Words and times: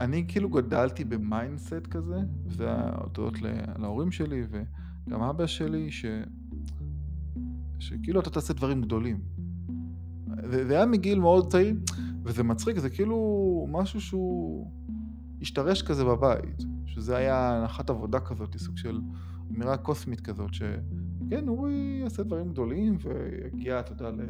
אני 0.00 0.24
כאילו 0.28 0.48
גדלתי 0.48 1.04
ב 1.04 1.14
mindset 1.14 1.86
כזה, 1.90 2.20
וזה 2.46 2.70
הודות 2.72 3.34
להורים 3.78 4.10
שלי 4.10 4.42
וגם 4.50 5.22
אבא 5.22 5.46
שלי, 5.46 5.90
ש... 5.90 6.04
שכאילו 7.78 8.20
אתה 8.20 8.30
תעשה 8.30 8.52
דברים 8.54 8.82
גדולים. 8.82 9.20
זה 10.44 10.76
היה 10.76 10.86
מגיל 10.86 11.20
מאוד 11.20 11.52
צעיר, 11.52 11.74
וזה 12.24 12.42
מצחיק, 12.42 12.78
זה 12.78 12.90
כאילו 12.90 13.66
משהו 13.70 14.00
שהוא 14.00 14.70
השתרש 15.40 15.82
כזה 15.82 16.04
בבית, 16.04 16.62
שזה 16.86 17.16
היה 17.16 17.56
הנחת 17.56 17.90
עבודה 17.90 18.20
כזאת, 18.20 18.56
סוג 18.56 18.76
של 18.76 19.00
אמירה 19.50 19.76
קוסמית 19.76 20.20
כזאת, 20.20 20.54
שכן, 20.54 21.48
אורי 21.48 22.00
יעשה 22.02 22.22
דברים 22.22 22.48
גדולים 22.48 22.98
ויגיע, 23.02 23.80
אתה 23.80 23.92
יודע, 23.92 24.10
ל... 24.10 24.20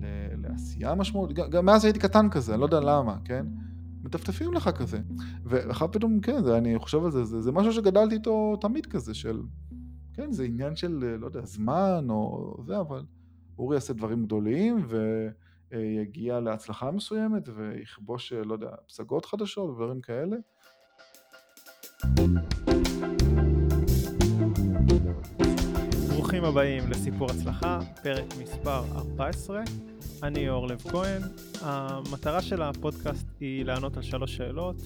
ל... 0.00 0.06
לעשייה 0.36 0.94
משמעותית, 0.94 1.36
גם 1.50 1.66
מאז 1.66 1.84
הייתי 1.84 1.98
קטן 1.98 2.30
כזה, 2.30 2.52
אני 2.52 2.60
לא 2.60 2.66
יודע 2.66 2.80
למה, 2.80 3.16
כן? 3.24 3.46
מטפטפים 4.06 4.52
לך 4.52 4.68
כזה. 4.68 4.98
ואחר 5.44 5.86
פתאום, 5.86 6.20
כן, 6.20 6.44
זה, 6.44 6.58
אני 6.58 6.78
חושב 6.78 7.04
על 7.04 7.10
זה, 7.10 7.24
זה, 7.24 7.40
זה 7.40 7.52
משהו 7.52 7.72
שגדלתי 7.72 8.14
איתו 8.14 8.56
תמיד 8.60 8.86
כזה, 8.86 9.14
של, 9.14 9.42
כן, 10.14 10.32
זה 10.32 10.44
עניין 10.44 10.76
של, 10.76 11.16
לא 11.20 11.26
יודע, 11.26 11.44
זמן 11.44 12.06
או 12.10 12.56
זה, 12.66 12.80
אבל 12.80 13.04
אורי 13.58 13.76
יעשה 13.76 13.92
דברים 13.92 14.24
גדולים 14.24 14.86
ויגיע 15.72 16.40
להצלחה 16.40 16.90
מסוימת 16.90 17.48
ויכבוש, 17.56 18.32
לא 18.32 18.52
יודע, 18.52 18.70
פסגות 18.88 19.24
חדשות 19.24 19.70
ודברים 19.70 20.00
כאלה. 20.00 20.36
ברוכים 26.08 26.44
הבאים 26.44 26.90
לסיפור 26.90 27.30
הצלחה, 27.30 27.78
פרק 28.02 28.24
מספר 28.42 28.84
14. 28.96 29.62
אני 30.22 30.48
אור 30.48 30.66
לב 30.66 30.78
כהן. 30.78 31.22
המטרה 31.60 32.42
של 32.42 32.62
הפודקאסט 32.62 33.26
היא 33.40 33.64
לענות 33.64 33.96
על 33.96 34.02
שלוש 34.02 34.36
שאלות. 34.36 34.76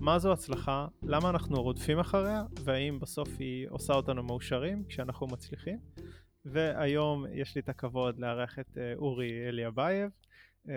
מה 0.00 0.18
זו 0.18 0.32
הצלחה? 0.32 0.86
למה 1.02 1.30
אנחנו 1.30 1.62
רודפים 1.62 1.98
אחריה? 1.98 2.42
והאם 2.64 3.00
בסוף 3.00 3.28
היא 3.38 3.66
עושה 3.70 3.92
אותנו 3.92 4.22
מאושרים 4.22 4.84
כשאנחנו 4.88 5.26
מצליחים? 5.26 5.78
והיום 6.44 7.26
יש 7.34 7.54
לי 7.54 7.60
את 7.60 7.68
הכבוד 7.68 8.18
לארח 8.18 8.58
את 8.58 8.78
אה, 8.78 8.94
אורי 8.96 9.48
אליאבייב. 9.48 10.10
אה, 10.68 10.74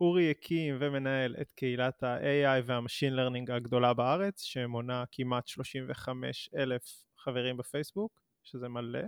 אורי 0.00 0.30
הקים 0.30 0.76
ומנהל 0.80 1.36
את 1.40 1.52
קהילת 1.52 2.02
ה-AI 2.02 2.62
וה-Machine 2.66 3.14
Learning 3.14 3.52
הגדולה 3.52 3.94
בארץ, 3.94 4.42
שמונה 4.42 5.04
כמעט 5.12 5.46
35 5.46 6.48
אלף 6.56 6.82
חברים 7.18 7.56
בפייסבוק, 7.56 8.20
שזה 8.42 8.68
מלא. 8.68 9.00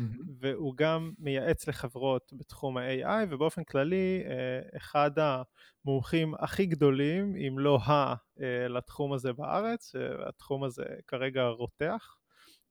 Mm-hmm. 0.00 0.22
והוא 0.40 0.74
גם 0.76 1.12
מייעץ 1.18 1.68
לחברות 1.68 2.32
בתחום 2.36 2.76
ה-AI, 2.76 3.26
ובאופן 3.28 3.64
כללי 3.64 4.22
אה, 4.26 4.76
אחד 4.76 5.10
המומחים 5.16 6.34
הכי 6.38 6.66
גדולים, 6.66 7.36
אם 7.36 7.58
לא 7.58 7.78
ה, 7.78 8.14
אה, 8.40 8.68
לתחום 8.68 9.12
הזה 9.12 9.32
בארץ, 9.32 9.92
התחום 10.28 10.64
הזה 10.64 10.84
כרגע 11.06 11.46
רותח. 11.46 12.16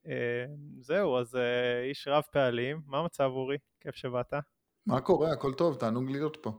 אה, 0.07 0.45
זהו, 0.79 1.17
אז 1.17 1.37
איש 1.89 2.07
רב 2.07 2.23
פעלים, 2.31 2.81
מה 2.85 2.97
המצב 2.97 3.29
אורי? 3.33 3.57
כיף 3.79 3.95
שבאת. 3.95 4.33
מה 4.85 5.01
קורה? 5.01 5.31
הכל 5.31 5.53
טוב, 5.53 5.75
תענוג 5.75 6.09
להיות 6.09 6.37
פה. 6.41 6.51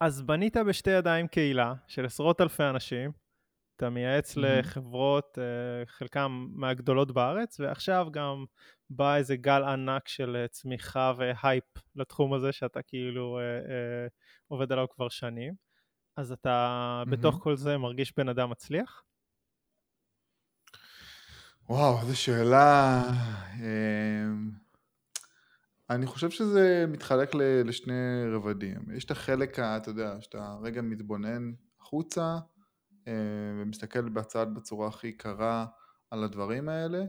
אז 0.00 0.22
בנית 0.22 0.56
בשתי 0.56 0.90
ידיים 0.90 1.28
קהילה 1.28 1.74
של 1.86 2.04
עשרות 2.04 2.40
אלפי 2.40 2.62
אנשים, 2.62 3.12
אתה 3.78 3.90
מייעץ 3.90 4.36
mm-hmm. 4.36 4.40
לחברות, 4.40 5.38
חלקם 5.86 6.48
מהגדולות 6.52 7.12
בארץ, 7.12 7.60
ועכשיו 7.60 8.08
גם 8.10 8.44
בא 8.90 9.16
איזה 9.16 9.36
גל 9.36 9.64
ענק 9.64 10.08
של 10.08 10.36
אה, 10.36 10.48
צמיחה 10.48 11.12
והייפ 11.16 11.64
לתחום 11.96 12.34
הזה 12.34 12.52
שאתה 12.52 12.82
כאילו 12.82 13.38
אה, 13.38 13.42
אה, 13.42 14.06
עובד 14.48 14.72
עליו 14.72 14.86
כבר 14.94 15.08
שנים. 15.08 15.54
אז 16.16 16.32
אתה 16.32 17.02
mm-hmm. 17.02 17.10
בתוך 17.10 17.38
כל 17.42 17.56
זה 17.56 17.78
מרגיש 17.78 18.12
בן 18.16 18.28
אדם 18.28 18.50
מצליח? 18.50 19.02
וואו, 21.68 22.00
איזו 22.00 22.20
שאלה. 22.20 23.02
אה, 23.60 24.28
אני 25.90 26.06
חושב 26.06 26.30
שזה 26.30 26.84
מתחלק 26.88 27.34
לשני 27.64 28.24
רבדים. 28.34 28.96
יש 28.96 29.04
את 29.04 29.10
החלק, 29.10 29.58
אתה 29.58 29.90
יודע, 29.90 30.20
שאתה 30.20 30.56
רגע 30.62 30.82
מתבונן 30.82 31.52
החוצה 31.80 32.22
אה, 32.22 32.38
ומסתכל 33.60 34.08
בצד 34.08 34.46
בצורה 34.54 34.88
הכי 34.88 35.12
קרה 35.12 35.66
על 36.10 36.24
הדברים 36.24 36.68
האלה. 36.68 37.04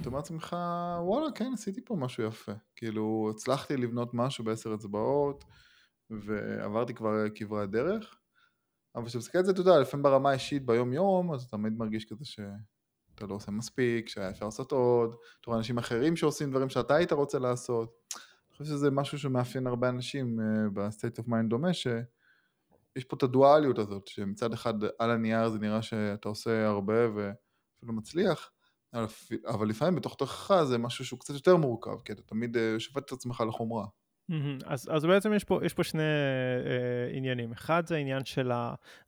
אתה 0.00 0.08
אומר 0.08 0.18
לעצמך, 0.18 0.56
וואלה, 1.00 1.32
כן, 1.34 1.50
עשיתי 1.54 1.84
פה 1.84 1.96
משהו 1.96 2.24
יפה. 2.24 2.52
כאילו, 2.76 3.30
הצלחתי 3.34 3.76
לבנות 3.76 4.14
משהו 4.14 4.44
בעשר 4.44 4.74
אצבעות, 4.74 5.44
ועברתי 6.10 6.94
כבר 6.94 7.10
כברי 7.34 7.62
הדרך. 7.62 8.16
אבל 8.94 9.04
כשאתה 9.04 9.18
מסתכל 9.18 9.38
על 9.38 9.44
זה, 9.44 9.50
אתה 9.50 9.60
יודע, 9.60 9.78
לפעמים 9.78 10.02
ברמה 10.02 10.30
האישית 10.30 10.66
ביום 10.66 10.92
יום, 10.92 11.32
אז 11.32 11.42
אתה 11.42 11.56
תמיד 11.56 11.72
מרגיש 11.72 12.04
כזה 12.04 12.24
שאתה 12.24 13.26
לא 13.28 13.34
עושה 13.34 13.50
מספיק, 13.50 14.08
שהיה 14.08 14.30
אפשר 14.30 14.44
לעשות 14.44 14.72
עוד, 14.72 15.10
אתה 15.10 15.46
רואה 15.46 15.58
אנשים 15.58 15.78
אחרים 15.78 16.16
שעושים 16.16 16.50
דברים 16.50 16.68
שאתה 16.68 16.94
היית 16.94 17.12
רוצה 17.12 17.38
לעשות. 17.38 17.94
אני 18.14 18.52
חושב 18.52 18.64
שזה 18.64 18.90
משהו 18.90 19.18
שמאפיין 19.18 19.66
הרבה 19.66 19.88
אנשים 19.88 20.40
uh, 20.40 20.70
ב-state 20.72 21.22
of 21.22 21.28
mind 21.28 21.48
דומה, 21.48 21.72
שיש 22.96 23.04
פה 23.04 23.16
את 23.16 23.22
הדואליות 23.22 23.78
הזאת, 23.78 24.06
שמצד 24.06 24.52
אחד 24.52 24.74
על 24.98 25.10
הנייר 25.10 25.48
זה 25.48 25.58
נראה 25.58 25.82
שאתה 25.82 26.28
עושה 26.28 26.66
הרבה 26.66 27.10
ואפילו 27.14 27.92
מצליח, 27.92 28.50
אבל 29.46 29.68
לפעמים 29.68 29.94
בתוך 29.94 30.14
תוכך 30.14 30.62
זה 30.62 30.78
משהו 30.78 31.04
שהוא 31.04 31.20
קצת 31.20 31.34
יותר 31.34 31.56
מורכב, 31.56 32.00
כי 32.04 32.12
אתה 32.12 32.22
תמיד 32.22 32.56
אה, 32.56 32.74
שופט 32.78 33.04
את 33.06 33.12
עצמך 33.12 33.42
לחומרה. 33.48 33.86
אז, 34.66 34.88
אז 34.92 35.04
בעצם 35.04 35.32
יש 35.32 35.44
פה, 35.44 35.60
יש 35.64 35.74
פה 35.74 35.84
שני 35.84 36.02
אה, 36.02 37.16
עניינים. 37.16 37.52
אחד 37.52 37.86
זה 37.86 37.94
העניין 37.96 38.24
של 38.24 38.52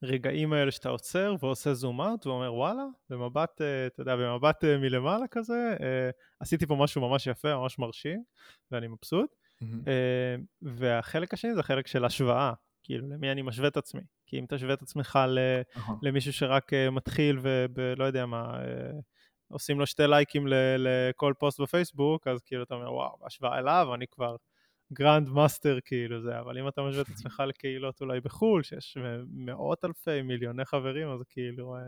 הרגעים 0.02 0.52
האלה 0.52 0.70
שאתה 0.70 0.88
עוצר 0.88 1.34
ועושה 1.40 1.74
זום 1.74 2.00
אאוט 2.00 2.26
ואומר 2.26 2.54
וואלה, 2.54 2.84
במבט, 3.10 3.60
אה, 3.60 3.86
אתה 3.86 4.02
יודע, 4.02 4.16
במבט 4.16 4.64
אה, 4.64 4.78
מלמעלה 4.78 5.26
כזה, 5.30 5.76
אה, 5.80 6.10
עשיתי 6.40 6.66
פה 6.66 6.76
משהו 6.76 7.00
ממש 7.00 7.26
יפה, 7.26 7.56
ממש 7.56 7.78
מרשים, 7.78 8.22
ואני 8.70 8.86
מבסוט. 8.88 9.30
Mm-hmm. 9.30 9.88
אה, 9.88 10.36
והחלק 10.62 11.34
השני 11.34 11.54
זה 11.54 11.60
החלק 11.60 11.86
של 11.86 12.04
השוואה, 12.04 12.52
כאילו 12.88 13.08
למי 13.08 13.32
אני 13.32 13.42
משווה 13.42 13.68
את 13.68 13.76
עצמי. 13.76 14.00
כי 14.26 14.38
אם 14.38 14.44
תשווה 14.48 14.74
את 14.74 14.82
עצמך 14.82 15.18
ל, 15.28 15.38
uh-huh. 15.38 15.92
למישהו 16.02 16.32
שרק 16.32 16.72
אה, 16.72 16.90
מתחיל 16.90 17.38
ולא 17.74 18.04
יודע 18.04 18.26
מה... 18.26 18.60
אה, 18.60 18.90
עושים 19.48 19.78
לו 19.78 19.86
שתי 19.86 20.02
לייקים 20.06 20.46
לכל 20.78 21.32
פוסט 21.38 21.60
בפייסבוק, 21.60 22.26
אז 22.26 22.42
כאילו 22.42 22.62
אתה 22.62 22.74
אומר, 22.74 22.92
וואו, 22.92 23.18
בהשוואה 23.20 23.58
אליו, 23.58 23.94
אני 23.94 24.06
כבר 24.10 24.36
grand 24.92 25.28
master 25.28 25.78
כאילו 25.84 26.22
זה, 26.22 26.40
אבל 26.40 26.58
אם 26.58 26.68
אתה 26.68 26.82
משווה 26.82 27.02
את 27.02 27.08
עצמך 27.14 27.42
לקהילות 27.48 28.00
אולי 28.00 28.20
בחו"ל, 28.20 28.62
שיש 28.62 28.98
מאות 29.30 29.84
אלפי, 29.84 30.22
מיליוני 30.22 30.64
חברים, 30.64 31.08
אז 31.08 31.22
כאילו, 31.28 31.76
אה, 31.76 31.80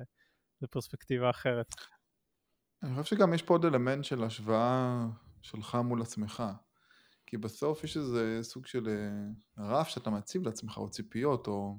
זו 0.60 0.66
פרספקטיבה 0.70 1.30
אחרת. 1.30 1.66
אני 2.82 3.02
חושב 3.02 3.16
שגם 3.16 3.34
יש 3.34 3.42
פה 3.42 3.54
עוד 3.54 3.64
אלמנט 3.64 4.04
של 4.04 4.24
השוואה 4.24 5.06
שלך 5.42 5.78
מול 5.84 6.02
עצמך. 6.02 6.42
כי 7.30 7.36
בסוף 7.36 7.84
יש 7.84 7.96
איזה 7.96 8.38
סוג 8.42 8.66
של 8.66 8.88
אה, 8.88 9.64
רף 9.64 9.88
שאתה 9.88 10.10
מציב 10.10 10.46
לעצמך, 10.46 10.78
או 10.78 10.90
ציפיות, 10.90 11.46
או 11.46 11.78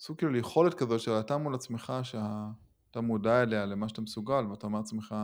סוג 0.00 0.18
כאילו 0.18 0.36
יכולת 0.36 0.74
כזו 0.74 0.98
שאתה 0.98 1.36
מול 1.36 1.54
עצמך, 1.54 1.92
שה... 2.02 2.46
אתה 2.90 3.00
מודע 3.00 3.42
אליה 3.42 3.66
למה 3.66 3.88
שאתה 3.88 4.00
מסוגל, 4.00 4.46
ואתה 4.50 4.66
אומר 4.66 4.78
לעצמך, 4.78 5.14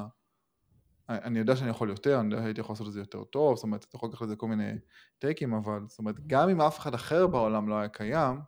אני 1.09 1.39
יודע 1.39 1.57
שאני 1.57 1.71
יכול 1.71 1.89
יותר, 1.91 2.21
אני 2.21 2.35
יודע 2.35 2.45
שהייתי 2.45 2.61
יכול 2.61 2.73
לעשות 2.73 2.87
את 2.87 2.93
זה 2.93 3.01
יותר 3.01 3.25
טוב, 3.25 3.57
זאת 3.57 3.63
אומרת, 3.63 3.85
אתה 3.85 3.97
יכול 3.97 4.09
לקחת 4.09 4.23
לזה 4.23 4.37
כל 4.37 4.49
מיני 4.49 4.73
טייקים, 5.19 5.55
אבל 5.55 5.81
זאת 5.87 5.99
אומרת, 5.99 6.27
גם 6.27 6.49
אם 6.49 6.61
אף 6.61 6.79
אחד 6.79 6.95
אחר 6.95 7.27
בעולם 7.27 7.69
לא 7.69 7.79
היה 7.79 7.89
קיים, 7.89 8.41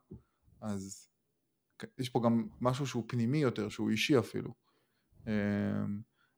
אז 0.60 1.08
יש 1.98 2.08
פה 2.08 2.20
גם 2.24 2.48
משהו 2.60 2.86
שהוא 2.86 3.04
פנימי 3.06 3.38
יותר, 3.38 3.68
שהוא 3.68 3.90
אישי 3.90 4.18
אפילו. 4.18 4.54
אמ, 5.26 5.32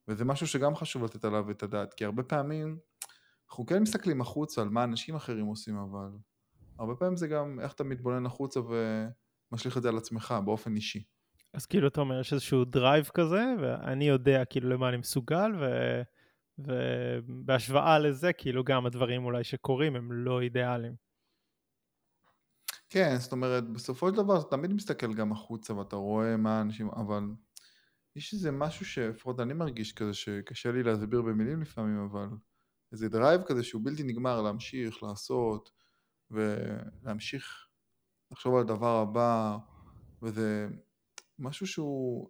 וזה 0.09 0.25
משהו 0.25 0.47
שגם 0.47 0.75
חשוב 0.75 1.05
לתת 1.05 1.25
עליו 1.25 1.51
את 1.51 1.63
הדעת, 1.63 1.95
כי 1.95 2.05
הרבה 2.05 2.23
פעמים 2.23 2.79
אנחנו 3.55 3.67
כן 3.67 3.83
מסתכלים 3.83 4.21
החוצה 4.21 4.63
על 4.63 4.69
מה 4.69 4.85
אנשים 4.85 5.15
אחרים 5.15 5.47
עושים, 5.47 5.77
אבל 5.77 6.09
הרבה 6.79 6.95
פעמים 6.95 7.17
זה 7.17 7.29
גם 7.29 7.61
איך 7.61 7.73
אתה 7.73 7.85
מתבונן 7.85 8.27
החוצה 8.27 8.61
ומשליך 8.61 9.77
את 9.77 9.83
זה 9.83 9.89
על 9.89 9.97
עצמך 9.97 10.35
באופן 10.45 10.77
אישי. 10.77 11.05
אז 11.53 11.67
כאילו 11.67 11.89
אתה 11.89 12.01
אומר, 12.01 12.21
יש 12.21 12.33
איזשהו 12.33 12.65
drive 12.65 13.05
כזה, 13.15 13.45
ואני 13.61 14.09
יודע 14.09 14.45
כאילו 14.45 14.69
למה 14.69 14.89
אני 14.89 14.97
מסוגל, 14.97 15.53
ו... 15.61 15.65
ובהשוואה 16.59 17.99
לזה, 17.99 18.33
כאילו 18.33 18.65
גם 18.65 18.87
הדברים 18.87 19.25
אולי 19.25 19.45
שקורים 19.45 19.97
הם 19.97 20.13
לא 20.13 20.41
אידיאליים. 20.41 20.95
כן, 22.91 23.17
זאת 23.19 23.33
אומרת, 23.33 23.69
בסופו 23.69 24.11
של 24.11 24.17
דבר 24.17 24.41
אתה 24.41 24.57
תמיד 24.57 24.73
מסתכל 24.73 25.15
גם 25.15 25.33
החוצה 25.33 25.75
ואתה 25.75 25.97
רואה 25.97 26.37
מה 26.37 26.61
אנשים, 26.61 26.89
אבל 26.89 27.23
יש 28.17 28.35
איזה 28.35 28.51
משהו 28.53 28.87
שלפחות 28.87 29.41
אני 29.41 29.55
מרגיש 29.55 29.93
כזה 29.93 30.15
שקשה 30.15 30.73
לי 30.73 30.83
להסביר 30.83 31.23
במילים 31.23 31.63
לפעמים, 31.63 32.05
אבל 32.05 32.29
איזה 32.95 33.09
drive 33.09 33.43
כזה 33.47 33.63
שהוא 33.63 33.83
בלתי 33.85 34.03
נגמר 34.03 34.43
להמשיך, 34.43 35.03
לעשות, 35.03 35.71
ולהמשיך 36.31 37.67
לחשוב 38.31 38.55
על 38.55 38.61
הדבר 38.61 38.97
הבא, 38.97 39.57
וזה 40.23 40.69
משהו 41.39 41.67
שהוא, 41.67 42.29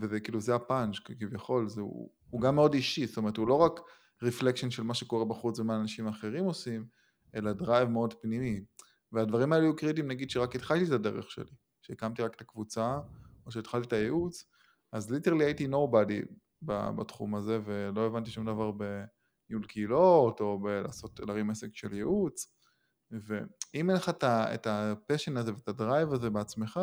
וזה 0.00 0.20
כאילו 0.20 0.40
זה 0.40 0.54
הפאנץ' 0.54 0.98
כביכול, 0.98 1.68
זה, 1.68 1.80
הוא, 1.80 2.10
הוא 2.30 2.40
גם 2.40 2.54
מאוד 2.54 2.74
אישי, 2.74 3.06
זאת 3.06 3.16
אומרת 3.16 3.36
הוא 3.36 3.48
לא 3.48 3.54
רק 3.54 3.80
reflection 4.22 4.70
של 4.70 4.82
מה 4.82 4.94
שקורה 4.94 5.24
בחוץ 5.24 5.58
ומה 5.58 5.76
אנשים 5.76 6.08
אחרים 6.08 6.44
עושים, 6.44 6.86
אלא 7.34 7.52
drive 7.52 7.88
מאוד 7.88 8.14
פנימי. 8.14 8.60
והדברים 9.12 9.52
האלה 9.52 9.64
היו 9.64 9.76
קריטיים 9.76 10.08
נגיד 10.08 10.30
שרק 10.30 10.54
התחלתי 10.54 10.84
את 10.84 10.90
הדרך 10.90 11.30
שלי, 11.30 11.52
שהקמתי 11.82 12.22
רק 12.22 12.34
את 12.34 12.40
הקבוצה, 12.40 12.98
או 13.46 13.50
שהתחלתי 13.50 13.86
את 13.86 13.92
הייעוץ, 13.92 14.44
אז 14.92 15.10
literally 15.10 15.44
הייתי 15.44 15.66
nobody 15.66 16.34
בתחום 16.96 17.34
הזה, 17.34 17.60
ולא 17.64 18.06
הבנתי 18.06 18.30
שום 18.30 18.46
דבר 18.46 18.72
בניהול 19.48 19.66
קהילות, 19.66 20.40
או 20.40 20.58
בלעשות, 20.58 21.20
להרים 21.20 21.50
עסק 21.50 21.68
של 21.74 21.94
ייעוץ, 21.94 22.52
ואם 23.10 23.90
אין 23.90 23.96
לך 23.96 24.10
את 24.24 24.66
ה 24.66 24.75
passion 24.75 25.36
הזה 25.36 25.52
ואת 25.54 25.68
ה 25.68 25.75
drive 25.75 26.12
הזה 26.12 26.30
בעצמך, 26.30 26.80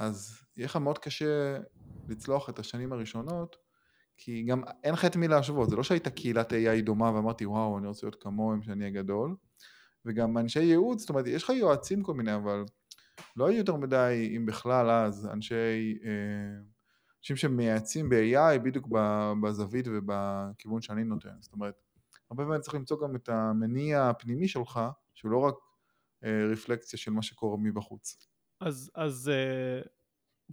אז 0.00 0.38
יהיה 0.56 0.66
לך 0.66 0.76
מאוד 0.76 0.98
קשה 0.98 1.58
לצלוח 2.08 2.50
את 2.50 2.58
השנים 2.58 2.92
הראשונות, 2.92 3.56
כי 4.16 4.42
גם 4.42 4.62
אין 4.84 4.94
לך 4.94 5.04
את 5.04 5.16
מי 5.16 5.28
להשוות, 5.28 5.70
זה 5.70 5.76
לא 5.76 5.82
שהייתה 5.82 6.10
קהילת 6.10 6.52
AI 6.52 6.82
דומה 6.84 7.10
ואמרתי 7.14 7.46
וואו 7.46 7.78
אני 7.78 7.86
רוצה 7.86 8.06
להיות 8.06 8.22
כמוהם 8.22 8.62
שאני 8.62 8.80
אהיה 8.80 9.02
גדול, 9.02 9.36
וגם 10.04 10.38
אנשי 10.38 10.62
ייעוץ, 10.62 11.00
זאת 11.00 11.08
אומרת 11.08 11.26
יש 11.26 11.44
לך 11.44 11.50
יועצים 11.50 12.02
כל 12.02 12.14
מיני 12.14 12.34
אבל 12.34 12.64
לא 13.36 13.48
היו 13.48 13.58
יותר 13.58 13.76
מדי 13.76 14.32
אם 14.36 14.46
בכלל 14.46 14.90
אז 14.90 15.28
אנשי, 15.32 15.98
אה, 16.04 16.73
אנשים 17.24 17.36
שמייעצים 17.36 18.08
ב-AI 18.08 18.58
בדיוק 18.64 18.88
בזווית 19.42 19.86
ובכיוון 19.88 20.80
שאני 20.80 21.04
נותן, 21.04 21.36
זאת 21.40 21.52
אומרת 21.52 21.74
הרבה 22.30 22.44
פעמים 22.44 22.60
צריך 22.60 22.74
למצוא 22.74 22.96
גם 23.02 23.16
את 23.16 23.28
המניע 23.28 24.08
הפנימי 24.08 24.48
שלך 24.48 24.80
שהוא 25.14 25.30
לא 25.30 25.38
רק 25.38 25.54
אה, 26.24 26.46
רפלקציה 26.52 26.98
של 26.98 27.10
מה 27.10 27.22
שקורה 27.22 27.56
מבחוץ. 27.56 28.26
אז, 28.60 28.90
אז 28.94 29.30
uh, 29.30 29.88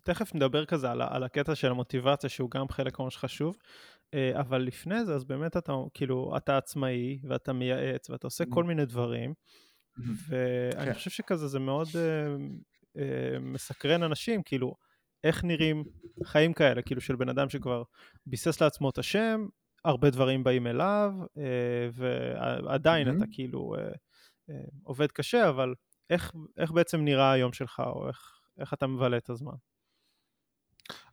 תכף 0.03 0.35
נדבר 0.35 0.65
כזה 0.65 0.91
על, 0.91 1.01
על 1.01 1.23
הקטע 1.23 1.55
של 1.55 1.71
המוטיבציה 1.71 2.29
שהוא 2.29 2.51
גם 2.51 2.69
חלק 2.69 2.99
ממש 2.99 3.17
חשוב, 3.17 3.55
uh, 3.55 4.39
אבל 4.39 4.61
לפני 4.61 5.05
זה 5.05 5.15
אז 5.15 5.23
באמת 5.23 5.57
אתה 5.57 5.73
כאילו 5.93 6.37
אתה 6.37 6.57
עצמאי 6.57 7.19
ואתה 7.23 7.53
מייעץ 7.53 8.09
ואתה 8.09 8.27
עושה 8.27 8.43
כל 8.49 8.63
mm-hmm. 8.63 8.67
מיני 8.67 8.85
דברים 8.85 9.33
mm-hmm. 9.33 10.01
ואני 10.29 10.85
כן. 10.85 10.93
חושב 10.93 11.09
שכזה 11.09 11.47
זה 11.47 11.59
מאוד 11.59 11.87
uh, 11.87 11.91
uh, 12.97 12.99
מסקרן 13.39 14.03
אנשים 14.03 14.43
כאילו 14.43 14.75
איך 15.23 15.43
נראים 15.43 15.83
חיים 16.25 16.53
כאלה 16.53 16.81
כאילו 16.81 17.01
של 17.01 17.15
בן 17.15 17.29
אדם 17.29 17.49
שכבר 17.49 17.83
ביסס 18.25 18.61
לעצמו 18.61 18.89
את 18.89 18.97
השם 18.97 19.45
הרבה 19.85 20.09
דברים 20.09 20.43
באים 20.43 20.67
אליו 20.67 21.11
uh, 21.23 22.01
ועדיין 22.63 23.07
mm-hmm. 23.07 23.17
אתה 23.17 23.25
כאילו 23.31 23.75
uh, 23.75 23.95
uh, 24.49 24.53
עובד 24.83 25.11
קשה 25.11 25.49
אבל 25.49 25.73
איך, 26.11 26.31
איך 26.57 26.71
בעצם 26.71 27.01
נראה 27.01 27.31
היום 27.31 27.53
שלך, 27.53 27.81
או 27.85 28.07
איך, 28.07 28.39
איך 28.59 28.73
אתה 28.73 28.87
מבלה 28.87 29.17
את 29.17 29.29
הזמן? 29.29 29.55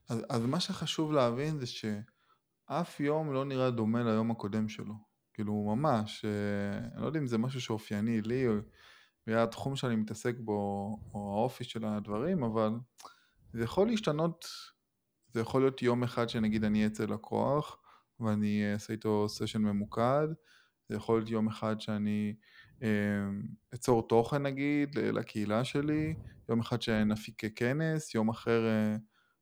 אז, 0.08 0.22
אז 0.28 0.46
מה 0.46 0.60
שחשוב 0.60 1.12
להבין 1.12 1.58
זה 1.58 1.66
שאף 1.66 3.00
יום 3.00 3.32
לא 3.32 3.44
נראה 3.44 3.70
דומה 3.70 4.02
ליום 4.02 4.31
הקודם 4.31 4.69
שלו. 4.69 4.94
כאילו 5.34 5.55
ממש, 5.76 6.25
אה, 6.25 6.78
אני 6.78 7.02
לא 7.02 7.06
יודע 7.06 7.20
אם 7.20 7.26
זה 7.26 7.38
משהו 7.38 7.60
שאופייני 7.60 8.20
לי, 8.20 8.49
או 8.49 8.55
התחום 9.26 9.76
שאני 9.76 9.96
מתעסק 9.96 10.34
בו, 10.38 10.52
או 11.14 11.34
האופי 11.38 11.64
של 11.64 11.84
הדברים, 11.84 12.43
אבל 12.43 12.72
זה 13.52 13.64
יכול 13.64 13.86
להשתנות, 13.86 14.46
זה 15.28 15.40
יכול 15.40 15.60
להיות 15.62 15.82
יום 15.82 16.02
אחד 16.02 16.28
שנגיד 16.28 16.64
אני 16.64 16.86
אצא 16.86 17.04
לקוח, 17.04 17.78
ואני 18.20 18.72
אעשה 18.72 18.92
איתו 18.92 19.28
סשן 19.28 19.62
ממוקד, 19.62 20.28
זה 20.88 20.96
יכול 20.96 21.18
להיות 21.18 21.30
יום 21.30 21.48
אחד 21.48 21.80
שאני 21.80 22.34
אמ, 22.82 23.42
אצור 23.74 24.08
תוכן 24.08 24.42
נגיד 24.42 24.98
לקהילה 24.98 25.64
שלי, 25.64 26.14
יום 26.48 26.60
אחד 26.60 26.82
שנפיק 26.82 27.42
כנס, 27.56 28.14
יום 28.14 28.28
אחר, 28.28 28.66
אה, 28.66 28.96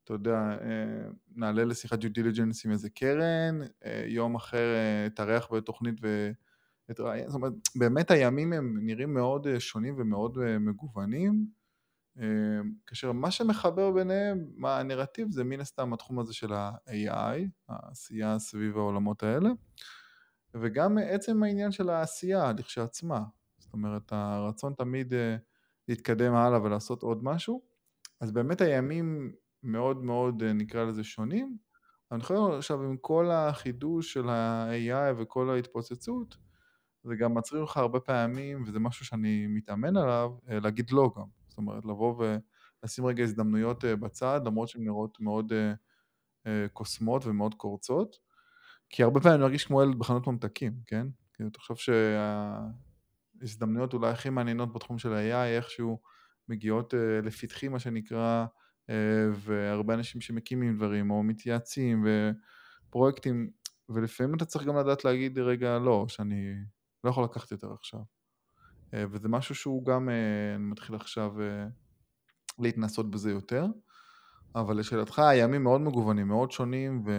אתה 0.04 0.12
יודע, 0.12 0.38
אה, 0.38 1.08
נעלה 1.36 1.64
לשיחת 1.64 2.02
due 2.02 2.18
diligence 2.18 2.60
עם 2.64 2.72
איזה 2.72 2.90
קרן, 2.90 3.60
אה, 3.84 4.04
יום 4.06 4.34
אחר 4.34 4.66
אתארח 5.06 5.52
בתוכנית 5.52 5.94
ואתראיין, 6.88 7.26
זאת 7.26 7.34
אומרת, 7.34 7.52
באמת 7.76 8.10
הימים 8.10 8.52
הם 8.52 8.78
נראים 8.82 9.14
מאוד 9.14 9.46
שונים 9.58 9.94
ומאוד 9.98 10.38
מגוונים, 10.60 11.46
כאשר 12.86 13.12
מה 13.12 13.30
שמחבר 13.30 13.90
ביניהם, 13.90 14.46
מה 14.56 14.78
הנרטיב, 14.78 15.30
זה 15.30 15.44
מן 15.44 15.60
הסתם 15.60 15.92
התחום 15.92 16.18
הזה 16.18 16.34
של 16.34 16.52
ה-AI, 16.52 17.38
העשייה 17.68 18.38
סביב 18.38 18.76
העולמות 18.76 19.22
האלה. 19.22 19.50
וגם 20.54 20.98
עצם 20.98 21.42
העניין 21.42 21.72
של 21.72 21.90
העשייה 21.90 22.52
לכשעצמה, 22.58 23.22
זאת 23.58 23.72
אומרת 23.72 24.12
הרצון 24.12 24.74
תמיד 24.78 25.14
אה, 25.14 25.36
להתקדם 25.88 26.34
הלאה 26.34 26.62
ולעשות 26.62 27.02
עוד 27.02 27.24
משהו, 27.24 27.62
אז 28.20 28.32
באמת 28.32 28.60
הימים 28.60 29.32
מאוד 29.62 30.04
מאוד 30.04 30.42
אה, 30.42 30.52
נקרא 30.52 30.84
לזה 30.84 31.04
שונים, 31.04 31.56
אני 32.12 32.22
חושב 32.22 32.34
עכשיו 32.58 32.82
עם 32.82 32.96
כל 32.96 33.30
החידוש 33.30 34.12
של 34.12 34.28
ה-AI 34.28 35.14
וכל 35.18 35.50
ההתפוצצות, 35.50 36.36
זה 37.04 37.16
גם 37.16 37.34
מצריך 37.34 37.70
לך 37.70 37.76
הרבה 37.76 38.00
פעמים, 38.00 38.62
וזה 38.66 38.78
משהו 38.78 39.06
שאני 39.06 39.46
מתאמן 39.46 39.96
עליו, 39.96 40.30
אה, 40.48 40.60
להגיד 40.60 40.90
לא 40.90 41.10
גם, 41.16 41.26
זאת 41.56 41.58
אומרת 41.58 41.84
לבוא 41.84 42.24
ולשים 42.82 43.06
רגע 43.06 43.22
הזדמנויות 43.22 43.84
בצד, 43.84 44.40
למרות 44.46 44.68
שהן 44.68 44.84
נראות 44.84 45.20
מאוד 45.20 45.52
קוסמות 46.72 47.26
ומאוד 47.26 47.54
קורצות, 47.54 48.16
כי 48.90 49.02
הרבה 49.02 49.20
פעמים 49.20 49.34
אני 49.34 49.42
מרגיש 49.42 49.64
כמו 49.64 49.82
ילד 49.82 49.98
בחנות 49.98 50.26
ממתקים, 50.26 50.72
כן? 50.86 51.06
כאילו, 51.34 51.50
תחשוב 51.50 51.76
שההזדמנויות 53.40 53.94
אולי 53.94 54.10
הכי 54.10 54.30
מעניינות 54.30 54.72
בתחום 54.72 54.98
של 54.98 55.12
ה-AI 55.12 55.56
איכשהו 55.56 56.00
מגיעות 56.48 56.94
לפתחי, 57.22 57.68
מה 57.68 57.78
שנקרא, 57.78 58.46
והרבה 59.32 59.94
אנשים 59.94 60.20
שמקימים 60.20 60.76
דברים, 60.76 61.10
או 61.10 61.22
מתייעצים, 61.22 62.06
ופרויקטים, 62.88 63.50
ולפעמים 63.88 64.34
אתה 64.34 64.44
צריך 64.44 64.64
גם 64.64 64.76
לדעת 64.76 65.04
להגיד, 65.04 65.38
רגע, 65.38 65.78
לא, 65.78 66.04
שאני 66.08 66.54
לא 67.04 67.10
יכול 67.10 67.24
לקחת 67.24 67.50
יותר 67.50 67.72
עכשיו. 67.72 68.00
Uh, 68.90 68.96
וזה 69.10 69.28
משהו 69.28 69.54
שהוא 69.54 69.86
גם, 69.86 70.08
uh, 70.08 70.12
אני 70.56 70.64
מתחיל 70.64 70.96
עכשיו 70.96 71.32
uh, 71.36 72.62
להתנסות 72.62 73.10
בזה 73.10 73.30
יותר. 73.30 73.66
אבל 74.54 74.78
לשאלתך, 74.78 75.18
הימים 75.18 75.62
מאוד 75.62 75.80
מגוונים, 75.80 76.28
מאוד 76.28 76.50
שונים, 76.50 77.02
ו... 77.06 77.10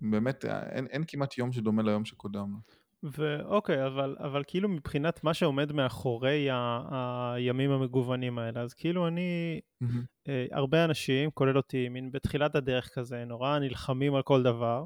באמת, 0.00 0.44
אין, 0.44 0.86
אין 0.86 1.04
כמעט 1.08 1.38
יום 1.38 1.52
שדומה 1.52 1.82
ליום 1.82 2.04
שקודם 2.04 2.50
לו. 2.52 2.58
ואוקיי, 3.02 3.86
אבל, 3.86 4.16
אבל 4.18 4.42
כאילו 4.46 4.68
מבחינת 4.68 5.24
מה 5.24 5.34
שעומד 5.34 5.72
מאחורי 5.72 6.50
ה, 6.50 7.32
הימים 7.34 7.70
המגוונים 7.70 8.38
האלה, 8.38 8.60
אז 8.60 8.74
כאילו 8.74 9.08
אני, 9.08 9.60
mm-hmm. 9.82 9.86
אה, 10.28 10.46
הרבה 10.52 10.84
אנשים, 10.84 11.30
כולל 11.30 11.56
אותי, 11.56 11.88
מין 11.88 12.12
בתחילת 12.12 12.54
הדרך 12.54 12.90
כזה, 12.94 13.24
נורא 13.24 13.58
נלחמים 13.58 14.14
על 14.14 14.22
כל 14.22 14.42
דבר, 14.42 14.84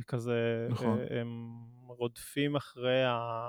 וכזה, 0.00 0.66
נכון. 0.70 0.98
אה, 0.98 1.20
הם 1.20 1.58
רודפים 1.86 2.56
אחרי 2.56 3.04
ה... 3.04 3.48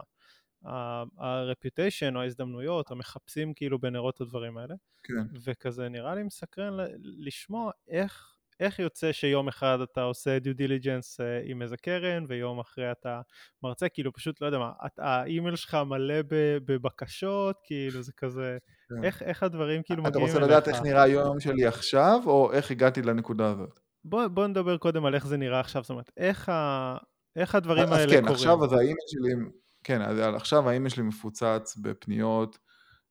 הרפיוטיישן 1.18 2.16
או 2.16 2.22
ההזדמנויות, 2.22 2.92
או 2.92 2.96
מחפשים 2.96 3.54
כאילו 3.54 3.80
בנרות 3.80 4.16
את 4.16 4.22
הדברים 4.22 4.58
האלה. 4.58 4.76
כן. 5.04 5.38
וכזה 5.46 5.90
נראה 5.90 6.16
לי 6.16 6.24
מסקרן 6.24 6.78
לשמוע 7.04 7.72
איך 7.88 8.40
איך 8.60 8.80
יוצא 8.80 9.12
שיום 9.12 9.48
אחד 9.48 9.78
אתה 9.82 10.02
עושה 10.02 10.40
due 10.40 10.56
diligence 10.56 11.22
אה, 11.22 11.42
עם 11.44 11.62
איזה 11.62 11.78
קרן 11.78 12.26
ויום 12.28 12.60
אחרי 12.60 12.92
אתה 12.92 13.22
מרצה, 13.64 13.90
כאילו 13.90 14.14
פשוט 14.14 14.42
לא 14.42 14.46
יודע 14.46 14.58
מה, 14.58 14.72
האימייל 14.98 15.56
שלך 15.56 15.78
מלא 15.86 16.16
בבקשות, 16.66 17.56
כאילו 17.64 18.02
זה 18.02 18.12
כזה, 18.18 18.58
כן. 18.90 19.04
איך, 19.04 19.24
איך 19.24 19.44
הדברים 19.44 19.84
כאילו 19.84 20.04
מגיעים 20.04 20.26
אליך? 20.26 20.36
אתה 20.36 20.44
רוצה 20.44 20.54
לדעת 20.54 20.68
איך 20.68 20.82
נראה 20.82 21.04
היום 21.04 21.40
שלי 21.40 21.66
עכשיו, 21.66 22.20
או 22.26 22.52
איך 22.54 22.72
הגעתי 22.72 23.02
לנקודה 23.02 23.50
הזאת? 23.52 23.80
בוא, 24.04 24.28
בוא 24.28 24.48
נדבר 24.48 24.78
קודם 24.78 25.06
על 25.06 25.16
איך 25.16 25.28
זה 25.28 25.38
נראה 25.38 25.60
עכשיו, 25.60 25.84
זאת 25.84 25.90
אומרת, 25.90 26.12
איך, 26.18 26.50
ה, 26.50 26.98
איך 27.36 27.56
הדברים 27.56 27.94
האלה 27.94 28.14
כן, 28.14 28.22
קורים. 28.22 28.24
אז 28.24 28.30
כן, 28.30 28.34
עכשיו 28.34 28.64
אז 28.64 28.74
האימייל 28.74 28.98
שלי, 29.08 29.34
כן, 29.84 30.02
אז 30.02 30.18
עכשיו 30.20 30.70
האימייל 30.70 30.90
שלי 30.90 31.04
מפוצץ 31.04 31.78
בפניות. 31.82 32.60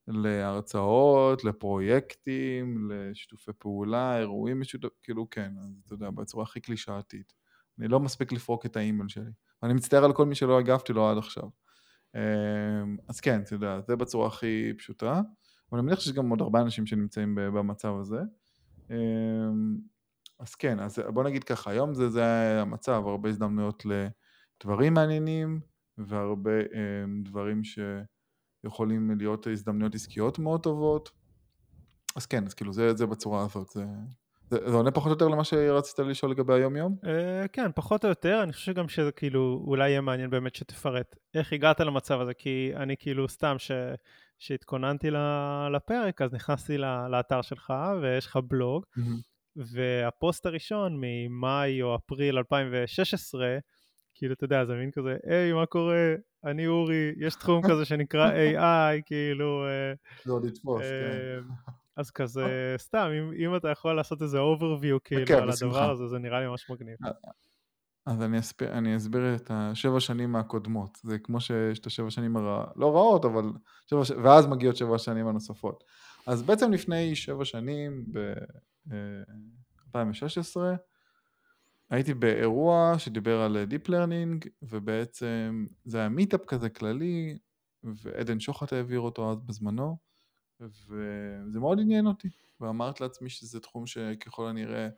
להרצאות, 0.08 1.44
לפרויקטים, 1.44 2.90
לשיתופי 2.90 3.50
פעולה, 3.58 4.18
אירועים 4.18 4.60
משותפים, 4.60 4.90
כאילו 5.02 5.30
כן, 5.30 5.52
אז 5.62 5.82
אתה 5.86 5.94
יודע, 5.94 6.10
בצורה 6.10 6.44
הכי 6.44 6.60
קלישאתית. 6.60 7.32
אני 7.78 7.88
לא 7.88 8.00
מספיק 8.00 8.32
לפרוק 8.32 8.66
את 8.66 8.76
האימייל 8.76 9.08
שלי. 9.08 9.30
ואני 9.62 9.74
מצטער 9.74 10.04
על 10.04 10.12
כל 10.12 10.26
מי 10.26 10.34
שלא 10.34 10.58
הגבתי 10.58 10.92
לו 10.92 11.08
עד 11.08 11.18
עכשיו. 11.18 11.48
אמ, 12.14 12.96
אז 13.08 13.20
כן, 13.20 13.40
אתה 13.42 13.54
יודע, 13.54 13.80
זה 13.86 13.96
בצורה 13.96 14.26
הכי 14.26 14.72
פשוטה, 14.78 15.12
אבל 15.70 15.78
אני 15.78 15.86
מניח 15.86 16.00
שיש 16.00 16.12
גם 16.12 16.28
עוד 16.28 16.40
הרבה 16.40 16.60
אנשים 16.60 16.86
שנמצאים 16.86 17.34
במצב 17.34 17.94
הזה. 18.00 18.20
אמ, 18.90 19.76
אז 20.38 20.54
כן, 20.54 20.80
אז 20.80 20.98
בוא 20.98 21.24
נגיד 21.24 21.44
ככה, 21.44 21.70
היום 21.70 21.94
זה, 21.94 22.08
זה 22.08 22.24
המצב, 22.60 23.02
הרבה 23.06 23.28
הזדמנויות 23.28 23.82
לדברים 23.84 24.94
מעניינים, 24.94 25.60
והרבה 25.98 26.60
אמ, 26.60 27.22
דברים 27.22 27.64
ש... 27.64 27.78
יכולים 28.64 29.10
להיות 29.18 29.46
הזדמנויות 29.46 29.94
עסקיות 29.94 30.38
מאוד 30.38 30.62
טובות. 30.62 31.10
אז 32.16 32.26
כן, 32.26 32.46
אז 32.46 32.54
כאילו 32.54 32.72
זה, 32.72 32.94
זה 32.94 33.06
בצורה 33.06 33.44
הזאת, 33.44 33.68
זה, 33.68 33.84
זה, 34.50 34.70
זה 34.70 34.76
עונה 34.76 34.90
פחות 34.90 35.06
או 35.06 35.12
יותר 35.12 35.28
למה 35.28 35.44
שרצית 35.44 35.98
לשאול 35.98 36.32
לגבי 36.32 36.54
היום 36.54 36.76
יום? 36.76 36.96
Uh, 37.02 37.48
כן, 37.52 37.70
פחות 37.74 38.04
או 38.04 38.08
יותר, 38.08 38.40
אני 38.42 38.52
חושב 38.52 38.72
גם 38.72 38.88
שזה 38.88 39.12
כאילו 39.12 39.64
אולי 39.66 39.90
יהיה 39.90 40.00
מעניין 40.00 40.30
באמת 40.30 40.54
שתפרט 40.54 41.16
איך 41.34 41.52
הגעת 41.52 41.80
למצב 41.80 42.20
הזה, 42.20 42.34
כי 42.34 42.72
אני 42.76 42.96
כאילו 42.98 43.28
סתם 43.28 43.54
ש... 43.58 43.70
שהתכוננתי 44.38 45.10
לפרק, 45.72 46.22
אז 46.22 46.32
נכנסתי 46.32 46.78
לאתר 47.10 47.42
שלך 47.42 47.72
ויש 48.02 48.26
לך 48.26 48.38
בלוג, 48.48 48.84
mm-hmm. 48.98 49.00
והפוסט 49.56 50.46
הראשון 50.46 51.00
ממאי 51.00 51.82
או 51.82 51.96
אפריל 51.96 52.38
2016, 52.38 53.58
כאילו, 54.18 54.34
אתה 54.34 54.44
יודע, 54.44 54.64
זה 54.64 54.74
מין 54.74 54.90
כזה, 54.90 55.16
היי, 55.26 55.52
מה 55.52 55.66
קורה? 55.66 56.14
אני 56.44 56.66
אורי, 56.66 57.12
יש 57.18 57.34
תחום 57.34 57.68
כזה 57.70 57.84
שנקרא 57.84 58.30
AI, 58.30 59.02
כאילו... 59.06 59.66
אה, 59.66 59.92
זה 60.24 60.32
עוד 60.32 60.44
יתפוס, 60.44 60.82
כן. 60.82 61.40
אז 61.96 62.10
כזה, 62.10 62.74
סתם, 62.78 63.08
אם, 63.18 63.32
אם 63.46 63.56
אתה 63.56 63.68
יכול 63.68 63.96
לעשות 63.96 64.22
איזה 64.22 64.38
overview 64.38 64.98
כאילו 65.04 65.26
כן, 65.26 65.34
על 65.34 65.48
בשמחה. 65.48 65.78
הדבר 65.78 65.90
הזה, 65.90 66.08
זה 66.08 66.18
נראה 66.18 66.40
לי 66.40 66.46
ממש 66.46 66.70
מגניב. 66.70 66.96
אז 68.06 68.22
אני 68.22 68.38
אסביר, 68.38 68.72
אני 68.72 68.96
אסביר 68.96 69.34
את 69.34 69.50
השבע 69.54 70.00
שנים 70.00 70.36
הקודמות. 70.36 70.98
זה 71.02 71.18
כמו 71.18 71.40
שיש 71.40 71.78
את 71.78 71.86
השבע 71.86 72.10
שנים 72.10 72.36
הרע, 72.36 72.64
לא 72.76 72.94
רעות, 72.94 73.24
אבל 73.24 73.44
שבע, 73.90 74.04
ש- 74.04 74.10
ואז 74.24 74.46
מגיעות 74.46 74.76
שבע 74.76 74.98
שנים 74.98 75.26
הנוספות. 75.26 75.84
אז 76.26 76.42
בעצם 76.42 76.72
לפני 76.72 77.14
שבע 77.16 77.44
שנים, 77.44 78.04
ב-2016, 78.88 80.56
הייתי 81.90 82.14
באירוע 82.14 82.94
שדיבר 82.98 83.40
על 83.40 83.66
Deep 83.70 83.88
Learning, 83.88 84.48
ובעצם 84.62 85.66
זה 85.84 85.98
היה 85.98 86.08
מיטאפ 86.08 86.44
כזה 86.46 86.68
כללי, 86.68 87.38
ועדן 87.84 88.40
שוחט 88.40 88.72
העביר 88.72 89.00
אותו 89.00 89.30
אז 89.32 89.40
בזמנו, 89.40 89.96
וזה 90.60 91.60
מאוד 91.60 91.80
עניין 91.80 92.06
אותי. 92.06 92.28
ואמרתי 92.60 93.02
לעצמי 93.02 93.28
שזה 93.28 93.60
תחום 93.60 93.86
שככל 93.86 94.46
הנראה 94.48 94.88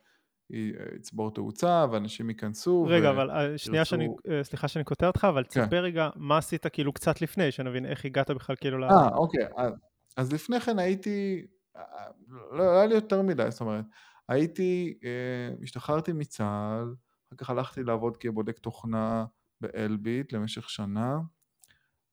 יצבור 0.95 1.31
תאוצה, 1.31 1.85
ואנשים 1.91 2.29
ייכנסו. 2.29 2.85
רגע, 2.89 3.07
ו... 3.07 3.11
אבל 3.11 3.31
אה, 3.31 3.57
שנייה 3.57 3.85
שאני, 3.85 4.07
אה, 4.29 4.43
סליחה 4.43 4.67
שאני 4.67 4.83
קוטע 4.83 5.07
אותך, 5.07 5.27
אבל 5.29 5.43
כן. 5.43 5.63
תספר 5.63 5.83
רגע 5.83 6.09
מה 6.15 6.37
עשית 6.37 6.67
כאילו 6.67 6.93
קצת 6.93 7.21
לפני, 7.21 7.51
שנבין 7.51 7.85
איך 7.85 8.05
הגעת 8.05 8.31
בכלל 8.31 8.55
כאילו 8.55 8.77
ל... 8.77 8.83
אה, 8.83 9.07
אוקיי. 9.15 9.45
אז, 9.57 9.73
אז 10.17 10.33
לפני 10.33 10.59
כן 10.59 10.79
הייתי, 10.79 11.45
אה, 11.77 11.83
לא, 12.27 12.57
לא 12.57 12.71
היה 12.71 12.85
לי 12.85 12.95
יותר 12.95 13.21
מדי, 13.21 13.45
זאת 13.49 13.61
אומרת, 13.61 13.85
הייתי, 14.31 14.93
אה, 15.03 15.63
השתחררתי 15.63 16.13
מצה"ל, 16.13 16.95
אחר 17.27 17.35
כך 17.37 17.49
הלכתי 17.49 17.83
לעבוד 17.83 18.17
כבודק 18.17 18.59
תוכנה 18.59 19.25
באלביט 19.61 20.33
למשך 20.33 20.69
שנה. 20.69 21.19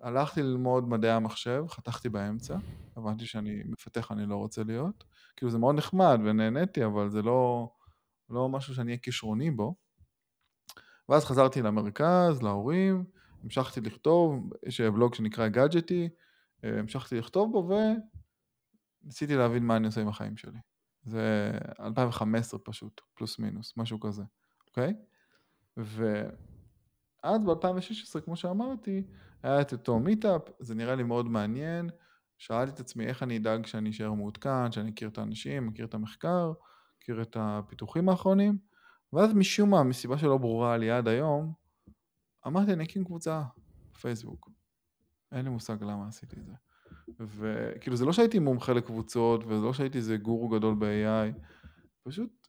הלכתי 0.00 0.42
ללמוד 0.42 0.88
מדעי 0.88 1.10
המחשב, 1.10 1.64
חתכתי 1.68 2.08
באמצע, 2.08 2.56
הבנתי 2.96 3.26
שאני 3.26 3.62
מפתח 3.64 4.12
אני 4.12 4.26
לא 4.26 4.36
רוצה 4.36 4.64
להיות. 4.64 5.04
כאילו 5.36 5.50
זה 5.50 5.58
מאוד 5.58 5.74
נחמד 5.74 6.20
ונהניתי, 6.24 6.84
אבל 6.84 7.10
זה 7.10 7.22
לא, 7.22 7.70
לא 8.30 8.48
משהו 8.48 8.74
שאני 8.74 8.86
אהיה 8.86 8.98
כישרוני 8.98 9.50
בו. 9.50 9.74
ואז 11.08 11.24
חזרתי 11.24 11.62
למרכז, 11.62 12.42
להורים, 12.42 13.04
המשכתי 13.44 13.80
לכתוב, 13.80 14.50
יש 14.66 14.80
בלוג 14.80 15.14
שנקרא 15.14 15.48
גאדג'טי, 15.48 16.08
אה, 16.64 16.78
המשכתי 16.78 17.18
לכתוב 17.18 17.52
בו 17.52 17.70
וניסיתי 19.04 19.36
להבין 19.36 19.66
מה 19.66 19.76
אני 19.76 19.86
עושה 19.86 20.00
עם 20.00 20.08
החיים 20.08 20.36
שלי. 20.36 20.58
זה 21.02 21.50
2015 21.80 22.60
פשוט, 22.64 23.00
פלוס 23.14 23.38
מינוס, 23.38 23.76
משהו 23.76 24.00
כזה, 24.00 24.22
אוקיי? 24.68 24.94
ואז 25.76 27.42
ב-2016, 27.44 28.20
כמו 28.24 28.36
שאמרתי, 28.36 29.02
היה 29.42 29.60
את 29.60 29.72
אותו 29.72 29.98
מיטאפ, 29.98 30.42
זה 30.58 30.74
נראה 30.74 30.94
לי 30.94 31.02
מאוד 31.02 31.26
מעניין. 31.26 31.90
שאלתי 32.38 32.72
את 32.72 32.80
עצמי 32.80 33.06
איך 33.06 33.22
אני 33.22 33.36
אדאג 33.36 33.66
שאני 33.66 33.90
אשאר 33.90 34.12
מעודכן, 34.12 34.72
שאני 34.72 34.90
אכיר 34.90 35.08
את 35.08 35.18
האנשים, 35.18 35.66
מכיר 35.66 35.86
את 35.86 35.94
המחקר, 35.94 36.52
מכיר 36.98 37.22
את 37.22 37.36
הפיתוחים 37.40 38.08
האחרונים, 38.08 38.58
ואז 39.12 39.34
משום 39.34 39.70
מה, 39.70 39.82
מסיבה 39.82 40.18
שלא 40.18 40.38
ברורה 40.38 40.76
לי 40.76 40.90
עד 40.90 41.08
היום, 41.08 41.52
אמרתי 42.46 42.72
אני 42.72 42.84
אקים 42.84 43.04
קבוצה 43.04 43.42
בפייסבוק. 43.92 44.50
אין 45.32 45.44
לי 45.44 45.50
מושג 45.50 45.82
למה 45.82 46.08
עשיתי 46.08 46.36
את 46.40 46.46
זה. 46.46 46.52
וכאילו 47.20 47.96
זה 47.96 48.04
לא 48.04 48.12
שהייתי 48.12 48.38
מומחה 48.38 48.72
לקבוצות, 48.72 49.44
וזה 49.44 49.64
לא 49.64 49.72
שהייתי 49.72 49.98
איזה 49.98 50.16
גורו 50.16 50.48
גדול 50.48 50.74
ב-AI, 50.78 51.40
פשוט 52.02 52.48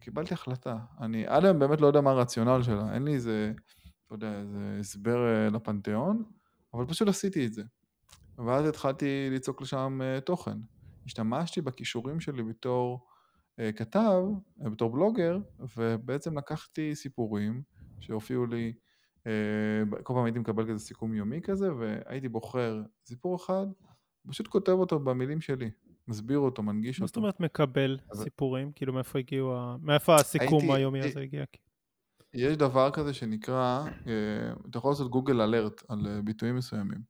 קיבלתי 0.00 0.34
החלטה. 0.34 0.78
אני 1.00 1.26
עד 1.26 1.44
היום 1.44 1.58
באמת 1.58 1.80
לא 1.80 1.86
יודע 1.86 2.00
מה 2.00 2.10
הרציונל 2.10 2.62
שלה, 2.62 2.94
אין 2.94 3.04
לי 3.04 3.14
איזה, 3.14 3.52
לא 4.10 4.16
יודע, 4.16 4.40
איזה 4.40 4.76
הסבר 4.80 5.26
אה, 5.26 5.50
לפנתיאון, 5.50 6.24
אבל 6.74 6.86
פשוט 6.86 7.08
עשיתי 7.08 7.46
את 7.46 7.52
זה. 7.52 7.62
ואז 8.46 8.66
התחלתי 8.66 9.28
ליצוק 9.30 9.62
לשם 9.62 10.00
אה, 10.02 10.20
תוכן. 10.20 10.58
השתמשתי 11.06 11.60
בכישורים 11.60 12.20
שלי 12.20 12.42
בתור 12.42 13.06
אה, 13.60 13.72
כתב, 13.72 14.22
בתור 14.56 14.92
בלוגר, 14.92 15.38
ובעצם 15.76 16.38
לקחתי 16.38 16.94
סיפורים 16.94 17.62
שהופיעו 18.00 18.46
לי, 18.46 18.72
כל 20.02 20.14
פעם 20.14 20.24
הייתי 20.24 20.38
מקבל 20.38 20.68
כזה 20.68 20.78
סיכום 20.78 21.14
יומי 21.14 21.40
כזה, 21.42 21.74
והייתי 21.74 22.28
בוחר 22.28 22.82
סיפור 23.06 23.36
אחד, 23.36 23.66
פשוט 24.28 24.48
כותב 24.48 24.72
אותו 24.72 24.98
במילים 24.98 25.40
שלי, 25.40 25.70
מסביר 26.08 26.38
אותו, 26.38 26.62
מנגיש 26.62 27.00
מה 27.00 27.06
זאת 27.06 27.16
אותו. 27.16 27.20
אומרת 27.24 27.40
מקבל 27.40 27.98
אבל- 28.12 28.22
סיפורים? 28.24 28.72
כאילו 28.72 28.92
מאיפה 28.92 29.18
הגיעו, 29.18 29.54
מאיפה 29.82 30.14
הסיכום 30.14 30.58
הייתי- 30.62 30.72
היומי 30.76 31.00
הי- 31.02 31.08
הזה 31.08 31.20
הגיע? 31.20 31.44
יש 32.34 32.56
דבר 32.56 32.90
כזה 32.90 33.14
שנקרא, 33.14 33.84
אה, 34.06 34.52
אתה 34.70 34.78
יכול 34.78 34.90
לעשות 34.90 35.10
גוגל 35.10 35.40
אלרט 35.40 35.82
על 35.88 36.06
אה, 36.06 36.22
ביטויים 36.22 36.56
מסוימים. 36.56 37.00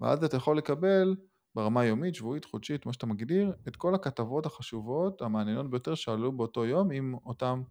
ואז 0.00 0.24
אתה 0.24 0.36
יכול 0.36 0.58
לקבל 0.58 1.16
ברמה 1.54 1.84
יומית, 1.84 2.14
שבועית, 2.14 2.44
חודשית, 2.44 2.86
מה 2.86 2.92
שאתה 2.92 3.06
מגדיר, 3.06 3.52
את 3.68 3.76
כל 3.76 3.94
הכתבות 3.94 4.46
החשובות, 4.46 5.22
המעניינות 5.22 5.70
ביותר 5.70 5.94
שעלו 5.94 6.32
באותו 6.32 6.66
יום 6.66 6.90
עם 6.90 7.14
אותם 7.26 7.62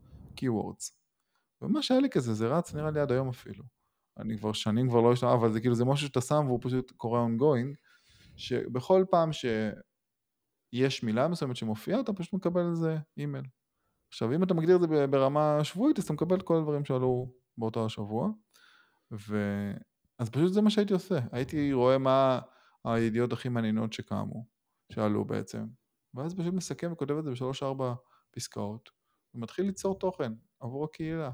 keywords. 0.41 0.91
ומה 1.61 1.81
שהיה 1.81 1.99
לי 1.99 2.09
כזה, 2.09 2.33
זה 2.33 2.47
רץ 2.47 2.73
נראה 2.75 2.91
לי 2.91 2.99
עד 2.99 3.11
היום 3.11 3.29
אפילו. 3.29 3.63
אני 4.17 4.37
כבר 4.37 4.53
שנים 4.53 4.89
כבר 4.89 5.01
לא 5.01 5.13
אשתמש, 5.13 5.31
אבל 5.39 5.53
זה 5.53 5.59
כאילו, 5.59 5.75
זה 5.75 5.85
משהו 5.85 6.07
שאתה 6.07 6.21
שם 6.21 6.43
והוא 6.47 6.59
פשוט 6.61 6.91
קורה 6.91 7.25
ongoing, 7.25 7.75
שבכל 8.37 9.05
פעם 9.11 9.29
שיש 9.33 11.03
מילה 11.03 11.27
מסוימת 11.27 11.55
שמופיעה, 11.55 11.99
אתה 11.99 12.13
פשוט 12.13 12.33
מקבל 12.33 12.61
על 12.61 12.75
זה 12.75 12.97
אימייל. 13.17 13.45
עכשיו, 14.09 14.33
אם 14.35 14.43
אתה 14.43 14.53
מגדיר 14.53 14.75
את 14.75 14.81
זה 14.81 15.07
ברמה 15.07 15.63
שבועית, 15.63 15.97
אז 15.97 16.03
אתה 16.03 16.13
מקבל 16.13 16.35
את 16.35 16.43
כל 16.43 16.57
הדברים 16.57 16.85
שעלו 16.85 17.33
באותו 17.57 17.85
השבוע. 17.85 18.29
ו... 19.11 19.37
אז 20.19 20.29
פשוט 20.29 20.53
זה 20.53 20.61
מה 20.61 20.69
שהייתי 20.69 20.93
עושה. 20.93 21.19
הייתי 21.31 21.73
רואה 21.73 21.97
מה 21.97 22.39
הידיעות 22.85 23.33
הכי 23.33 23.49
מעניינות 23.49 23.93
שקמו, 23.93 24.45
שעלו 24.91 25.25
בעצם. 25.25 25.67
ואז 26.13 26.35
פשוט 26.35 26.53
מסכם 26.53 26.91
וכותב 26.91 27.17
את 27.17 27.23
זה 27.23 27.31
בשלוש-ארבע 27.31 27.93
פסקאות, 28.31 28.89
ומתחיל 29.33 29.65
ליצור 29.65 29.99
תוכן 29.99 30.33
עבור 30.59 30.85
הקהילה. 30.85 31.31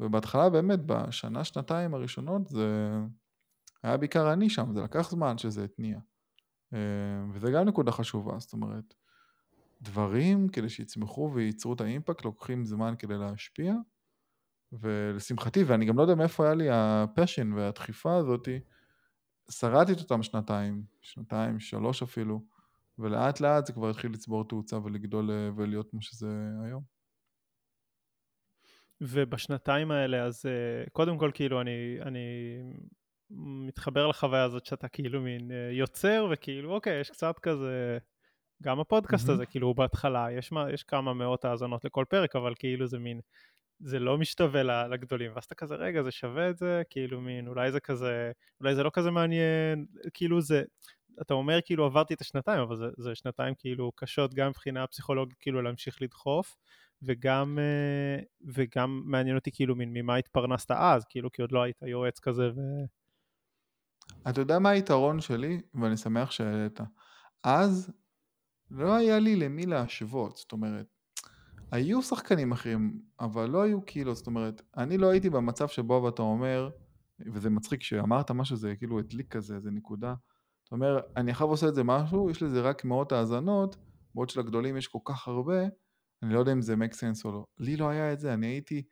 ובהתחלה 0.00 0.50
באמת, 0.50 0.80
בשנה, 0.86 1.44
שנתיים 1.44 1.94
הראשונות, 1.94 2.48
זה 2.48 2.98
היה 3.82 3.96
בעיקר 3.96 4.32
אני 4.32 4.50
שם, 4.50 4.72
זה 4.74 4.82
לקח 4.82 5.10
זמן 5.10 5.38
שזה 5.38 5.64
התניע. 5.64 5.98
אה, 6.74 6.78
וזה 7.32 7.50
גם 7.50 7.64
נקודה 7.64 7.92
חשובה, 7.92 8.38
זאת 8.38 8.52
אומרת, 8.52 8.94
דברים 9.82 10.48
כדי 10.48 10.68
שיצמחו 10.68 11.30
וייצרו 11.34 11.72
את 11.72 11.80
האימפקט 11.80 12.24
לוקחים 12.24 12.64
זמן 12.64 12.94
כדי 12.98 13.18
להשפיע, 13.18 13.74
ולשמחתי, 14.72 15.64
ואני 15.64 15.86
גם 15.86 15.96
לא 15.96 16.02
יודע 16.02 16.14
מאיפה 16.14 16.44
היה 16.44 16.54
לי 16.54 16.68
הפשן 16.70 17.52
והדחיפה 17.52 18.16
הזאתי, 18.16 18.60
שרדתי 19.50 19.92
את 19.92 19.98
אותם 19.98 20.22
שנתיים, 20.22 20.82
שנתיים, 21.02 21.60
שלוש 21.60 22.02
אפילו, 22.02 22.44
ולאט 22.98 23.40
לאט 23.40 23.66
זה 23.66 23.72
כבר 23.72 23.90
התחיל 23.90 24.12
לצבור 24.12 24.48
תאוצה 24.48 24.78
ולגדול 24.78 25.30
אה, 25.30 25.50
ולהיות 25.56 25.90
כמו 25.90 26.02
שזה 26.02 26.50
היום. 26.64 26.99
ובשנתיים 29.00 29.90
האלה, 29.90 30.24
אז 30.24 30.46
אה, 30.46 30.90
קודם 30.92 31.18
כל, 31.18 31.30
כאילו, 31.34 31.60
אני, 31.60 31.98
אני 32.02 32.56
מתחבר 33.66 34.06
לחוויה 34.06 34.44
הזאת 34.44 34.66
שאתה 34.66 34.88
כאילו 34.88 35.20
מין 35.20 35.50
אה, 35.50 35.70
יוצר, 35.72 36.28
וכאילו, 36.30 36.74
אוקיי, 36.74 37.00
יש 37.00 37.10
קצת 37.10 37.38
כזה, 37.38 37.98
גם 38.62 38.80
הפודקאסט 38.80 39.28
מהמם. 39.28 39.34
הזה, 39.34 39.46
כאילו, 39.46 39.66
הוא 39.66 39.76
בהתחלה, 39.76 40.26
יש, 40.32 40.52
מה- 40.52 40.72
יש 40.72 40.82
כמה 40.82 41.14
מאות 41.14 41.44
האזנות 41.44 41.84
לכל 41.84 42.04
פרק, 42.08 42.36
אבל 42.36 42.54
כאילו 42.58 42.86
זה 42.86 42.98
מין, 42.98 43.20
זה 43.80 43.98
לא 43.98 44.18
משתווה 44.18 44.86
לגדולים, 44.88 45.32
ואז 45.34 45.44
אתה 45.44 45.54
כזה, 45.54 45.74
רגע, 45.74 46.02
זה 46.02 46.10
שווה 46.10 46.50
את 46.50 46.56
זה? 46.56 46.82
כאילו, 46.90 47.20
מין, 47.20 47.48
אולי 47.48 47.72
זה 47.72 47.80
כזה, 47.80 48.32
אולי 48.60 48.74
זה 48.74 48.82
לא 48.82 48.90
כזה 48.92 49.10
מעניין, 49.10 49.86
כאילו 50.14 50.40
זה, 50.40 50.62
אתה 51.22 51.34
אומר 51.34 51.58
כאילו 51.64 51.84
עברתי 51.84 52.14
את 52.14 52.20
השנתיים, 52.20 52.60
אבל 52.60 52.76
זה, 52.76 52.86
זה 52.96 53.14
שנתיים 53.14 53.54
כאילו 53.58 53.92
קשות 53.94 54.34
גם 54.34 54.48
מבחינה 54.48 54.86
פסיכולוגית, 54.86 55.38
כאילו 55.38 55.62
להמשיך 55.62 56.02
לדחוף, 56.02 56.56
וגם, 57.02 57.58
אה, 57.58 58.22
וגם 58.54 59.02
מעניין 59.04 59.36
אותי 59.36 59.50
כאילו 59.52 59.74
ממה 59.78 60.16
התפרנסת 60.16 60.70
אז, 60.70 61.04
כאילו 61.08 61.32
כי 61.32 61.42
עוד 61.42 61.52
לא 61.52 61.62
היית 61.62 61.82
יועץ 61.82 62.20
כזה 62.20 62.48
ו... 62.56 62.60
אתה 64.30 64.40
יודע 64.40 64.58
מה 64.58 64.70
היתרון 64.70 65.20
שלי, 65.20 65.60
ואני 65.74 65.96
שמח 65.96 66.30
שהעלית. 66.30 66.80
אז 67.44 67.92
לא 68.70 68.94
היה 68.94 69.18
לי 69.18 69.36
למי 69.36 69.66
להשוות, 69.66 70.36
זאת 70.36 70.52
אומרת, 70.52 70.86
היו 71.72 72.02
שחקנים 72.02 72.52
אחרים, 72.52 73.02
אבל 73.20 73.50
לא 73.50 73.62
היו 73.62 73.86
כאילו, 73.86 74.14
זאת 74.14 74.26
אומרת, 74.26 74.62
אני 74.76 74.98
לא 74.98 75.10
הייתי 75.10 75.30
במצב 75.30 75.68
שבו 75.68 76.08
אתה 76.08 76.22
אומר, 76.22 76.70
וזה 77.34 77.50
מצחיק 77.50 77.82
שאמרת 77.82 78.30
משהו, 78.30 78.56
זה 78.56 78.76
כאילו 78.76 78.98
הדליק 78.98 79.32
כזה, 79.32 79.60
זה 79.60 79.70
נקודה. 79.70 80.14
אתה 80.64 80.74
אומר, 80.74 81.00
אני 81.16 81.30
עכשיו 81.30 81.48
עושה 81.48 81.68
את 81.68 81.74
זה 81.74 81.84
משהו, 81.84 82.30
יש 82.30 82.42
לזה 82.42 82.60
רק 82.60 82.84
מאות 82.84 83.12
האזנות, 83.12 83.76
בעוד 84.14 84.28
שלגדולים 84.28 84.76
יש 84.76 84.88
כל 84.88 84.98
כך 85.04 85.28
הרבה, 85.28 85.62
אני 86.22 86.34
לא 86.34 86.38
יודע 86.38 86.52
אם 86.52 86.62
זה 86.62 86.74
make 86.74 86.94
sense 86.94 87.24
או 87.24 87.32
לא. 87.32 87.44
לי 87.58 87.76
לא 87.76 87.88
היה 87.88 88.12
את 88.12 88.20
זה, 88.20 88.34
אני 88.34 88.46
הייתי 88.46 88.82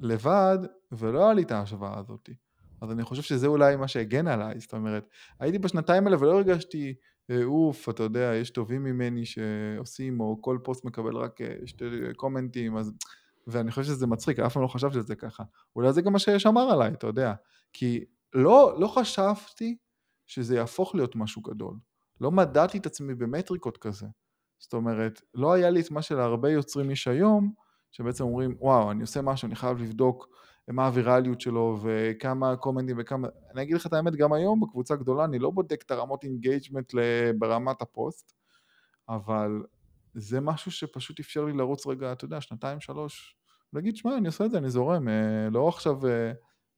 לבד, 0.00 0.58
ולא 0.92 1.24
היה 1.24 1.34
לי 1.34 1.42
את 1.42 1.50
ההשוואה 1.50 1.98
הזאת. 1.98 2.30
אז 2.80 2.90
אני 2.90 3.02
חושב 3.02 3.22
שזה 3.22 3.46
אולי 3.46 3.76
מה 3.76 3.88
שהגן 3.88 4.26
עליי, 4.26 4.60
זאת 4.60 4.72
אומרת, 4.72 5.08
הייתי 5.40 5.58
בשנתיים 5.58 6.06
האלה 6.06 6.16
ולא 6.20 6.32
הרגשתי, 6.32 6.94
אה, 7.30 7.44
אוף, 7.44 7.88
אתה 7.88 8.02
יודע, 8.02 8.32
יש 8.34 8.50
טובים 8.50 8.84
ממני 8.84 9.24
שעושים, 9.26 10.20
או 10.20 10.38
כל 10.40 10.58
פוסט 10.64 10.84
מקבל 10.84 11.16
רק 11.16 11.40
אה, 11.40 11.54
שתי 11.66 11.84
קומנטים, 12.16 12.76
אז... 12.76 12.92
ואני 13.46 13.70
חושב 13.70 13.82
שזה 13.82 14.06
מצחיק, 14.06 14.38
אף 14.38 14.52
פעם 14.52 14.62
לא 14.62 14.68
חשבתי 14.68 14.96
על 14.96 15.02
זה 15.02 15.16
ככה. 15.16 15.44
אולי 15.76 15.92
זה 15.92 16.02
גם 16.02 16.12
מה 16.12 16.18
ששמר 16.18 16.62
עליי, 16.62 16.92
אתה 16.92 17.06
יודע. 17.06 17.34
כי 17.72 18.04
לא, 18.34 18.76
לא 18.80 18.86
חשבתי 18.86 19.76
שזה 20.26 20.56
יהפוך 20.56 20.94
להיות 20.94 21.16
משהו 21.16 21.42
גדול. 21.42 21.76
לא 22.20 22.30
מדדתי 22.30 22.78
את 22.78 22.86
עצמי 22.86 23.14
במטריקות 23.14 23.78
כזה. 23.78 24.06
זאת 24.60 24.72
אומרת, 24.72 25.22
לא 25.34 25.52
היה 25.52 25.70
לי 25.70 25.80
את 25.80 25.90
מה 25.90 26.02
שלהרבה 26.02 26.50
יוצרים 26.50 26.90
יש 26.90 27.08
היום, 27.08 27.52
שבעצם 27.92 28.24
אומרים, 28.24 28.56
וואו, 28.58 28.90
אני 28.90 29.00
עושה 29.00 29.22
משהו, 29.22 29.46
אני 29.46 29.56
חייב 29.56 29.78
לבדוק 29.78 30.28
מה 30.68 30.86
הווירליות 30.86 31.40
שלו 31.40 31.78
וכמה 31.82 32.56
קומנטים 32.56 32.96
וכמה... 32.98 33.28
אני 33.52 33.62
אגיד 33.62 33.76
לך 33.76 33.86
את 33.86 33.92
האמת, 33.92 34.16
גם 34.16 34.32
היום 34.32 34.60
בקבוצה 34.60 34.96
גדולה 34.96 35.24
אני 35.24 35.38
לא 35.38 35.50
בודק 35.50 35.82
את 35.86 35.90
הרמות 35.90 36.24
engagement 36.24 36.94
ברמת 37.38 37.82
הפוסט, 37.82 38.32
אבל 39.08 39.62
זה 40.14 40.40
משהו 40.40 40.70
שפשוט 40.70 41.20
אפשר 41.20 41.44
לי 41.44 41.52
לרוץ 41.52 41.86
רגע, 41.86 42.12
אתה 42.12 42.24
יודע, 42.24 42.40
שנתיים, 42.40 42.80
שלוש, 42.80 43.36
להגיד, 43.72 43.96
שמע, 43.96 44.16
אני 44.16 44.26
עושה 44.26 44.44
את 44.44 44.50
זה, 44.50 44.58
אני 44.58 44.70
זורם, 44.70 45.08
אה, 45.08 45.50
לא 45.50 45.68
עכשיו 45.68 46.06
אה, 46.06 46.32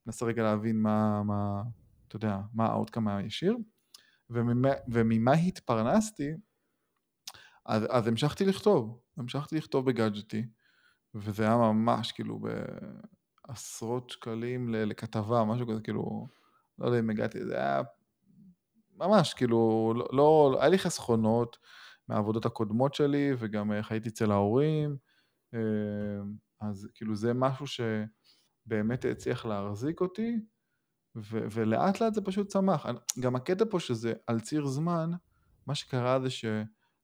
ננסה 0.07 0.27
רגע 0.27 0.43
להבין 0.43 0.83
מה, 0.83 1.23
מה, 1.23 1.63
אתה 2.09 2.17
יודע, 2.17 2.39
מה 2.55 2.67
האוטקאם 2.67 3.09
הישיר, 3.09 3.57
וממה, 4.31 4.69
וממה 4.89 5.33
התפרנסתי, 5.33 6.31
אז, 7.67 7.83
אז 7.91 8.07
המשכתי 8.07 8.45
לכתוב, 8.45 8.99
המשכתי 9.17 9.57
לכתוב 9.57 9.87
בגאדג'טי, 9.87 10.47
וזה 11.15 11.43
היה 11.43 11.57
ממש 11.57 12.13
כאילו 12.13 12.41
בעשרות 13.49 14.11
שקלים 14.11 14.75
לכתבה, 14.75 15.45
משהו 15.45 15.67
כזה, 15.67 15.81
כאילו, 15.81 16.29
לא 16.79 16.87
יודע 16.87 16.99
אם 16.99 17.11
הגעתי, 17.11 17.45
זה 17.45 17.57
היה 17.57 17.83
ממש, 18.97 19.35
כאילו, 19.35 19.93
לא, 19.97 20.09
לא 20.13 20.57
היה 20.61 20.69
לי 20.69 20.79
חסכונות 20.79 21.59
מהעבודות 22.09 22.47
הקודמות 22.47 22.95
שלי, 22.95 23.31
וגם 23.39 23.73
אה, 23.73 23.83
חייתי 23.83 24.09
אצל 24.09 24.31
ההורים, 24.31 24.97
אה, 25.55 25.61
אז 26.61 26.89
כאילו 26.95 27.17
זה 27.17 27.35
משהו 27.35 27.67
שבאמת 27.67 29.05
הצליח 29.05 29.47
להחזיק 29.47 30.01
אותי, 30.01 30.37
ו- 31.17 31.47
ולאט 31.51 32.01
לאט 32.01 32.15
זה 32.15 32.21
פשוט 32.21 32.49
צמח. 32.49 32.87
גם 33.21 33.37
הקטע 33.37 33.65
פה 33.71 33.81
שזה 33.81 34.13
על 34.27 34.41
ציר 34.41 34.67
זמן, 34.67 35.11
מה 35.67 35.75
שקרה 35.75 36.21
זה 36.21 36.31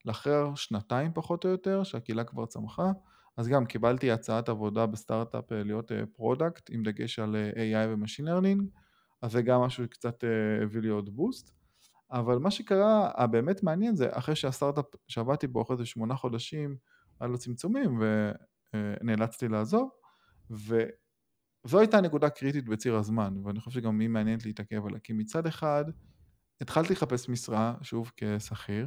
שלאחר 0.09 0.55
שנתיים 0.55 1.13
פחות 1.15 1.45
או 1.45 1.51
יותר, 1.51 1.83
שהקהילה 1.83 2.25
כבר 2.25 2.47
צמחה, 2.47 2.93
אז 3.37 3.49
גם 3.49 3.67
קיבלתי 3.67 4.11
הצעת 4.11 4.49
עבודה 4.49 4.87
בסטארט-אפ 4.87 5.53
אה, 5.53 5.65
להיות 5.65 5.93
product 6.13 6.71
עם 6.71 6.83
דגש 6.83 7.19
על 7.19 7.37
AI 7.55 7.89
ו 7.89 7.93
machine 7.93 8.25
learning, 8.25 8.63
אז 9.23 9.33
זה 9.33 9.43
גם 9.43 9.61
משהו 9.61 9.85
שקצת 9.85 10.25
הביא 10.63 10.81
לי 10.81 10.89
עוד 10.89 11.17
בוסט. 11.17 11.51
אבל 12.11 12.39
מה 12.39 12.51
שקרה, 12.51 13.11
הבאמת 13.15 13.63
מעניין 13.63 13.97
זה, 13.97 14.09
אחרי 14.11 14.37
שהסטארט-אפ 14.37 14.85
שעבדתי 15.09 15.47
בו 15.47 15.63
אחרי 15.63 15.75
איזה 15.75 15.87
שמונה 15.87 16.17
חודשים, 16.17 16.77
היה 17.21 17.29
לו 17.29 17.39
צמצומים 17.39 18.01
ונאלצתי 18.75 19.49
לעזוב, 19.49 19.91
וזו 20.51 21.79
הייתה 21.79 22.01
נקודה 22.01 22.31
קריטית 22.31 22.69
בציר 22.69 22.97
הזמן, 22.97 23.35
ואני 23.45 23.61
חושב 23.61 23.81
שגם 23.81 24.01
היא 24.01 24.09
מעניינת 24.09 24.47
להתעכב 24.47 24.87
עליה, 24.87 25.01
כי 25.01 25.13
מצד 25.13 25.47
אחד, 25.47 25.85
התחלתי 26.61 26.93
לחפש 26.93 27.29
משרה, 27.29 27.75
שוב 27.83 28.13
כשכיר, 28.17 28.87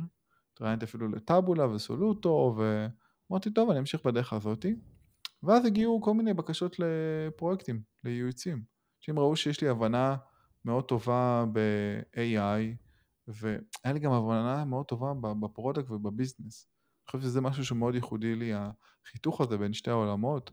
התראיינתי 0.61 0.85
אפילו 0.85 1.07
לטאבולה 1.07 1.67
וסולוטו, 1.69 2.55
ואמרתי, 2.57 3.51
טוב, 3.51 3.69
אני 3.69 3.79
אמשיך 3.79 4.05
בדרך 4.05 4.33
הזאתי, 4.33 4.75
ואז 5.43 5.65
הגיעו 5.65 6.01
כל 6.01 6.13
מיני 6.13 6.33
בקשות 6.33 6.75
לפרויקטים, 6.79 7.81
לייעוצים, 8.03 8.63
שהם 8.99 9.19
ראו 9.19 9.35
שיש 9.35 9.61
לי 9.61 9.69
הבנה 9.69 10.15
מאוד 10.65 10.83
טובה 10.83 11.45
ב-AI, 11.53 12.75
והיה 13.27 13.93
לי 13.93 13.99
גם 13.99 14.11
הבנה 14.11 14.65
מאוד 14.65 14.85
טובה 14.85 15.13
ב 15.39 15.46
product 15.46 15.91
וב 15.91 16.05
business. 16.05 16.67
אני 17.05 17.11
חושב 17.11 17.23
שזה 17.23 17.41
משהו 17.41 17.65
שמאוד 17.65 17.95
ייחודי 17.95 18.35
לי, 18.35 18.51
החיתוך 19.05 19.41
הזה 19.41 19.57
בין 19.57 19.73
שתי 19.73 19.89
העולמות, 19.89 20.51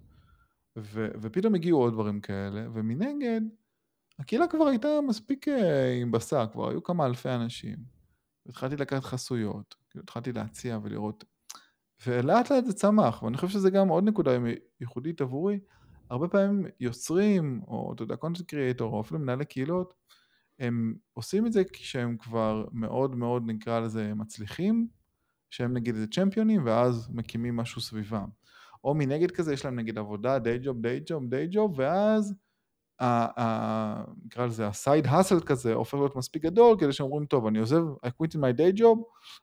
ו, 0.78 1.08
ופתאום 1.20 1.54
הגיעו 1.54 1.80
עוד 1.80 1.92
דברים 1.92 2.20
כאלה, 2.20 2.66
ומנגד, 2.74 3.40
הקהילה 4.18 4.46
כבר 4.46 4.66
הייתה 4.66 4.88
מספיק 5.08 5.48
אה, 5.48 5.94
עם 6.00 6.10
בשר, 6.10 6.46
כבר 6.52 6.68
היו 6.68 6.82
כמה 6.82 7.06
אלפי 7.06 7.28
אנשים. 7.30 7.97
התחלתי 8.48 8.76
לקחת 8.76 9.04
חסויות, 9.04 9.74
כאילו 9.90 10.02
התחלתי 10.02 10.32
להציע 10.32 10.78
ולראות, 10.82 11.24
ולאט 12.06 12.50
לאט 12.50 12.64
זה 12.64 12.72
צמח, 12.72 13.22
ואני 13.22 13.36
חושב 13.36 13.48
שזה 13.48 13.70
גם 13.70 13.88
עוד 13.88 14.04
נקודה 14.04 14.30
ייחודית 14.80 15.20
עבורי. 15.20 15.58
הרבה 16.10 16.28
פעמים 16.28 16.66
יוצרים, 16.80 17.62
או 17.66 17.92
אתה 17.94 18.02
יודע, 18.02 18.16
קונטנט 18.16 18.46
קריאטור, 18.46 18.92
או 18.92 19.00
אפילו 19.00 19.20
מנהלי 19.20 19.44
קהילות, 19.44 19.94
הם 20.58 20.94
עושים 21.12 21.46
את 21.46 21.52
זה 21.52 21.62
כשהם 21.72 22.16
כבר 22.16 22.64
מאוד 22.72 23.16
מאוד 23.16 23.42
נקרא 23.46 23.80
לזה 23.80 24.14
מצליחים, 24.14 24.88
שהם 25.50 25.72
נגיד 25.72 25.94
איזה 25.94 26.06
צ'מפיונים 26.06 26.66
ואז 26.66 27.08
מקימים 27.10 27.56
משהו 27.56 27.80
סביבם. 27.80 28.28
או 28.84 28.94
מנגד 28.94 29.30
כזה 29.30 29.52
יש 29.52 29.64
להם 29.64 29.76
נגיד 29.76 29.98
עבודה, 29.98 30.38
דיי 30.38 30.58
ג'וב, 30.58 30.82
דיי 30.82 31.00
ג'וב, 31.06 31.30
דיי 31.30 31.48
ג'וב, 31.50 31.78
ואז 31.78 32.34
נקרא 34.24 34.46
לזה 34.46 34.66
הסייד 34.66 35.06
האסל 35.06 35.40
כזה 35.40 35.74
הופך 35.74 35.94
להיות 35.94 36.16
מספיק 36.16 36.42
גדול 36.42 36.76
כדי 36.80 36.92
שאומרים 36.92 37.26
טוב 37.26 37.46
אני 37.46 37.58
עוזב, 37.58 37.82
I 38.06 38.08
quit 38.08 38.30
in 38.30 38.38
my 38.38 38.58
day 38.58 38.78
job 38.78 38.98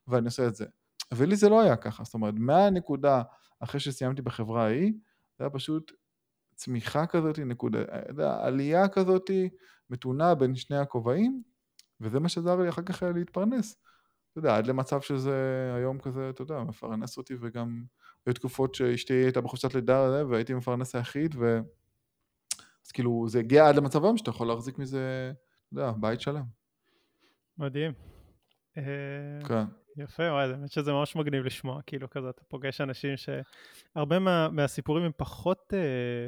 ואני 0.08 0.26
עושה 0.26 0.48
את 0.48 0.56
זה. 0.56 0.66
ולי 1.14 1.36
זה 1.36 1.50
לא 1.50 1.62
היה 1.62 1.76
ככה, 1.76 2.04
זאת 2.04 2.14
אומרת 2.14 2.34
מהנקודה 2.38 3.22
אחרי 3.60 3.80
שסיימתי 3.80 4.22
בחברה 4.22 4.64
ההיא, 4.64 4.94
זה 5.38 5.44
היה 5.44 5.50
פשוט 5.50 5.92
צמיחה 6.56 7.06
כזאת, 7.06 7.40
נקודה, 7.40 7.80
עלייה 8.20 8.88
כזאת 8.88 9.32
מתונה 9.90 10.36
בין 10.36 10.56
שני 10.56 10.78
הכובעים, 10.78 11.44
וזה 12.02 12.20
מה 12.20 12.30
שעזר 12.30 12.56
לי 12.56 12.70
אחר 12.70 12.82
כך 12.82 13.04
להתפרנס. 13.16 13.78
אתה 14.32 14.40
יודע, 14.40 14.58
עד 14.58 14.68
למצב 14.68 15.02
שזה 15.02 15.36
היום 15.76 16.00
כזה, 16.00 16.30
אתה 16.30 16.42
יודע, 16.42 16.60
מפרנס 16.60 17.18
אותי 17.18 17.34
וגם 17.42 17.84
היו 18.26 18.34
תקופות 18.34 18.76
שאשתי 18.76 19.14
הייתה 19.14 19.42
בחופשת 19.42 19.74
לידה 19.76 20.26
והייתי 20.30 20.54
מפרנס 20.54 20.96
היחיד, 20.96 21.36
ו... 21.40 21.60
אז 22.86 22.92
כאילו 22.92 23.26
זה 23.28 23.40
הגיע 23.40 23.68
עד 23.68 23.76
למצב 23.76 24.04
היום 24.04 24.18
שאתה 24.18 24.30
יכול 24.30 24.48
להחזיק 24.48 24.78
מזה, 24.80 25.32
אתה 25.68 25.82
יודע, 25.82 25.92
בית 25.92 26.22
שלם. 26.22 26.44
מדהים. 27.58 27.94
אה, 28.78 28.84
כן. 29.48 29.64
יפה, 29.98 30.24
וואי, 30.24 30.52
האמת 30.52 30.72
שזה 30.72 30.94
ממש 30.94 31.16
מגניב 31.16 31.46
לשמוע, 31.46 31.82
כאילו 31.86 32.10
כזה, 32.10 32.30
אתה 32.30 32.42
פוגש 32.48 32.82
אנשים 32.82 33.14
שהרבה 33.18 34.20
מה, 34.20 34.50
מהסיפורים 34.50 35.04
הם 35.04 35.12
פחות... 35.18 35.74
אה, 35.74 36.28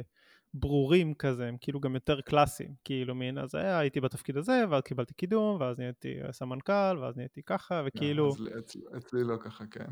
ברורים 0.54 1.14
כזה, 1.14 1.46
הם 1.46 1.56
כאילו 1.60 1.80
גם 1.80 1.94
יותר 1.94 2.20
קלאסיים, 2.20 2.74
כאילו 2.84 3.14
מין, 3.14 3.38
אז 3.38 3.54
היה, 3.54 3.78
הייתי 3.78 4.00
בתפקיד 4.00 4.36
הזה, 4.36 4.64
ואז 4.70 4.82
קיבלתי 4.82 5.14
קידום, 5.14 5.60
ואז 5.60 5.78
נהייתי 5.78 6.14
סמנכ"ל, 6.30 6.98
ואז 7.00 7.16
נהייתי 7.16 7.42
ככה, 7.42 7.82
וכאילו... 7.86 8.28
אז 8.28 8.48
אצלי, 8.58 8.82
אצלי 8.96 9.24
לא 9.24 9.36
ככה, 9.40 9.64
כן. 9.66 9.84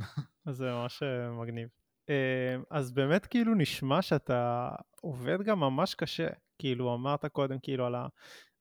אז 0.46 0.57
זה 0.57 0.70
ממש 0.72 1.02
אה, 1.02 1.31
מגניב. 1.31 1.68
אה, 2.11 2.57
אז 2.70 2.92
באמת 2.92 3.26
כאילו 3.26 3.55
נשמע 3.55 4.02
שאתה 4.02 4.70
עובד 5.00 5.42
גם 5.42 5.61
ממש 5.61 5.94
קשה, 5.94 6.29
כאילו 6.59 6.95
אמרת 6.95 7.27
קודם 7.27 7.59
כאילו 7.62 7.87
על, 7.87 7.95
ה, 7.95 8.07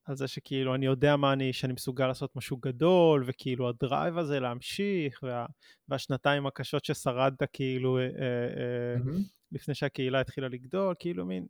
על 0.05 0.15
זה 0.15 0.27
שכאילו 0.27 0.75
אני 0.75 0.85
יודע 0.85 1.15
מה 1.15 1.33
אני, 1.33 1.53
שאני 1.53 1.73
מסוגל 1.73 2.07
לעשות 2.07 2.35
משהו 2.35 2.57
גדול, 2.57 3.23
וכאילו 3.27 3.69
הדרייב 3.69 4.17
הזה 4.17 4.39
להמשיך, 4.39 5.19
וה, 5.23 5.45
והשנתיים 5.87 6.45
הקשות 6.47 6.85
ששרדת 6.85 7.43
כאילו 7.53 7.97
אה, 7.97 8.03
אה, 8.03 8.95
mm-hmm. 8.97 9.21
לפני 9.51 9.75
שהקהילה 9.75 10.19
התחילה 10.19 10.47
לגדול, 10.47 10.95
כאילו 10.99 11.25
מין, 11.25 11.45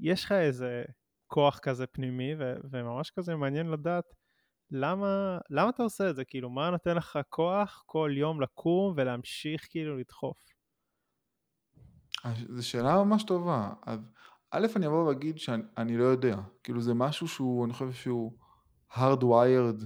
יש 0.00 0.24
לך 0.24 0.32
איזה 0.32 0.84
כוח 1.26 1.58
כזה 1.58 1.86
פנימי, 1.86 2.34
ו- 2.38 2.54
וממש 2.70 3.10
כזה 3.10 3.36
מעניין 3.36 3.70
לדעת 3.70 4.04
למה, 4.70 5.38
למה 5.50 5.70
אתה 5.70 5.82
עושה 5.82 6.10
את 6.10 6.16
זה, 6.16 6.24
כאילו, 6.24 6.50
מה 6.50 6.70
נותן 6.70 6.96
לך 6.96 7.18
כוח 7.28 7.82
כל 7.86 8.10
יום 8.14 8.40
לקום 8.40 8.94
ולהמשיך 8.96 9.66
כאילו 9.70 9.98
לדחוף? 9.98 10.36
זו 12.48 12.68
שאלה 12.68 13.04
ממש 13.04 13.24
טובה. 13.24 13.72
אז 13.86 14.00
א', 14.50 14.66
אני 14.76 14.86
אבוא 14.86 15.08
ואגיד 15.08 15.38
שאני 15.38 15.96
לא 15.96 16.04
יודע. 16.04 16.36
כאילו, 16.62 16.80
זה 16.80 16.94
משהו 16.94 17.28
שהוא, 17.28 17.64
אני 17.64 17.72
חושב 17.72 17.92
שהוא 17.92 18.32
hardwired, 18.92 19.84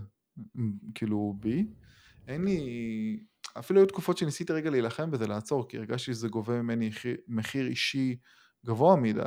כאילו, 0.95 1.35
בי. 1.41 1.67
אין 2.29 2.45
לי... 2.45 3.25
אפילו 3.59 3.81
היו 3.81 3.87
תקופות 3.87 4.19
שניסיתי 4.19 4.53
רגע 4.53 4.71
להילחם 4.71 5.11
בזה, 5.11 5.27
לעצור, 5.27 5.69
כי 5.69 5.79
הרגשתי 5.79 6.15
שזה 6.15 6.29
גובה 6.29 6.63
ממני 6.63 6.91
מחיר 7.29 7.67
אישי 7.67 8.17
גבוה 8.67 8.97
מדי. 8.97 9.23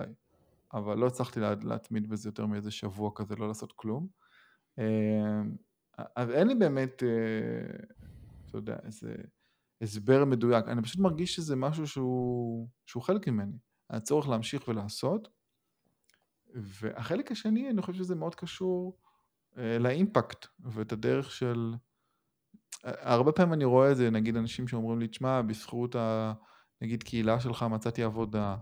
אבל 0.74 0.98
לא 0.98 1.08
הצלחתי 1.08 1.40
לה, 1.40 1.54
להתמיד 1.64 2.10
בזה 2.10 2.30
יותר 2.30 2.46
מאיזה 2.46 2.72
שבוע 2.72 3.12
כזה, 3.16 3.36
לא 3.36 3.48
לעשות 3.48 3.74
כלום. 3.76 4.08
אה, 4.80 5.42
אז 6.16 6.30
אין 6.30 6.48
לי 6.48 6.56
באמת, 6.56 7.04
אה, 7.04 7.86
אתה 8.50 8.58
יודע, 8.58 8.78
איזה 8.84 9.16
הסבר 9.82 10.26
מדויק, 10.26 10.66
אני 10.68 10.82
פשוט 10.82 11.00
מרגיש 11.00 11.36
שזה 11.36 11.56
משהו 11.56 11.88
שהוא, 11.88 12.68
שהוא 12.86 13.04
חלק 13.04 13.28
ממני, 13.28 13.58
הצורך 13.90 14.28
להמשיך 14.28 14.68
ולעשות. 14.68 15.28
והחלק 16.54 17.32
השני, 17.32 17.70
אני 17.70 17.82
חושב 17.82 17.98
שזה 17.98 18.16
מאוד 18.16 18.36
קשור 18.36 18.98
אה, 19.58 19.80
לאימפקט 19.80 20.48
ואת 20.60 20.92
הדרך 20.92 21.32
של... 21.32 21.74
הרבה 22.84 23.32
פעמים 23.32 23.54
אני 23.54 23.66
רואה 23.66 23.92
את 23.92 23.98
זה, 23.98 24.10
נגיד 24.10 24.36
אנשים 24.38 24.68
שאומרים 24.68 25.00
לי, 25.00 25.08
תשמע, 25.08 25.42
בזכות 25.42 25.96
ה... 25.96 26.34
נגיד 26.82 27.04
קהילה 27.04 27.40
שלך 27.40 27.64
מצאתי 27.64 28.04
עבודה, 28.04 28.58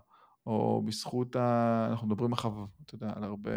או 0.45 0.81
בזכות 0.85 1.35
ה... 1.35 1.87
אנחנו 1.89 2.07
מדברים 2.07 2.31
אחריו, 2.31 2.65
אתה 2.85 2.95
יודע, 2.95 3.11
על 3.15 3.23
הרבה 3.23 3.51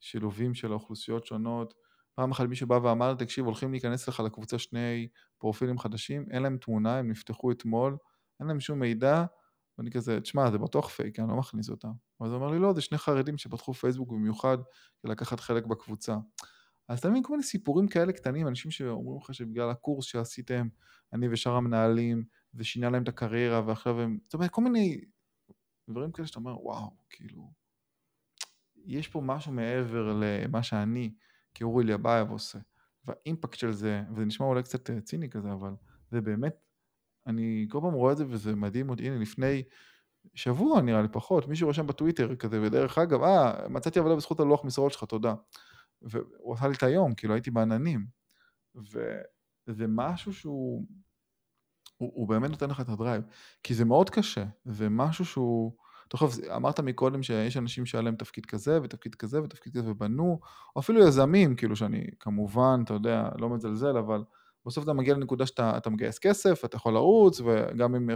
שילובים 0.00 0.54
של 0.54 0.70
האוכלוסיות 0.70 1.26
שונות. 1.26 1.74
פעם 2.14 2.30
אחת 2.30 2.48
מישהו 2.48 2.66
בא 2.66 2.74
ואמר, 2.82 3.14
תקשיב, 3.14 3.44
הולכים 3.44 3.70
להיכנס 3.70 4.08
לך 4.08 4.20
לקבוצה 4.20 4.58
שני 4.58 5.08
פרופילים 5.38 5.78
חדשים, 5.78 6.26
אין 6.30 6.42
להם 6.42 6.56
תמונה, 6.56 6.98
הם 6.98 7.10
נפתחו 7.10 7.52
אתמול, 7.52 7.96
אין 8.40 8.48
להם 8.48 8.60
שום 8.60 8.78
מידע, 8.78 9.24
ואני 9.78 9.90
כזה, 9.90 10.20
תשמע, 10.20 10.50
זה 10.50 10.58
בטוח 10.58 10.88
פייק, 10.88 11.18
אני 11.18 11.28
לא 11.28 11.36
מכניס 11.36 11.70
אותם. 11.70 11.92
ואז 12.20 12.32
הוא 12.32 12.38
אמר 12.38 12.50
לי, 12.50 12.58
לא, 12.58 12.72
זה 12.72 12.80
שני 12.80 12.98
חרדים 12.98 13.38
שפתחו 13.38 13.74
פייסבוק 13.74 14.10
במיוחד 14.10 14.58
לקחת 15.04 15.40
חלק 15.40 15.66
בקבוצה. 15.66 16.16
אז 16.88 16.98
אתה 16.98 17.10
מבין 17.10 17.22
כל 17.22 17.32
מיני 17.32 17.42
סיפורים 17.42 17.88
כאלה 17.88 18.12
קטנים, 18.12 18.48
אנשים 18.48 18.70
שאומרים 18.70 19.18
לך 19.22 19.34
שבגלל 19.34 19.70
הקורס 19.70 20.04
שעשיתם, 20.04 20.68
אני 21.12 21.28
ושאר 21.28 21.52
המנהלים, 21.52 22.24
זה 22.52 22.64
שינה 22.64 22.90
להם 22.90 23.02
את 23.02 23.08
הקריירה, 23.08 23.62
ועכשיו 23.66 24.00
הם, 24.00 24.18
זאת 24.24 24.34
אומרת, 24.34 24.50
כל 24.50 24.62
מיני 24.62 25.00
דברים 25.90 26.12
כאלה 26.12 26.26
שאתה 26.26 26.38
אומר, 26.38 26.64
וואו, 26.64 26.90
כאילו, 27.10 27.52
יש 28.76 29.08
פה 29.08 29.20
משהו 29.20 29.52
מעבר 29.52 30.20
למה 30.20 30.62
שאני 30.62 31.14
כאורי 31.54 31.84
אליאבייב 31.84 32.30
עושה, 32.30 32.58
והאימפקט 33.04 33.58
של 33.58 33.72
זה, 33.72 34.02
וזה 34.12 34.24
נשמע 34.24 34.46
אולי 34.46 34.62
קצת 34.62 34.90
אה, 34.90 35.00
ציני 35.00 35.30
כזה, 35.30 35.52
אבל 35.52 35.74
זה 36.10 36.20
באמת, 36.20 36.56
אני 37.26 37.66
כל 37.70 37.78
פעם 37.82 37.92
רואה 37.92 38.12
את 38.12 38.16
זה 38.16 38.24
וזה 38.28 38.56
מדהים 38.56 38.90
אותי, 38.90 39.06
הנה 39.06 39.18
לפני 39.18 39.62
שבוע 40.34 40.80
נראה 40.80 41.02
לי 41.02 41.08
פחות, 41.12 41.48
מישהו 41.48 41.68
רשם 41.68 41.86
בטוויטר 41.86 42.36
כזה, 42.36 42.62
ודרך 42.62 42.98
אגב, 42.98 43.22
אה, 43.22 43.68
מצאתי 43.68 43.98
עבודה 43.98 44.16
בזכות 44.16 44.40
הלוח 44.40 44.64
משרות 44.64 44.92
שלך, 44.92 45.04
תודה. 45.04 45.34
והוא 46.02 46.54
עשה 46.54 46.68
לי 46.68 46.74
את 46.74 46.82
היום, 46.82 47.14
כאילו 47.14 47.34
הייתי 47.34 47.50
בעננים. 47.50 48.06
וזה 48.74 49.86
משהו 49.88 50.32
שהוא, 50.34 50.84
הוא, 51.96 52.12
הוא 52.14 52.28
באמת 52.28 52.50
נותן 52.50 52.70
לך 52.70 52.80
את 52.80 52.88
ה 52.88 52.93
drive, 52.93 53.22
כי 53.62 53.74
זה 53.74 53.84
מאוד 53.84 54.10
קשה, 54.10 54.44
זה 54.64 54.88
משהו 54.88 55.24
שהוא, 55.24 55.72
תכף, 56.08 56.26
אמרת 56.56 56.80
מקודם 56.80 57.22
שיש 57.22 57.56
אנשים 57.56 57.86
שהיה 57.86 58.02
להם 58.02 58.16
תפקיד 58.16 58.46
כזה 58.46 58.82
ותפקיד 58.82 59.14
כזה 59.14 59.42
ותפקיד 59.42 59.76
כזה 59.76 59.90
ובנו, 59.90 60.40
או 60.76 60.80
אפילו 60.80 61.08
יזמים, 61.08 61.56
כאילו 61.56 61.76
שאני 61.76 62.06
כמובן, 62.20 62.80
אתה 62.84 62.94
יודע, 62.94 63.28
לא 63.38 63.48
מזלזל, 63.48 63.96
אבל 63.96 64.24
בסוף 64.66 64.84
אתה 64.84 64.92
מגיע 64.92 65.14
לנקודה 65.14 65.46
שאתה 65.46 65.90
מגייס 65.90 66.18
כסף, 66.18 66.64
אתה 66.64 66.76
יכול 66.76 66.94
לרוץ, 66.94 67.40
וגם 67.40 67.94
אם... 67.94 68.10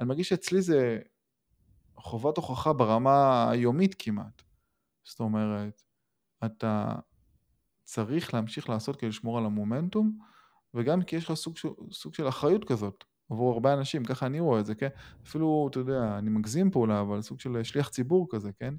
אני 0.00 0.08
מרגיש 0.08 0.28
שאצלי 0.28 0.62
זה 0.62 0.98
חובת 1.96 2.36
הוכחה 2.36 2.72
ברמה 2.72 3.50
היומית 3.50 3.94
כמעט. 3.98 4.42
זאת 5.04 5.20
אומרת, 5.20 5.82
אתה 6.44 6.94
צריך 7.82 8.34
להמשיך 8.34 8.68
לעשות 8.68 8.96
כדי 8.96 9.08
לשמור 9.08 9.38
על 9.38 9.44
המומנטום, 9.46 10.18
וגם 10.74 11.02
כי 11.02 11.16
יש 11.16 11.24
לך 11.24 11.34
סוג, 11.34 11.54
סוג 11.92 12.14
של 12.14 12.28
אחריות 12.28 12.64
כזאת 12.64 13.04
עבור 13.30 13.52
הרבה 13.52 13.74
אנשים, 13.74 14.04
ככה 14.04 14.26
אני 14.26 14.40
רואה 14.40 14.60
את 14.60 14.66
זה, 14.66 14.74
כן? 14.74 14.88
אפילו, 15.26 15.68
אתה 15.70 15.78
יודע, 15.78 16.18
אני 16.18 16.30
מגזים 16.30 16.70
פה 16.70 16.80
אולי, 16.80 17.00
אבל 17.00 17.22
סוג 17.22 17.40
של 17.40 17.62
שליח 17.62 17.88
ציבור 17.88 18.26
כזה, 18.30 18.50
כן? 18.60 18.74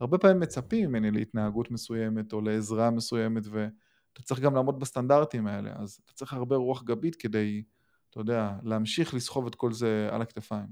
הרבה 0.00 0.18
פעמים 0.18 0.40
מצפים 0.40 0.88
ממני 0.88 1.10
להתנהגות 1.10 1.70
מסוימת 1.70 2.32
או 2.32 2.40
לעזרה 2.40 2.90
מסוימת, 2.90 3.42
ואתה 4.18 4.26
צריך 4.26 4.40
גם 4.40 4.54
לעמוד 4.54 4.80
בסטנדרטים 4.80 5.46
האלה, 5.46 5.72
אז 5.76 6.00
אתה 6.04 6.12
צריך 6.12 6.32
הרבה 6.32 6.56
רוח 6.56 6.82
גבית 6.82 7.16
כדי, 7.16 7.62
אתה 8.10 8.20
יודע, 8.20 8.52
להמשיך 8.62 9.14
לסחוב 9.14 9.46
את 9.46 9.54
כל 9.54 9.72
זה 9.72 10.08
על 10.10 10.22
הכתפיים. 10.22 10.68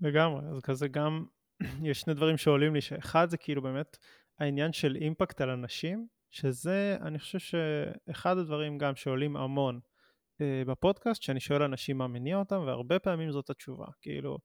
לגמרי, 0.00 0.46
אז 0.46 0.60
כזה 0.60 0.88
גם, 0.88 1.24
יש 1.90 2.00
שני 2.00 2.14
דברים 2.14 2.36
שעולים 2.36 2.74
לי, 2.74 2.80
שאחד 2.80 3.30
זה 3.30 3.36
כאילו 3.36 3.62
באמת 3.62 3.96
העניין 4.38 4.72
של 4.72 4.96
אימפקט 4.96 5.40
על 5.40 5.50
אנשים, 5.50 6.06
שזה, 6.30 6.96
אני 7.00 7.18
חושב 7.18 7.38
שאחד 7.38 8.38
הדברים 8.38 8.78
גם 8.78 8.96
שעולים 8.96 9.36
המון 9.36 9.80
אה, 10.40 10.62
בפודקאסט, 10.66 11.22
שאני 11.22 11.40
שואל 11.40 11.62
אנשים 11.62 11.98
מה 11.98 12.06
מניע 12.06 12.36
אותם, 12.36 12.62
והרבה 12.66 12.98
פעמים 12.98 13.30
זאת 13.30 13.50
התשובה, 13.50 13.86
כאילו, 14.00 14.38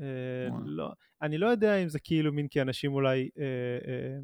אה, 0.00 0.48
לא, 0.64 0.90
אני 1.22 1.38
לא 1.38 1.46
יודע 1.46 1.76
אם 1.76 1.88
זה 1.88 1.98
כאילו 2.00 2.32
מין 2.32 2.48
כי 2.48 2.62
אנשים 2.62 2.92
אולי 2.92 3.28
אה, 3.38 3.44
אה, 3.88 4.18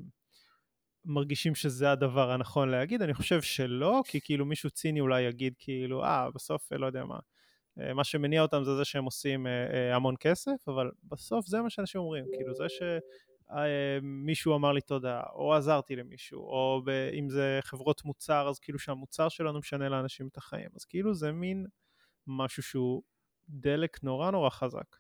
מרגישים 1.05 1.55
שזה 1.55 1.93
הדבר 1.93 2.31
הנכון 2.31 2.69
להגיד, 2.69 3.03
אני 3.03 3.15
חושב 3.15 3.43
שלא, 3.43 4.01
כי 4.05 4.21
כאילו 4.21 4.47
מישהו 4.47 4.71
ציני 4.71 5.01
אולי 5.01 5.23
יגיד 5.23 5.55
כאילו, 5.59 6.05
אה, 6.05 6.31
בסוף, 6.31 6.73
לא 6.73 6.87
יודע 6.87 7.05
מה, 7.05 7.19
אה, 7.81 7.95
מה 7.95 8.05
שמניע 8.05 8.43
אותם 8.43 8.65
זה 8.65 8.77
זה 8.77 8.85
שהם 8.85 9.05
עושים 9.05 9.47
אה, 9.47 9.53
אה, 9.53 9.97
המון 9.97 10.15
כסף, 10.21 10.69
אבל 10.69 10.91
בסוף 11.05 11.47
זה 11.47 11.61
מה 11.61 11.71
שאנשים 11.71 12.01
אומרים, 12.01 12.25
כאילו 12.35 12.55
זה 12.55 12.65
שמישהו 14.01 14.57
אמר 14.57 14.73
לי 14.73 14.81
תודה, 14.81 15.23
או 15.35 15.55
עזרתי 15.55 15.97
למישהו, 15.97 16.41
או 16.41 16.83
אם 17.19 17.29
זה 17.29 17.61
חברות 17.63 18.05
מוצר, 18.05 18.49
אז 18.49 18.59
כאילו 18.59 18.79
שהמוצר 18.79 19.29
שלנו 19.29 19.59
משנה 19.59 19.89
לאנשים 19.89 20.29
את 20.29 20.37
החיים, 20.37 20.69
אז 20.77 20.85
כאילו 20.85 21.15
זה 21.15 21.33
מין 21.33 21.67
משהו 22.27 22.63
שהוא 22.63 23.03
דלק 23.49 24.05
נורא 24.05 24.31
נורא 24.31 24.51
חזק. 24.51 24.97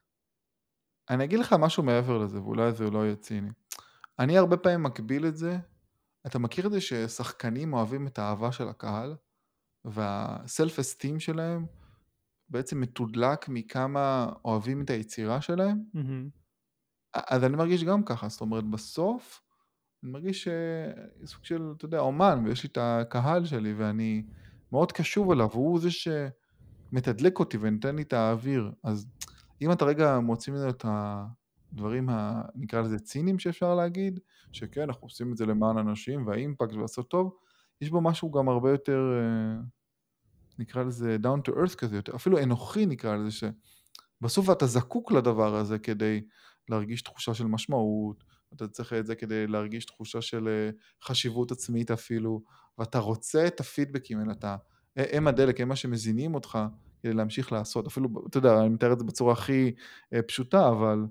אני 1.11 1.25
אגיד 1.25 1.39
לך 1.39 1.55
משהו 1.59 1.83
מעבר 1.83 2.19
לזה, 2.19 2.41
ואולי 2.43 2.73
זה 2.73 2.91
לא 2.91 3.05
יהיה 3.05 3.17
ציני. 3.17 3.51
אני 4.19 4.39
הרבה 4.39 4.57
פעמים 4.57 4.83
מקביל 4.83 5.27
את 5.27 5.37
זה, 5.37 5.59
אתה 6.27 6.39
מכיר 6.39 6.67
את 6.67 6.73
זה 6.73 6.81
ששחקנים 6.81 7.73
אוהבים 7.73 8.07
את 8.07 8.19
האהבה 8.19 8.53
של 8.53 8.69
הקהל, 8.69 9.17
והסלף 9.85 10.79
אסטים 10.79 11.21
שלהם 11.21 11.67
בעצם 12.49 12.81
מתודלק 12.81 13.49
מכמה 13.49 14.33
אוהבים 14.45 14.83
את 14.83 14.91
היצירה 14.91 15.41
שלהם, 15.41 15.83
mm-hmm. 15.97 16.41
אז 17.15 17.45
אני 17.45 17.57
מרגיש 17.57 17.85
גם 17.85 18.03
ככה, 18.03 18.29
זאת 18.29 18.41
אומרת 18.41 18.65
בסוף 18.65 19.43
אני 20.03 20.13
מרגיש 20.13 20.49
סוג 21.25 21.45
של, 21.45 21.73
אתה 21.77 21.85
יודע, 21.85 21.99
אומן, 21.99 22.43
ויש 22.47 22.63
לי 22.63 22.69
את 22.73 22.79
הקהל 22.81 23.45
שלי 23.45 23.73
ואני 23.73 24.23
מאוד 24.73 24.93
קשוב 24.93 25.31
אליו, 25.31 25.49
והוא 25.51 25.81
זה 25.81 25.89
שמתדלק 25.91 27.39
אותי 27.39 27.59
ונותן 27.61 27.97
לי 27.97 28.03
את 28.03 28.13
האוויר, 28.13 28.73
אז 28.85 29.07
אם 29.63 29.73
אתה 29.73 29.85
רגע 29.85 30.19
מוציא 30.19 30.53
ממנו 30.53 30.71
את 30.71 30.85
הדברים, 31.73 32.09
ה, 32.09 32.43
נקרא 32.55 32.81
לזה 32.81 32.99
ציניים 32.99 33.39
שאפשר 33.39 33.75
להגיד, 33.75 34.21
שכן, 34.53 34.81
אנחנו 34.81 35.07
עושים 35.07 35.33
את 35.33 35.37
זה 35.37 35.47
למען 35.47 35.79
אנשים 35.79 36.27
והאימפקט 36.27 36.73
ולעשות 36.73 37.11
טוב, 37.11 37.37
יש 37.81 37.91
בו 37.91 38.01
משהו 38.01 38.31
גם 38.31 38.49
הרבה 38.49 38.71
יותר... 38.71 39.01
נקרא 40.61 40.83
לזה 40.83 41.17
down 41.23 41.51
to 41.51 41.55
earth 41.55 41.75
כזה, 41.75 41.97
יותר, 41.97 42.17
אפילו 42.17 42.39
אנוכי 42.39 42.87
נקרא 42.87 43.17
לזה, 43.17 43.31
שבסוף 43.31 44.51
אתה 44.51 44.67
זקוק 44.67 45.13
לדבר 45.13 45.55
הזה 45.55 45.79
כדי 45.79 46.21
להרגיש 46.69 47.03
תחושה 47.03 47.35
של 47.35 47.47
משמעות, 47.47 48.25
אתה 48.55 48.69
צריך 48.69 48.93
את 48.93 49.07
זה 49.07 49.15
כדי 49.15 49.47
להרגיש 49.47 49.85
תחושה 49.85 50.21
של 50.21 50.49
אה, 50.49 50.71
חשיבות 51.05 51.53
עצמית 51.53 51.91
אפילו, 51.91 52.43
ואתה 52.79 52.99
רוצה 52.99 53.47
את 53.47 53.61
הפידבקים 53.61 54.19
האלה, 54.19 54.33
אתה, 54.33 54.57
הם 54.97 55.29
הדלק, 55.29 55.61
הם 55.61 55.69
מה 55.69 55.77
שמזינים 55.77 56.35
אותך 56.35 56.59
כדי 57.03 57.13
להמשיך 57.13 57.53
לעשות, 57.53 57.87
אפילו, 57.87 58.09
אתה 58.31 58.39
יודע, 58.39 58.61
אני 58.61 58.69
מתאר 58.69 58.93
את 58.93 58.99
זה 58.99 59.05
בצורה 59.05 59.33
הכי 59.33 59.73
אה, 60.15 60.23
פשוטה, 60.23 60.69
אבל 60.69 61.07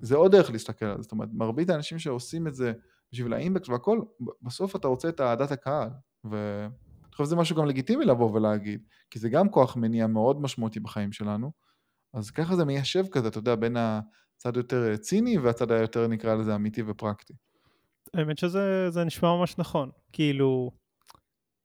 זה 0.00 0.16
עוד 0.16 0.32
דרך 0.32 0.50
להסתכל 0.50 0.84
על 0.84 0.96
זה, 0.96 1.02
זאת 1.02 1.12
אומרת, 1.12 1.28
מרבית 1.32 1.70
האנשים 1.70 1.98
שעושים 1.98 2.46
את 2.46 2.54
זה 2.54 2.72
בשביל 3.12 3.32
האימפקט 3.32 3.68
והכל, 3.68 4.00
בסוף 4.42 4.76
אתה 4.76 4.88
רוצה 4.88 5.08
את 5.08 5.20
אהדת 5.20 5.50
הקהל, 5.50 5.88
ו... 6.30 6.66
חושב 7.14 7.24
שזה 7.24 7.36
משהו 7.36 7.56
גם 7.56 7.66
לגיטימי 7.66 8.04
לבוא 8.04 8.32
ולהגיד, 8.32 8.82
כי 9.10 9.18
זה 9.18 9.28
גם 9.28 9.48
כוח 9.48 9.76
מניע 9.76 10.06
מאוד 10.06 10.40
משמעותי 10.40 10.80
בחיים 10.80 11.12
שלנו, 11.12 11.52
אז 12.14 12.30
ככה 12.30 12.56
זה 12.56 12.64
מיישב 12.64 13.04
כזה, 13.12 13.28
אתה 13.28 13.38
יודע, 13.38 13.54
בין 13.54 13.76
הצד 13.76 14.56
יותר 14.56 14.96
ציני 14.96 15.38
והצד 15.38 15.72
היותר 15.72 16.06
נקרא 16.06 16.34
לזה 16.34 16.54
אמיתי 16.54 16.82
ופרקטי. 16.86 17.34
האמת 18.14 18.38
שזה 18.38 19.04
נשמע 19.06 19.36
ממש 19.36 19.58
נכון, 19.58 19.90
כאילו, 20.12 20.70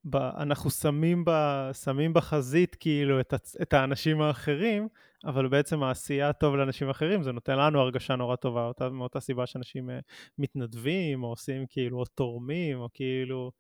ב, 0.04 0.16
אנחנו 0.16 0.70
שמים, 0.70 1.26
ב, 1.26 1.32
שמים 1.74 2.14
בחזית 2.14 2.76
כאילו 2.80 3.20
את, 3.20 3.34
את 3.62 3.74
האנשים 3.74 4.22
האחרים, 4.22 4.88
אבל 5.26 5.48
בעצם 5.48 5.84
העשייה 5.84 6.30
הטוב 6.30 6.56
לאנשים 6.56 6.90
אחרים 6.90 7.24
זה 7.24 7.32
נותן 7.32 7.60
לנו 7.60 7.80
הרגשה 7.80 8.16
נורא 8.16 8.36
טובה, 8.36 8.66
אותה, 8.66 8.90
מאותה 8.90 9.20
סיבה 9.20 9.46
שאנשים 9.46 9.90
אה, 9.90 10.00
מתנדבים 10.38 11.24
או 11.24 11.30
עושים 11.30 11.66
כאילו 11.70 12.00
או 12.00 12.06
תורמים 12.06 12.80
או 12.80 12.90
כאילו 12.94 13.52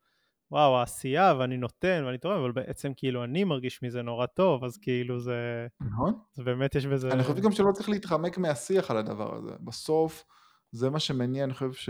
וואו, 0.51 0.77
העשייה, 0.77 1.33
ואני 1.39 1.57
נותן, 1.57 2.03
ואני 2.05 2.17
תורם, 2.17 2.39
אבל 2.39 2.51
בעצם 2.51 2.91
כאילו 2.95 3.23
אני 3.23 3.43
מרגיש 3.43 3.83
מזה 3.83 4.01
נורא 4.01 4.25
טוב, 4.25 4.63
אז 4.63 4.77
כאילו 4.77 5.19
זה... 5.19 5.67
נכון. 5.81 6.13
זה 6.33 6.43
באמת 6.43 6.75
יש 6.75 6.85
בזה... 6.85 7.11
אני 7.11 7.23
חושב 7.23 7.41
גם 7.41 7.51
שלא 7.51 7.71
צריך 7.71 7.89
להתחמק 7.89 8.37
מהשיח 8.37 8.91
על 8.91 8.97
הדבר 8.97 9.35
הזה. 9.35 9.51
בסוף, 9.59 10.25
זה 10.71 10.89
מה 10.89 10.99
שמניע, 10.99 11.43
אני 11.43 11.53
חושב 11.53 11.73
ש... 11.73 11.89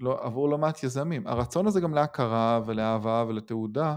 לא, 0.00 0.18
עבור 0.22 0.48
לא 0.48 0.58
מעט 0.58 0.84
יזמים. 0.84 1.26
הרצון 1.26 1.66
הזה 1.66 1.80
גם 1.80 1.94
להכרה 1.94 2.60
ולאהבה 2.66 3.24
ולתהודה, 3.28 3.96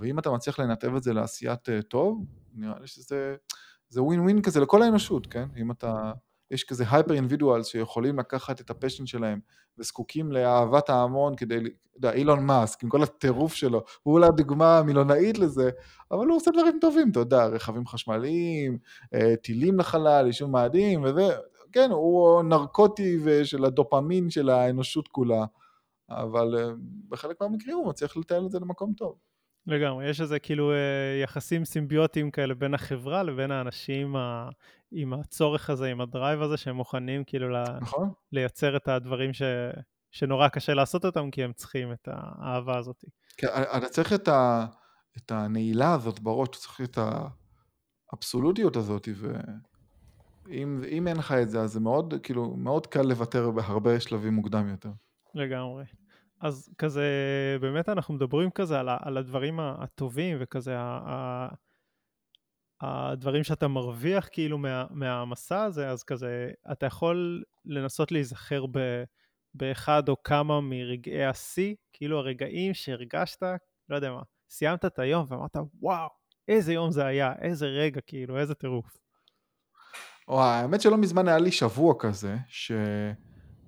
ואם 0.00 0.18
אתה 0.18 0.30
מצליח 0.30 0.58
לנתב 0.58 0.94
את 0.94 1.02
זה 1.02 1.12
לעשיית 1.12 1.68
uh, 1.68 1.82
טוב, 1.82 2.24
נראה 2.54 2.78
לי 2.80 2.86
שזה 2.86 3.36
זה 3.94 4.02
ווין 4.02 4.20
ווין 4.20 4.42
כזה 4.42 4.60
לכל 4.60 4.82
האנושות, 4.82 5.26
כן? 5.26 5.48
אם 5.56 5.70
אתה 5.70 6.12
יש 6.50 6.64
כזה 6.64 6.84
hyper 6.90 7.14
individuals 7.14 7.66
שיכולים 7.66 8.18
לקחת 8.18 8.60
את 8.60 8.70
ה 8.70 8.75
passion 8.75 9.06
שלהם 9.06 9.40
וזקוקים 9.78 10.32
לאהבת 10.32 10.90
ההמון 10.90 11.36
כדי, 11.36 11.56
אתה 11.56 11.68
יודע, 11.96 12.12
אילון 12.12 12.46
מאסק 12.46 12.82
עם 12.82 12.88
כל 12.88 13.02
הטירוף 13.02 13.54
שלו, 13.54 13.84
הוא 14.02 14.14
אולי 14.14 14.26
הדוגמה 14.26 14.78
המילונאית 14.78 15.38
לזה, 15.38 15.70
אבל 16.10 16.26
הוא 16.26 16.36
עושה 16.36 16.50
דברים 16.50 16.78
טובים, 16.80 17.10
אתה 17.10 17.20
יודע, 17.20 17.46
רכבים 17.46 17.86
חשמליים, 17.86 18.78
אה, 19.14 19.36
טילים 19.36 19.78
לחלל, 19.78 20.26
עישון 20.26 20.50
מאדים 20.50 21.04
וזה, 21.04 21.28
כן, 21.72 21.90
הוא 21.90 22.42
נרקוטי 22.42 23.18
של 23.44 23.64
הדופמין 23.64 24.30
של 24.30 24.50
האנושות 24.50 25.08
כולה, 25.08 25.44
אבל 26.10 26.54
אה, 26.58 26.72
בחלק 27.08 27.40
מהמקרים 27.40 27.76
הוא 27.76 27.88
מצליח 27.88 28.16
לתאר 28.16 28.46
את 28.46 28.50
זה 28.50 28.60
למקום 28.60 28.92
טוב. 28.92 29.33
לגמרי, 29.66 30.08
יש 30.08 30.20
איזה 30.20 30.38
כאילו 30.38 30.72
אה, 30.72 31.20
יחסים 31.22 31.64
סימביוטיים 31.64 32.30
כאלה 32.30 32.54
בין 32.54 32.74
החברה 32.74 33.22
לבין 33.22 33.50
האנשים 33.50 34.16
ה... 34.16 34.48
עם 34.92 35.12
הצורך 35.12 35.70
הזה, 35.70 35.90
עם 35.90 36.00
הדרייב 36.00 36.42
הזה, 36.42 36.56
שהם 36.56 36.76
מוכנים 36.76 37.24
כאילו 37.24 37.62
נכון. 37.80 38.10
לייצר 38.32 38.76
את 38.76 38.88
הדברים 38.88 39.32
ש... 39.32 39.42
שנורא 40.10 40.48
קשה 40.48 40.74
לעשות 40.74 41.04
אותם, 41.04 41.30
כי 41.30 41.44
הם 41.44 41.52
צריכים 41.52 41.92
את 41.92 42.08
האהבה 42.12 42.78
הזאת. 42.78 43.04
כן, 43.36 43.46
אתה 43.76 43.88
צריך 43.88 44.12
את, 44.12 44.28
ה... 44.28 44.66
את 45.16 45.32
הנעילה 45.32 45.94
הזאת 45.94 46.20
בראש, 46.20 46.48
אתה 46.48 46.58
צריך 46.58 46.80
את 46.80 46.98
האבסולוטיות 48.12 48.76
הזאת, 48.76 49.08
ואם 50.44 51.08
אין 51.08 51.16
לך 51.16 51.32
את 51.32 51.50
זה, 51.50 51.60
אז 51.60 51.72
זה 51.72 51.80
מאוד, 51.80 52.14
כאילו, 52.22 52.56
מאוד 52.56 52.86
קל 52.86 53.02
לוותר 53.02 53.50
בהרבה 53.50 54.00
שלבים 54.00 54.34
מוקדם 54.34 54.68
יותר. 54.68 54.90
לגמרי. 55.34 55.84
אז 56.44 56.70
כזה, 56.78 57.06
באמת 57.60 57.88
אנחנו 57.88 58.14
מדברים 58.14 58.50
כזה 58.50 58.80
על, 58.80 58.88
על 59.02 59.16
הדברים 59.16 59.60
הטובים 59.60 60.36
וכזה, 60.40 60.78
ה, 60.78 60.98
ה, 61.06 61.48
הדברים 62.80 63.44
שאתה 63.44 63.68
מרוויח 63.68 64.28
כאילו 64.32 64.58
מה, 64.58 64.86
מהמסע 64.90 65.62
הזה, 65.62 65.90
אז 65.90 66.02
כזה, 66.02 66.50
אתה 66.72 66.86
יכול 66.86 67.42
לנסות 67.64 68.12
להיזכר 68.12 68.66
ב, 68.66 69.04
באחד 69.54 70.08
או 70.08 70.22
כמה 70.22 70.60
מרגעי 70.60 71.24
השיא, 71.24 71.74
כאילו 71.92 72.18
הרגעים 72.18 72.74
שהרגשת, 72.74 73.42
לא 73.88 73.96
יודע 73.96 74.12
מה, 74.12 74.22
סיימת 74.50 74.84
את 74.84 74.98
היום 74.98 75.26
ואמרת, 75.28 75.56
וואו, 75.80 76.08
איזה 76.48 76.72
יום 76.72 76.90
זה 76.90 77.06
היה, 77.06 77.32
איזה 77.42 77.66
רגע, 77.66 78.00
כאילו, 78.06 78.38
איזה 78.38 78.54
טירוף. 78.54 78.96
וואי, 80.28 80.60
האמת 80.60 80.80
שלא 80.80 80.96
מזמן 80.96 81.28
היה 81.28 81.38
לי 81.38 81.52
שבוע 81.52 81.94
כזה, 81.98 82.36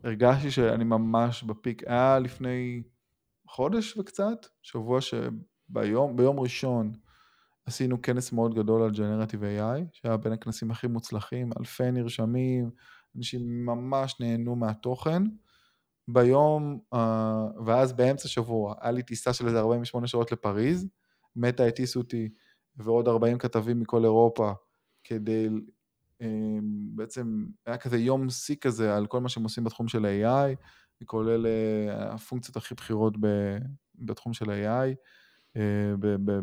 שהרגשתי 0.07 0.51
שאני 0.51 0.85
ממש 0.85 1.43
בפיק. 1.43 1.83
היה 1.87 2.19
לפני 2.19 2.83
חודש 3.49 3.97
וקצת, 3.97 4.47
שבוע 4.63 5.01
שביום 5.01 6.17
ביום 6.17 6.41
ראשון 6.41 6.93
עשינו 7.67 8.03
כנס 8.03 8.33
מאוד 8.33 8.55
גדול 8.55 8.83
על 8.83 8.91
ג'נרטיב 8.91 9.43
AI, 9.43 9.81
שהיה 9.93 10.17
בין 10.17 10.33
הכנסים 10.33 10.71
הכי 10.71 10.87
מוצלחים, 10.87 11.51
אלפי 11.61 11.91
נרשמים, 11.91 12.71
אנשים 13.17 13.67
ממש 13.67 14.21
נהנו 14.21 14.57
מהתוכן. 14.57 15.23
ביום, 16.09 16.79
uh, 16.95 16.99
ואז 17.67 17.93
באמצע 17.93 18.29
שבוע, 18.29 18.75
היה 18.81 18.93
לי 18.93 19.03
טיסה 19.03 19.33
של 19.33 19.47
איזה 19.47 19.59
48 19.59 20.07
שעות 20.07 20.33
לפריז, 20.33 20.89
מטה 21.37 21.65
הטיסו 21.65 22.01
אותי 22.01 22.29
ועוד 22.77 23.09
40 23.09 23.39
כתבים 23.39 23.81
מכל 23.81 24.05
אירופה 24.05 24.53
כדי, 25.05 25.49
בעצם 26.95 27.47
היה 27.67 27.77
כזה 27.77 27.99
יום 27.99 28.31
שיא 28.31 28.57
כזה 28.61 28.97
על 28.97 29.07
כל 29.07 29.21
מה 29.21 29.29
שהם 29.29 29.43
עושים 29.43 29.65
בתחום 29.65 29.89
של 29.89 30.07
AI, 30.07 30.57
כולל 31.05 31.47
uh, 31.47 31.93
הפונקציות 32.15 32.57
הכי 32.57 32.75
בכירות 32.75 33.15
בתחום 33.95 34.33
של 34.33 34.45
AI 34.45 34.95
uh, 35.55 35.59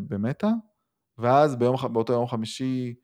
במטא, 0.08 0.48
ואז 1.18 1.56
ביום, 1.56 1.76
באותו 1.92 2.12
יום 2.12 2.26
חמישי, 2.26 2.94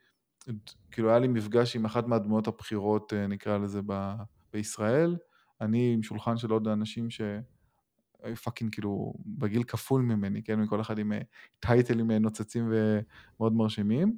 כאילו 0.91 1.11
היה 1.11 1.19
לי 1.19 1.29
מפגש 1.29 1.77
עם 1.77 1.85
אחת 1.85 2.07
מהדמויות 2.07 2.47
הבכירות, 2.47 3.13
נקרא 3.13 3.59
לזה, 3.59 3.81
ב, 3.87 4.13
בישראל, 4.53 5.17
אני 5.61 5.93
עם 5.95 6.03
שולחן 6.03 6.37
של 6.37 6.51
עוד 6.51 6.69
אנשים 6.69 7.11
שהיו 7.11 8.37
fucking 8.45 8.73
כאילו 8.73 9.15
בגיל 9.27 9.63
כפול 9.63 10.03
ממני, 10.03 10.43
כן, 10.43 10.61
מכל 10.61 10.81
אחד 10.81 10.99
עם 10.99 11.13
טייטלים 11.61 12.11
נוצצים 12.11 12.73
ומאוד 12.73 13.53
מרשימים, 13.53 14.17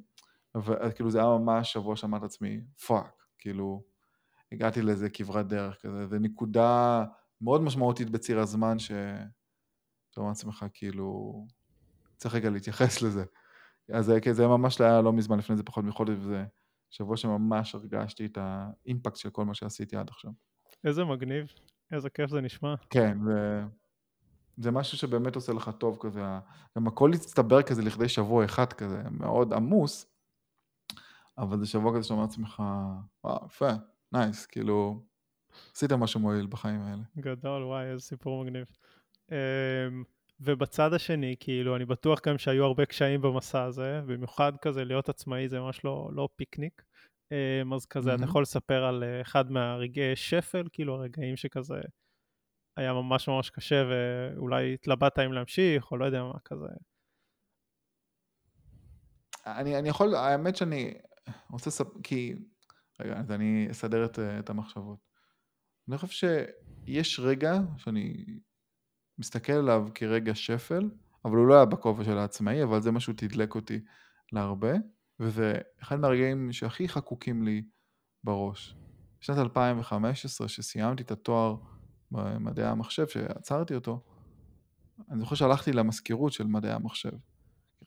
וכאילו 0.57 1.11
זה 1.11 1.19
היה 1.19 1.27
ממש 1.27 1.73
שבוע 1.73 1.95
שאמרתי 1.95 2.25
לעצמי, 2.25 2.61
fuck, 2.87 3.23
כאילו, 3.37 3.83
הגעתי 4.51 4.81
לאיזה 4.81 5.09
כברת 5.09 5.47
דרך 5.47 5.81
כזה, 5.81 6.07
זה 6.07 6.19
נקודה 6.19 7.03
מאוד 7.41 7.61
משמעותית 7.61 8.09
בציר 8.09 8.39
הזמן, 8.39 8.79
שאתה 8.79 8.97
אומר 10.17 10.29
לעצמך, 10.29 10.65
כאילו, 10.73 11.33
צריך 12.17 12.35
רגע 12.35 12.49
להתייחס 12.49 13.01
לזה. 13.01 13.23
אז 13.93 14.05
זה, 14.05 14.19
זה 14.31 14.47
ממש 14.47 14.81
היה 14.81 15.01
לא 15.01 15.13
מזמן, 15.13 15.37
לפני 15.37 15.55
זה 15.57 15.63
פחות 15.63 15.85
מחודש, 15.85 16.15
וזה 16.19 16.45
שבוע 16.89 17.17
שממש 17.17 17.75
הרגשתי 17.75 18.25
את 18.25 18.37
האימפקט 18.41 19.15
של 19.15 19.29
כל 19.29 19.45
מה 19.45 19.53
שעשיתי 19.53 19.95
עד 19.95 20.09
עכשיו. 20.09 20.31
איזה 20.85 21.05
מגניב, 21.05 21.47
איזה 21.91 22.09
כיף 22.09 22.29
זה 22.29 22.41
נשמע. 22.41 22.75
כן, 22.89 23.17
ו... 23.27 23.59
זה 24.57 24.71
משהו 24.71 24.97
שבאמת 24.97 25.35
עושה 25.35 25.53
לך 25.53 25.71
טוב 25.77 25.97
כזה, 25.99 26.21
גם 26.77 26.87
הכל 26.87 27.13
הצטבר 27.13 27.61
כזה 27.61 27.81
לכדי 27.81 28.09
שבוע 28.09 28.45
אחד 28.45 28.73
כזה, 28.73 29.03
מאוד 29.11 29.53
עמוס, 29.53 30.12
אבל 31.37 31.59
זה 31.59 31.65
שבוע 31.65 31.93
כזה 31.93 32.03
שאתה 32.03 32.13
אומר 32.13 32.25
לעצמך, 32.25 32.63
וואו, 33.23 33.45
יפה, 33.45 33.69
נייס, 34.11 34.45
כאילו, 34.45 35.03
עשית 35.75 35.91
משהו 35.91 36.19
מועיל 36.19 36.47
בחיים 36.47 36.81
האלה. 36.81 37.03
גדול, 37.17 37.63
וואי, 37.63 37.85
איזה 37.85 38.01
סיפור 38.01 38.43
מגניב. 38.43 38.65
אמ, 39.31 40.03
ובצד 40.39 40.93
השני, 40.93 41.35
כאילו, 41.39 41.75
אני 41.75 41.85
בטוח 41.85 42.19
גם 42.27 42.37
שהיו 42.37 42.65
הרבה 42.65 42.85
קשיים 42.85 43.21
במסע 43.21 43.63
הזה, 43.63 44.01
במיוחד 44.05 44.53
כזה 44.61 44.85
להיות 44.85 45.09
עצמאי 45.09 45.49
זה 45.49 45.59
ממש 45.59 45.85
לא, 45.85 46.09
לא 46.13 46.29
פיקניק. 46.35 46.83
אמ, 47.31 47.73
אז 47.73 47.85
כזה, 47.85 48.11
mm-hmm. 48.11 48.15
אתה 48.15 48.23
יכול 48.23 48.41
לספר 48.41 48.83
על 48.83 49.03
אה, 49.03 49.21
אחד 49.21 49.51
מהרגעי 49.51 50.15
שפל, 50.15 50.67
כאילו 50.71 50.95
הרגעים 50.95 51.37
שכזה 51.37 51.81
היה 52.77 52.93
ממש 52.93 53.27
ממש 53.27 53.49
קשה, 53.49 53.83
ואולי 53.89 54.73
התלבטת 54.73 55.19
אם 55.19 55.33
להמשיך, 55.33 55.91
או 55.91 55.97
לא 55.97 56.05
יודע 56.05 56.23
מה 56.23 56.39
כזה. 56.45 56.67
אני, 59.45 59.79
אני 59.79 59.89
יכול, 59.89 60.15
האמת 60.15 60.55
שאני 60.55 60.93
רוצה 61.49 61.69
לספר, 61.69 61.99
כי, 62.03 62.35
רגע, 62.99 63.19
אז 63.19 63.31
אני 63.31 63.67
אסדר 63.71 64.05
את, 64.05 64.19
את 64.19 64.49
המחשבות. 64.49 64.99
אני 65.89 65.97
חושב 65.97 66.27
שיש 66.87 67.19
רגע 67.19 67.59
שאני 67.77 68.25
מסתכל 69.17 69.53
עליו 69.53 69.87
כרגע 69.95 70.35
שפל, 70.35 70.89
אבל 71.25 71.37
הוא 71.37 71.47
לא 71.47 71.53
היה 71.55 71.65
בכובע 71.65 72.03
של 72.03 72.17
העצמאי, 72.17 72.63
אבל 72.63 72.81
זה 72.81 72.91
משהו 72.91 73.13
תדלק 73.13 73.55
אותי 73.55 73.79
להרבה. 74.31 74.73
וזה 75.19 75.53
אחד 75.81 75.99
מהרגעים 75.99 76.51
שהכי 76.51 76.89
חקוקים 76.89 77.43
לי 77.43 77.63
בראש. 78.23 78.75
בשנת 79.21 79.37
2015, 79.37 80.47
שסיימתי 80.47 81.03
את 81.03 81.11
התואר 81.11 81.55
במדעי 82.11 82.65
המחשב, 82.65 83.07
שעצרתי 83.07 83.75
אותו, 83.75 84.03
אני 85.09 85.19
זוכר 85.19 85.35
שהלכתי 85.35 85.73
למזכירות 85.73 86.33
של 86.33 86.47
מדעי 86.47 86.71
המחשב. 86.71 87.11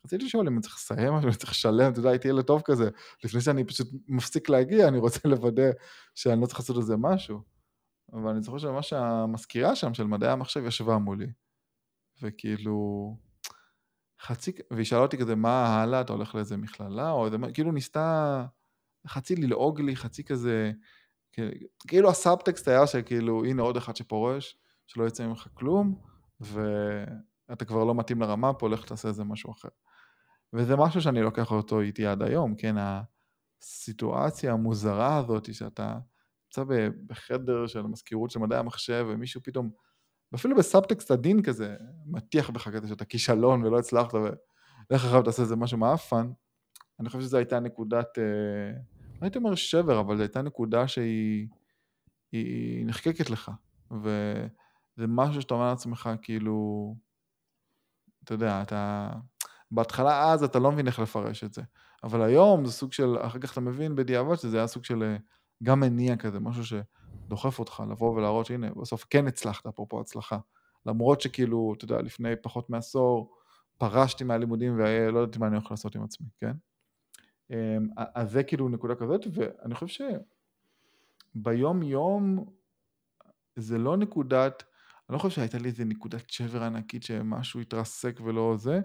רציתי 0.07 0.25
לשאול 0.25 0.47
אם 0.47 0.53
אני 0.53 0.61
צריך 0.61 0.75
לסיים 0.75 1.13
משהו, 1.13 1.29
אני 1.29 1.37
צריך 1.37 1.51
לשלם, 1.51 1.91
אתה 1.91 1.99
יודע, 1.99 2.09
הייתי 2.09 2.27
ילד 2.27 2.43
טוב 2.43 2.61
כזה. 2.65 2.89
לפני 3.23 3.41
שאני 3.41 3.63
פשוט 3.63 3.87
מפסיק 4.07 4.49
להגיע, 4.49 4.87
אני 4.87 4.97
רוצה 4.97 5.19
לוודא 5.29 5.69
שאני 6.15 6.41
לא 6.41 6.45
צריך 6.45 6.59
לעשות 6.59 6.77
לזה 6.77 6.95
משהו. 6.97 7.41
אבל 8.13 8.29
אני 8.29 8.41
זוכר 8.41 8.57
שממש 8.57 8.93
המזכירה 8.93 9.75
שם 9.75 9.93
של 9.93 10.03
מדעי 10.03 10.29
המחשב 10.29 10.65
ישבה 10.65 10.97
מולי. 10.97 11.27
וכאילו, 12.21 13.17
חצי, 14.21 14.51
והיא 14.71 14.85
שאלה 14.85 15.01
אותי 15.01 15.17
כזה, 15.17 15.35
מה 15.35 15.81
הלאה, 15.81 16.01
אתה 16.01 16.13
הולך 16.13 16.35
לאיזה 16.35 16.57
מכללה, 16.57 17.11
או 17.11 17.25
איזה, 17.25 17.37
כאילו 17.53 17.71
ניסתה 17.71 18.45
חצי 19.07 19.35
ללעוג 19.35 19.81
לי, 19.81 19.95
חצי 19.95 20.23
כזה, 20.23 20.71
כאילו 21.87 22.09
הסאבטקסט 22.09 22.67
היה 22.67 22.87
שכאילו, 22.87 23.45
הנה 23.45 23.61
עוד 23.61 23.77
אחד 23.77 23.95
שפורש, 23.95 24.57
שלא 24.87 25.07
יצא 25.07 25.27
ממך 25.27 25.47
כלום, 25.53 26.01
ואתה 26.39 27.65
כבר 27.65 27.83
לא 27.83 27.95
מתאים 27.95 28.21
לרמה 28.21 28.53
פה, 28.53 28.69
לך 28.69 28.85
תעשה 28.85 29.07
איזה 29.07 29.23
משהו 29.23 29.51
אחר. 29.51 29.69
וזה 30.57 30.75
משהו 30.75 31.01
שאני 31.01 31.21
לוקח 31.21 31.51
אותו 31.51 31.81
איתי 31.81 32.05
עד 32.05 32.21
היום, 32.21 32.55
כן, 32.55 32.75
הסיטואציה 33.61 34.53
המוזרה 34.53 35.17
הזאת, 35.17 35.53
שאתה 35.53 35.97
נמצא 36.45 36.73
בחדר 37.07 37.67
של 37.67 37.79
המזכירות 37.79 38.31
של 38.31 38.39
מדעי 38.39 38.59
המחשב, 38.59 39.05
ומישהו 39.09 39.41
פתאום 39.43 39.69
ואפילו 40.31 40.55
בסאבטקסט 40.55 41.11
עדין 41.11 41.43
כזה, 41.43 41.75
מטיח 42.05 42.49
בך 42.49 42.67
כזה 42.67 42.87
שאתה 42.87 43.05
כישלון 43.05 43.65
ולא 43.65 43.79
הצלחת, 43.79 44.13
ולך 44.13 45.05
אחריו 45.05 45.23
תעשה 45.23 45.41
איזה 45.41 45.55
משהו 45.55 45.77
מאפן, 45.77 46.31
אני 46.99 47.09
חושב 47.09 47.21
שזו 47.21 47.37
הייתה 47.37 47.59
נקודת, 47.59 48.17
אה, 48.17 48.79
לא 49.01 49.21
הייתי 49.21 49.37
אומר 49.37 49.55
שבר, 49.55 49.99
אבל 49.99 50.17
זו 50.17 50.21
הייתה 50.21 50.41
נקודה 50.41 50.87
שהיא 50.87 51.47
נחקקת 52.85 53.29
לך, 53.29 53.51
וזה 53.91 55.07
משהו 55.07 55.41
שאתה 55.41 55.53
אומר 55.53 55.69
לעצמך, 55.69 56.09
כאילו, 56.21 56.95
אתה 58.23 58.33
יודע, 58.33 58.61
אתה... 58.61 59.09
בהתחלה 59.71 60.31
אז 60.31 60.43
אתה 60.43 60.59
לא 60.59 60.71
מבין 60.71 60.87
איך 60.87 60.99
לפרש 60.99 61.43
את 61.43 61.53
זה, 61.53 61.61
אבל 62.03 62.21
היום 62.21 62.65
זה 62.65 62.71
סוג 62.71 62.93
של, 62.93 63.17
אחר 63.21 63.39
כך 63.39 63.51
אתה 63.51 63.61
מבין 63.61 63.95
בדיעבד 63.95 64.35
שזה 64.35 64.57
היה 64.57 64.67
סוג 64.67 64.83
של 64.83 65.03
אה, 65.03 65.17
גם 65.63 65.79
מניע 65.79 66.15
כזה, 66.15 66.39
משהו 66.39 66.65
ש... 66.65 66.73
דוחף 67.27 67.59
אותך 67.59 67.83
לבוא 67.91 68.15
ולהראות 68.15 68.45
שהנה, 68.45 68.69
בסוף 68.69 69.05
כן 69.09 69.27
הצלחת, 69.27 69.65
אפרופו 69.65 70.01
הצלחה. 70.01 70.39
למרות 70.85 71.21
שכאילו, 71.21 71.73
אתה 71.77 71.85
יודע, 71.85 72.01
לפני 72.01 72.35
פחות 72.41 72.69
מעשור 72.69 73.35
פרשתי 73.77 74.23
מהלימודים 74.23 74.75
ולא 74.77 75.19
ידעתי 75.19 75.39
מה 75.39 75.47
אני 75.47 75.55
הולך 75.55 75.71
לעשות 75.71 75.95
עם 75.95 76.03
עצמי, 76.03 76.27
כן? 76.39 76.51
אמ, 77.51 77.87
אז 78.15 78.31
זה 78.31 78.43
כאילו 78.43 78.69
נקודה 78.69 78.95
כזאת, 78.95 79.21
ואני 79.33 79.75
חושב 79.75 80.05
שביום 81.35 81.83
יום 81.83 82.45
זה 83.55 83.77
לא 83.77 83.97
נקודת, 83.97 84.63
אני 85.09 85.13
לא 85.13 85.19
חושב 85.19 85.35
שהייתה 85.35 85.57
לי 85.57 85.69
איזה 85.69 85.85
נקודת 85.85 86.29
שבר 86.29 86.63
ענקית 86.63 87.03
שמשהו 87.03 87.59
התרסק 87.59 88.19
ולא 88.23 88.55
זה, 88.57 88.79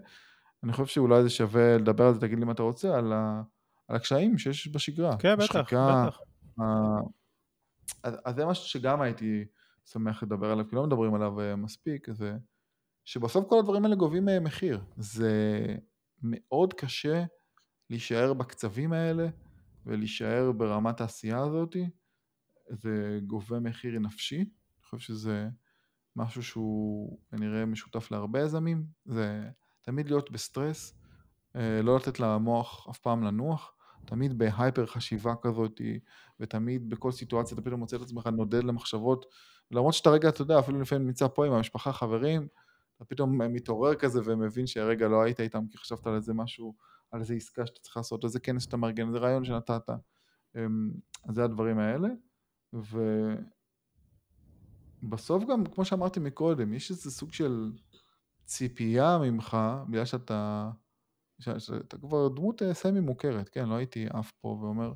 אני 0.65 0.73
חושב 0.73 0.87
שאולי 0.87 1.23
זה 1.23 1.31
שווה 1.31 1.79
לדבר 1.79 2.07
על 2.07 2.15
זה, 2.15 2.21
תגיד 2.21 2.39
לי 2.39 2.45
מה 2.45 2.53
אתה 2.53 2.63
רוצה, 2.63 2.99
על, 2.99 3.13
ה, 3.13 3.43
על 3.89 3.97
הקשיים 3.97 4.39
שיש 4.39 4.69
בשגרה. 4.69 5.17
כן, 5.19 5.35
בטח, 5.35 5.57
השחקה, 5.57 6.07
בטח. 6.07 6.19
אז, 8.03 8.15
אז 8.25 8.35
זה 8.35 8.47
משהו 8.47 8.65
שגם 8.65 9.01
הייתי 9.01 9.45
שמח 9.85 10.23
לדבר 10.23 10.51
עליו, 10.51 10.69
כי 10.69 10.77
לא 10.77 10.87
מדברים 10.87 11.15
עליו 11.15 11.41
אה, 11.41 11.57
מספיק, 11.57 12.11
זה 12.11 12.37
שבסוף 13.05 13.49
כל 13.49 13.59
הדברים 13.59 13.85
האלה 13.85 13.97
גובים 13.97 14.29
אה, 14.29 14.41
מחיר. 14.41 14.81
זה 14.97 15.67
מאוד 16.23 16.75
קשה 16.75 17.25
להישאר 17.91 18.35
בקצבים 18.35 18.93
האלה 18.93 19.29
ולהישאר 19.87 20.53
ברמת 20.53 21.01
העשייה 21.01 21.39
הזאת, 21.39 21.77
זה 22.71 23.21
גובה 23.27 23.61
מחיר 23.61 23.99
נפשי, 23.99 24.37
אני 24.39 24.83
חושב 24.83 24.99
שזה 24.99 25.49
משהו 26.17 26.43
שהוא 26.43 27.19
כנראה 27.31 27.67
משותף 27.67 28.11
להרבה 28.11 28.41
יזמים, 28.41 28.87
זה 29.05 29.51
תמיד 29.83 30.07
להיות 30.07 30.31
בסטרס, 30.31 30.95
אה, 31.57 31.83
לא 31.83 31.97
לתת 31.97 32.21
למוח 32.21 32.87
אף 32.91 32.99
פעם 32.99 33.23
לנוח, 33.23 33.73
תמיד 34.05 34.39
בהייפר 34.39 34.87
חשיבה 34.87 35.35
כזאת, 35.43 35.81
ותמיד 36.41 36.91
בכל 36.91 37.13
סיטואציה 37.13 37.55
אתה 37.55 37.63
פתאום 37.63 37.81
מוצא 37.81 37.97
את 37.97 38.03
עצמך 38.03 38.27
נודד 38.27 38.65
למחשבות, 38.65 39.27
למרות 39.71 39.95
שאתה 39.95 40.11
רגע, 40.11 40.29
אתה 40.29 40.43
יודע, 40.43 40.59
אפילו 40.59 40.81
לפעמים 40.81 41.07
נמצא 41.07 41.29
פה 41.29 41.47
עם 41.47 41.53
המשפחה, 41.53 41.93
חברים, 41.93 42.49
אתה 42.97 43.05
פתאום 43.05 43.43
מתעורר 43.43 43.95
כזה 43.95 44.21
ומבין 44.25 44.67
שהרגע 44.67 45.09
לא 45.09 45.23
היית 45.23 45.41
איתם 45.41 45.67
כי 45.71 45.79
חשבת 45.79 46.07
על 46.07 46.15
איזה 46.15 46.35
משהו 46.35 46.75
על 47.13 47.21
איזה 47.21 47.35
עסקה 47.35 47.67
שאתה 47.67 47.81
צריך 47.81 47.97
לעשות, 47.97 48.25
איזה 48.25 48.41
כנס 48.41 48.63
שאתה 48.63 48.77
מארגן, 48.77 49.07
איזה 49.07 49.19
רעיון 49.19 49.45
שנתת. 49.45 49.91
אמ, 50.57 50.91
אז 51.29 51.35
זה 51.35 51.45
הדברים 51.45 51.79
האלה. 51.79 52.09
ובסוף 55.03 55.45
גם, 55.45 55.65
כמו 55.65 55.85
שאמרתי 55.85 56.21
מקודם, 56.21 56.73
יש 56.73 56.91
איזה 56.91 57.11
סוג 57.11 57.33
של 57.33 57.73
ציפייה 58.45 59.19
ממך, 59.19 59.57
בגלל 59.89 60.05
שאתה, 60.05 60.71
שאתה 61.39 61.99
כבר 61.99 62.29
דמות 62.29 62.63
אה, 62.63 62.75
סמי 62.75 63.01
מוכרת, 63.01 63.49
כן? 63.49 63.69
לא 63.69 63.75
הייתי 63.75 64.07
עף 64.11 64.33
פה 64.41 64.49
ואומר, 64.49 64.93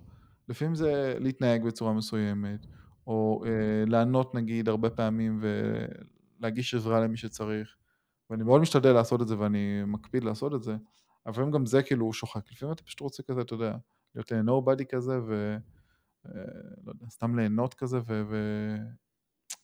לפעמים 0.48 0.74
זה 0.74 1.16
להתנהג 1.20 1.64
בצורה 1.64 1.92
מסוימת, 1.92 2.66
או 3.06 3.42
אה, 3.46 3.84
לענות 3.86 4.34
נגיד 4.34 4.68
הרבה 4.68 4.90
פעמים 4.90 5.40
ולהגיש 6.40 6.74
עזרה 6.74 7.00
למי 7.00 7.16
שצריך, 7.16 7.76
ואני 8.30 8.44
מאוד 8.44 8.60
משתדל 8.60 8.92
לעשות 8.92 9.22
את 9.22 9.28
זה 9.28 9.38
ואני 9.38 9.82
מקפיד 9.86 10.24
לעשות 10.24 10.54
את 10.54 10.62
זה, 10.62 10.76
אבל 11.26 11.32
לפעמים 11.32 11.50
גם 11.50 11.66
זה 11.66 11.82
כאילו 11.82 12.12
שוחק, 12.12 12.52
לפעמים 12.52 12.72
אתה 12.72 12.82
פשוט 12.82 13.00
רוצה 13.00 13.22
כזה, 13.22 13.40
אתה 13.40 13.54
יודע, 13.54 13.76
להיות 14.14 14.32
nobody 14.32 14.84
כזה, 14.84 15.18
ו... 15.26 15.56
אה, 16.26 16.42
לא 16.84 16.92
יודע, 16.92 17.06
סתם 17.10 17.38
ליהנות 17.38 17.74
כזה, 17.74 17.98
ו... 18.06 18.22
ו... 18.28 18.36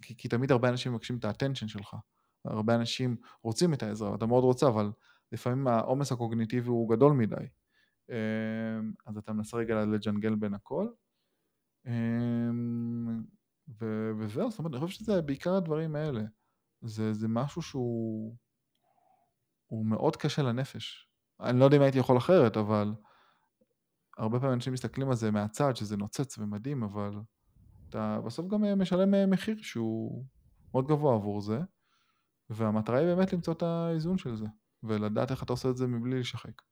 כי, 0.03 0.17
כי 0.17 0.29
תמיד 0.29 0.53
הרבה 0.53 0.69
אנשים 0.69 0.93
מבקשים 0.93 1.17
את 1.17 1.25
האטנשן 1.25 1.69
שלך. 1.69 1.97
הרבה 2.45 2.75
אנשים 2.75 3.17
רוצים 3.43 3.75
את 3.75 3.83
העזרה, 3.83 4.13
ואתה 4.13 4.27
מאוד 4.27 4.45
רוצה, 4.45 4.69
אבל 4.69 4.91
לפעמים 5.33 5.67
העומס 5.67 6.13
הקוגניטיבי 6.13 6.69
הוא 6.69 6.91
גדול 6.97 7.13
מדי. 7.13 7.47
אה, 8.11 8.81
אז 9.07 9.17
אתה 9.17 9.33
מנסה 9.33 9.57
רגע 9.57 9.85
לג'נגל 9.85 10.35
בין 10.35 10.55
הכל. 10.55 10.89
אה, 11.87 12.51
ו- 13.81 14.11
וזהו, 14.19 14.51
זאת 14.51 14.59
אומרת, 14.59 14.73
אני 14.73 14.81
חושב 14.81 14.99
שזה 14.99 15.23
בעיקר 15.23 15.55
הדברים 15.55 15.97
האלה. 15.97 16.23
זה, 16.83 17.13
זה 17.13 17.29
משהו 17.29 17.63
שהוא 17.63 18.37
הוא 19.67 19.87
מאוד 19.87 20.17
קשה 20.17 20.43
לנפש. 20.43 21.09
אני 21.41 21.59
לא 21.59 21.65
יודע 21.65 21.77
אם 21.77 21.83
הייתי 21.83 21.99
יכול 21.99 22.17
אחרת, 22.17 22.57
אבל 22.57 22.95
הרבה 24.19 24.39
פעמים 24.39 24.55
אנשים 24.55 24.73
מסתכלים 24.73 25.09
על 25.09 25.15
זה 25.15 25.31
מהצד, 25.31 25.77
שזה 25.77 25.97
נוצץ 25.97 26.39
ומדהים, 26.39 26.83
אבל 26.83 27.13
אתה 27.89 28.21
בסוף 28.27 28.47
גם 28.47 28.79
משלם 28.81 29.31
מחיר 29.31 29.57
שהוא 29.63 30.25
מאוד 30.75 30.87
גבוה 30.89 31.15
עבור 31.15 31.41
זה, 31.41 31.61
והמטרה 32.55 32.99
היא 32.99 33.07
באמת 33.07 33.33
למצוא 33.33 33.55
את 33.55 33.63
האיזון 33.63 34.19
של 34.19 34.37
זה, 34.37 34.45
ולדעת 34.83 35.31
איך 35.31 35.43
אתה 35.43 35.53
עושה 35.53 35.69
את 35.69 35.77
זה 35.77 35.87
מבלי 35.87 36.21
לשחק. 36.21 36.63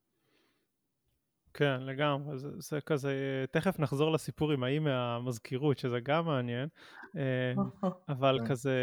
כן, 1.55 1.83
לגמרי, 1.83 2.38
זה, 2.38 2.49
זה 2.59 2.81
כזה, 2.81 3.45
תכף 3.53 3.79
נחזור 3.79 4.12
לסיפור 4.12 4.53
עם 4.53 4.64
האי 4.64 4.79
מהמזכירות, 4.79 5.79
שזה 5.79 6.01
גם 6.01 6.27
מעניין, 6.27 6.69
אה, 7.16 7.55
אבל 8.09 8.38
כן. 8.38 8.47
כזה, 8.47 8.75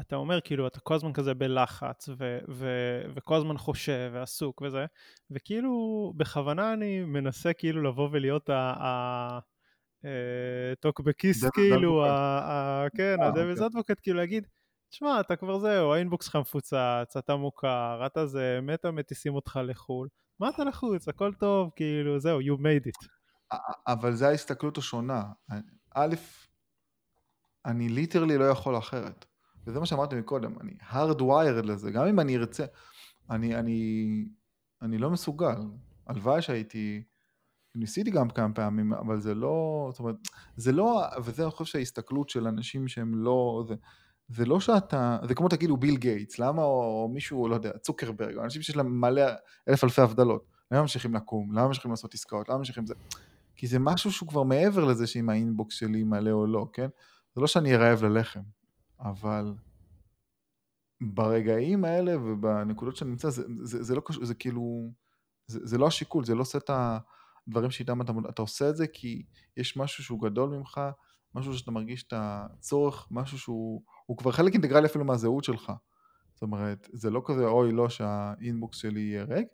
אתה 0.00 0.16
אומר 0.16 0.40
כאילו, 0.40 0.66
אתה 0.66 0.80
כל 0.80 0.94
הזמן 0.94 1.12
כזה 1.12 1.34
בלחץ, 1.34 2.08
ו- 2.08 2.38
ו- 2.48 3.02
וכל 3.14 3.34
הזמן 3.34 3.58
חושב 3.58 4.10
ועסוק 4.12 4.62
וזה, 4.62 4.86
וכאילו, 5.30 6.12
בכוונה 6.16 6.72
אני 6.72 7.04
מנסה 7.04 7.52
כאילו 7.52 7.82
לבוא 7.82 8.08
ולהיות 8.12 8.50
ה... 8.50 8.54
ה- 8.56 9.40
טוקבקיסט 10.80 11.46
כאילו, 11.54 12.04
כן, 12.96 13.16
ה 13.22 13.27
devil's 13.27 13.62
advocate, 13.62 14.00
כאילו 14.02 14.16
להגיד, 14.16 14.46
תשמע, 14.90 15.20
אתה 15.20 15.36
כבר 15.36 15.58
זהו, 15.58 15.92
ה 15.92 15.98
inbox 15.98 16.26
שלך 16.26 16.36
מפוצץ, 16.36 17.16
אתה 17.18 17.36
מוכר, 17.36 18.06
אתה 18.06 18.26
זה, 18.26 18.58
מטה 18.62 18.90
מטיסים 18.90 19.34
אותך 19.34 19.60
לחו"ל, 19.64 20.08
מה 20.40 20.48
אתה 20.48 20.64
לחוץ, 20.64 21.08
הכל 21.08 21.32
טוב, 21.34 21.70
כאילו, 21.76 22.20
זהו, 22.20 22.40
you 22.40 22.58
made 22.58 22.88
it. 22.88 23.08
אבל 23.86 24.14
זה 24.14 24.28
ההסתכלות 24.28 24.78
השונה. 24.78 25.22
א', 25.94 26.14
אני 27.66 27.88
literally 27.88 28.38
לא 28.38 28.44
יכול 28.44 28.78
אחרת. 28.78 29.24
וזה 29.66 29.80
מה 29.80 29.86
שאמרתי 29.86 30.16
מקודם, 30.16 30.54
אני 30.60 30.72
hardwired 30.90 31.66
לזה, 31.66 31.90
גם 31.90 32.06
אם 32.06 32.20
אני 32.20 32.36
ארצה, 32.36 32.64
אני, 33.30 33.56
אני, 33.56 34.04
אני 34.82 34.98
לא 34.98 35.10
מסוגל. 35.10 35.56
הלוואי 36.06 36.42
שהייתי, 36.42 37.02
ניסיתי 37.74 38.10
גם 38.10 38.30
כמה 38.30 38.54
פעמים, 38.54 38.92
אבל 38.92 39.20
זה 39.20 39.34
לא, 39.34 39.88
זאת 39.92 40.00
אומרת, 40.00 40.16
זה 40.56 40.72
לא, 40.72 41.02
וזה 41.24 41.42
אני 41.42 41.50
חושב 41.50 41.72
שההסתכלות 41.72 42.28
של 42.28 42.46
אנשים 42.46 42.88
שהם 42.88 43.14
לא, 43.14 43.64
זה, 43.68 43.74
זה 44.28 44.44
לא 44.44 44.60
שאתה, 44.60 45.18
זה 45.28 45.34
כמו 45.34 45.48
תגידו 45.48 45.76
ביל 45.76 45.96
גייטס, 45.96 46.38
למה, 46.38 46.62
או 46.62 47.10
מישהו, 47.12 47.48
לא 47.48 47.54
יודע, 47.54 47.78
צוקרברג, 47.78 48.36
או 48.36 48.44
אנשים 48.44 48.62
שיש 48.62 48.76
להם 48.76 49.00
מלא, 49.00 49.22
אלף 49.68 49.84
אלפי 49.84 50.02
הבדלות, 50.02 50.44
למה 50.70 50.80
ממשיכים 50.80 51.14
לקום, 51.14 51.52
למה 51.52 51.66
ממשיכים 51.66 51.90
לעשות 51.90 52.14
עסקאות, 52.14 52.48
למה 52.48 52.58
ממשיכים 52.58 52.86
זה, 52.86 52.94
כי 53.56 53.66
זה 53.66 53.78
משהו 53.78 54.12
שהוא 54.12 54.28
כבר 54.28 54.42
מעבר 54.42 54.84
לזה 54.84 55.06
שאם 55.06 55.28
האינבוקס 55.28 55.74
שלי 55.74 56.04
מלא 56.04 56.30
או 56.30 56.46
לא, 56.46 56.66
כן? 56.72 56.88
זה 57.34 57.40
לא 57.40 57.46
שאני 57.46 57.76
רעב 57.76 58.04
ללחם, 58.04 58.40
אבל 59.00 59.54
ברגעים 61.00 61.84
האלה 61.84 62.20
ובנקודות 62.20 62.96
שאני 62.96 63.10
נמצא, 63.10 63.30
זה, 63.30 63.42
זה, 63.62 63.82
זה 63.82 63.94
לא 63.94 64.02
קשור, 64.04 64.24
זה 64.24 64.34
כאילו, 64.34 64.90
זה, 65.46 65.60
זה 65.62 65.78
לא 65.78 65.86
השיקול, 65.86 66.24
זה 66.24 66.34
לא 66.34 66.40
עושה 66.40 66.58
את 66.58 66.70
הדברים 67.48 67.70
שאיתם 67.70 68.02
אתה, 68.02 68.12
אתה 68.28 68.42
עושה 68.42 68.70
את 68.70 68.76
זה 68.76 68.86
כי 68.86 69.22
יש 69.56 69.76
משהו 69.76 70.04
שהוא 70.04 70.22
גדול 70.22 70.50
ממך, 70.50 70.80
משהו 71.34 71.54
שאתה 71.54 71.70
מרגיש 71.70 72.02
את 72.02 72.12
הצורך, 72.16 73.08
משהו 73.10 73.38
שהוא 73.38 74.16
כבר 74.16 74.32
חלק 74.32 74.52
אינטגרלי 74.52 74.86
אפילו 74.86 75.04
מהזהות 75.04 75.44
שלך. 75.44 75.72
זאת 76.34 76.42
אומרת, 76.42 76.88
זה 76.92 77.10
לא 77.10 77.22
כזה 77.24 77.46
אוי 77.46 77.72
לא 77.72 77.88
שהאינבוקס 77.88 78.78
שלי 78.78 79.00
יהיה 79.00 79.24
ריק, 79.24 79.48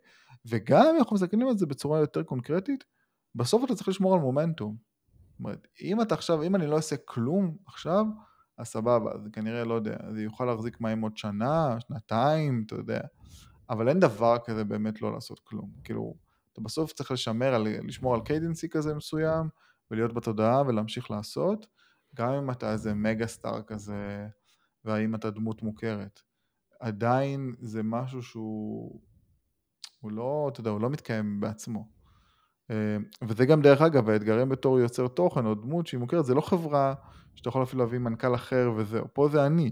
וגם 0.45 0.85
אם 0.91 0.97
אנחנו 0.97 1.15
מסתכלים 1.15 1.47
על 1.47 1.57
זה 1.57 1.65
בצורה 1.65 1.99
יותר 1.99 2.23
קונקרטית, 2.23 2.83
בסוף 3.35 3.63
אתה 3.65 3.75
צריך 3.75 3.87
לשמור 3.87 4.13
על 4.13 4.19
מומנטום. 4.19 4.75
זאת 5.31 5.39
אומרת, 5.39 5.67
אם 5.81 6.01
אתה 6.01 6.15
עכשיו, 6.15 6.43
אם 6.43 6.55
אני 6.55 6.67
לא 6.67 6.75
אעשה 6.75 6.95
כלום 7.05 7.57
עכשיו, 7.65 8.05
אז 8.57 8.67
סבבה, 8.67 9.11
אז 9.11 9.27
כנראה, 9.33 9.63
לא 9.63 9.73
יודע, 9.73 9.97
זה 10.13 10.23
יוכל 10.23 10.45
להחזיק 10.45 10.81
מים 10.81 11.01
עוד 11.01 11.17
שנה, 11.17 11.77
שנתיים, 11.79 12.63
אתה 12.65 12.75
יודע. 12.75 13.01
אבל 13.69 13.89
אין 13.89 13.99
דבר 13.99 14.37
כזה 14.45 14.63
באמת 14.63 15.01
לא 15.01 15.13
לעשות 15.13 15.39
כלום. 15.39 15.69
כאילו, 15.83 16.15
אתה 16.53 16.61
בסוף 16.61 16.93
צריך 16.93 17.11
לשמר, 17.11 17.57
לשמור 17.63 18.15
על 18.15 18.21
cadence 18.21 18.69
כזה 18.69 18.95
מסוים, 18.95 19.47
ולהיות 19.91 20.13
בתודעה 20.13 20.61
ולהמשיך 20.67 21.11
לעשות, 21.11 21.67
גם 22.15 22.29
אם 22.29 22.51
אתה 22.51 22.71
איזה 22.71 22.93
מגה 22.93 23.27
סטאר 23.27 23.61
כזה, 23.61 24.27
והאם 24.85 25.15
אתה 25.15 25.29
דמות 25.29 25.63
מוכרת. 25.63 26.21
עדיין 26.79 27.55
זה 27.59 27.83
משהו 27.83 28.23
שהוא, 28.23 29.01
הוא 29.99 30.11
לא, 30.11 30.49
אתה 30.51 30.59
יודע, 30.59 30.69
הוא 30.71 30.81
לא 30.81 30.89
מתקיים 30.89 31.39
בעצמו. 31.39 31.87
אה, 32.71 32.97
וזה 33.27 33.45
גם 33.45 33.61
דרך 33.61 33.81
אגב, 33.81 34.09
האתגרים 34.09 34.49
בתור 34.49 34.79
יוצר 34.79 35.07
תוכן 35.07 35.45
או 35.45 35.55
דמות 35.55 35.87
שהיא 35.87 35.99
מוכרת, 35.99 36.25
זה 36.25 36.33
לא 36.33 36.41
חברה 36.41 36.93
שאתה 37.35 37.49
יכול 37.49 37.63
אפילו 37.63 37.83
להביא 37.83 37.99
מנכ"ל 37.99 38.35
אחר 38.35 38.71
וזהו, 38.77 39.05
פה 39.13 39.27
זה 39.31 39.45
אני. 39.45 39.71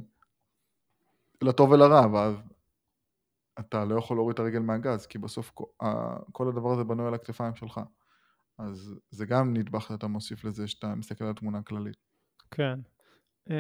לטוב 1.42 1.72
ולרע, 1.72 2.08
ואז 2.14 2.36
אתה 3.60 3.86
לא 3.86 3.96
יכול 3.96 4.18
להוריד 4.18 4.34
את 4.34 4.40
הרגל 4.40 4.60
מהגז, 4.60 5.06
כי 5.06 5.18
בסוף 5.18 5.52
כל 6.32 6.48
הדבר 6.48 6.72
הזה 6.74 6.84
בנוי 6.84 7.08
על 7.08 7.14
הכתפיים 7.14 7.56
שלך. 7.56 7.82
אז 8.62 8.96
זה 9.10 9.26
גם 9.26 9.54
נדבך 9.54 9.88
שאתה 9.88 10.08
מוסיף 10.08 10.46
לזה 10.46 10.68
שאתה 10.68 10.96
מסתכל 10.96 11.24
על 11.24 11.30
התמונה 11.30 11.58
הכללית. 11.58 11.98
כן. 12.52 12.80
אמ, 13.50 13.56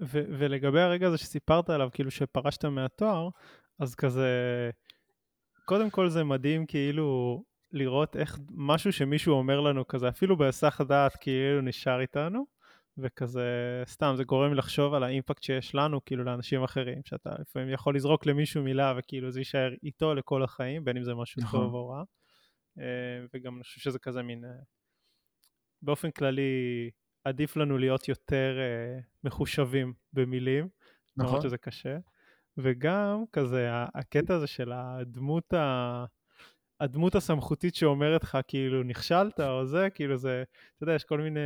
ו- 0.00 0.24
ולגבי 0.38 0.80
הרגע 0.80 1.06
הזה 1.06 1.18
שסיפרת 1.18 1.70
עליו, 1.70 1.88
כאילו 1.92 2.10
שפרשת 2.10 2.64
מהתואר, 2.64 3.28
אז 3.78 3.94
כזה, 3.94 4.30
קודם 5.64 5.90
כל 5.90 6.08
זה 6.08 6.24
מדהים 6.24 6.66
כאילו 6.66 7.42
לראות 7.72 8.16
איך 8.16 8.38
משהו 8.50 8.92
שמישהו 8.92 9.34
אומר 9.34 9.60
לנו 9.60 9.86
כזה, 9.86 10.08
אפילו 10.08 10.36
בהיסח 10.36 10.80
הדעת 10.80 11.16
כאילו 11.16 11.60
נשאר 11.60 12.00
איתנו, 12.00 12.46
וכזה, 12.98 13.82
סתם, 13.86 14.14
זה 14.16 14.24
גורם 14.24 14.54
לחשוב 14.54 14.94
על 14.94 15.02
האימפקט 15.02 15.42
שיש 15.42 15.74
לנו, 15.74 16.04
כאילו, 16.04 16.24
לאנשים 16.24 16.62
אחרים, 16.62 17.00
שאתה 17.04 17.30
לפעמים 17.40 17.70
יכול 17.70 17.96
לזרוק 17.96 18.26
למישהו 18.26 18.62
מילה 18.62 18.94
וכאילו 18.98 19.30
זה 19.30 19.40
יישאר 19.40 19.74
איתו 19.82 20.14
לכל 20.14 20.42
החיים, 20.42 20.84
בין 20.84 20.96
אם 20.96 21.04
זה 21.04 21.14
משהו 21.14 21.42
נכון. 21.42 21.60
טוב 21.60 21.74
או 21.74 21.88
רע. 21.88 22.02
אה, 22.78 23.26
וגם 23.34 23.54
אני 23.54 23.62
חושב 23.62 23.80
שזה 23.80 23.98
כזה 23.98 24.22
מין, 24.22 24.44
אה, 24.44 24.50
באופן 25.82 26.10
כללי, 26.10 26.90
עדיף 27.24 27.56
לנו 27.56 27.78
להיות 27.78 28.08
יותר 28.08 28.58
uh, 28.58 29.04
מחושבים 29.24 29.94
במילים, 30.12 30.68
נכון. 31.16 31.28
למרות 31.28 31.42
שזה 31.42 31.58
קשה. 31.58 31.98
וגם 32.58 33.24
כזה, 33.32 33.68
הקטע 33.94 34.34
הזה 34.34 34.46
של 34.46 34.72
הדמות 34.72 35.52
ה... 35.52 36.04
הדמות 36.80 37.14
הסמכותית 37.14 37.74
שאומרת 37.74 38.22
לך 38.22 38.38
כאילו 38.48 38.82
נכשלת 38.82 39.40
או 39.40 39.66
זה, 39.66 39.90
כאילו 39.94 40.16
זה, 40.16 40.44
אתה 40.76 40.84
יודע, 40.84 40.94
יש 40.94 41.04
כל 41.04 41.20
מיני 41.20 41.40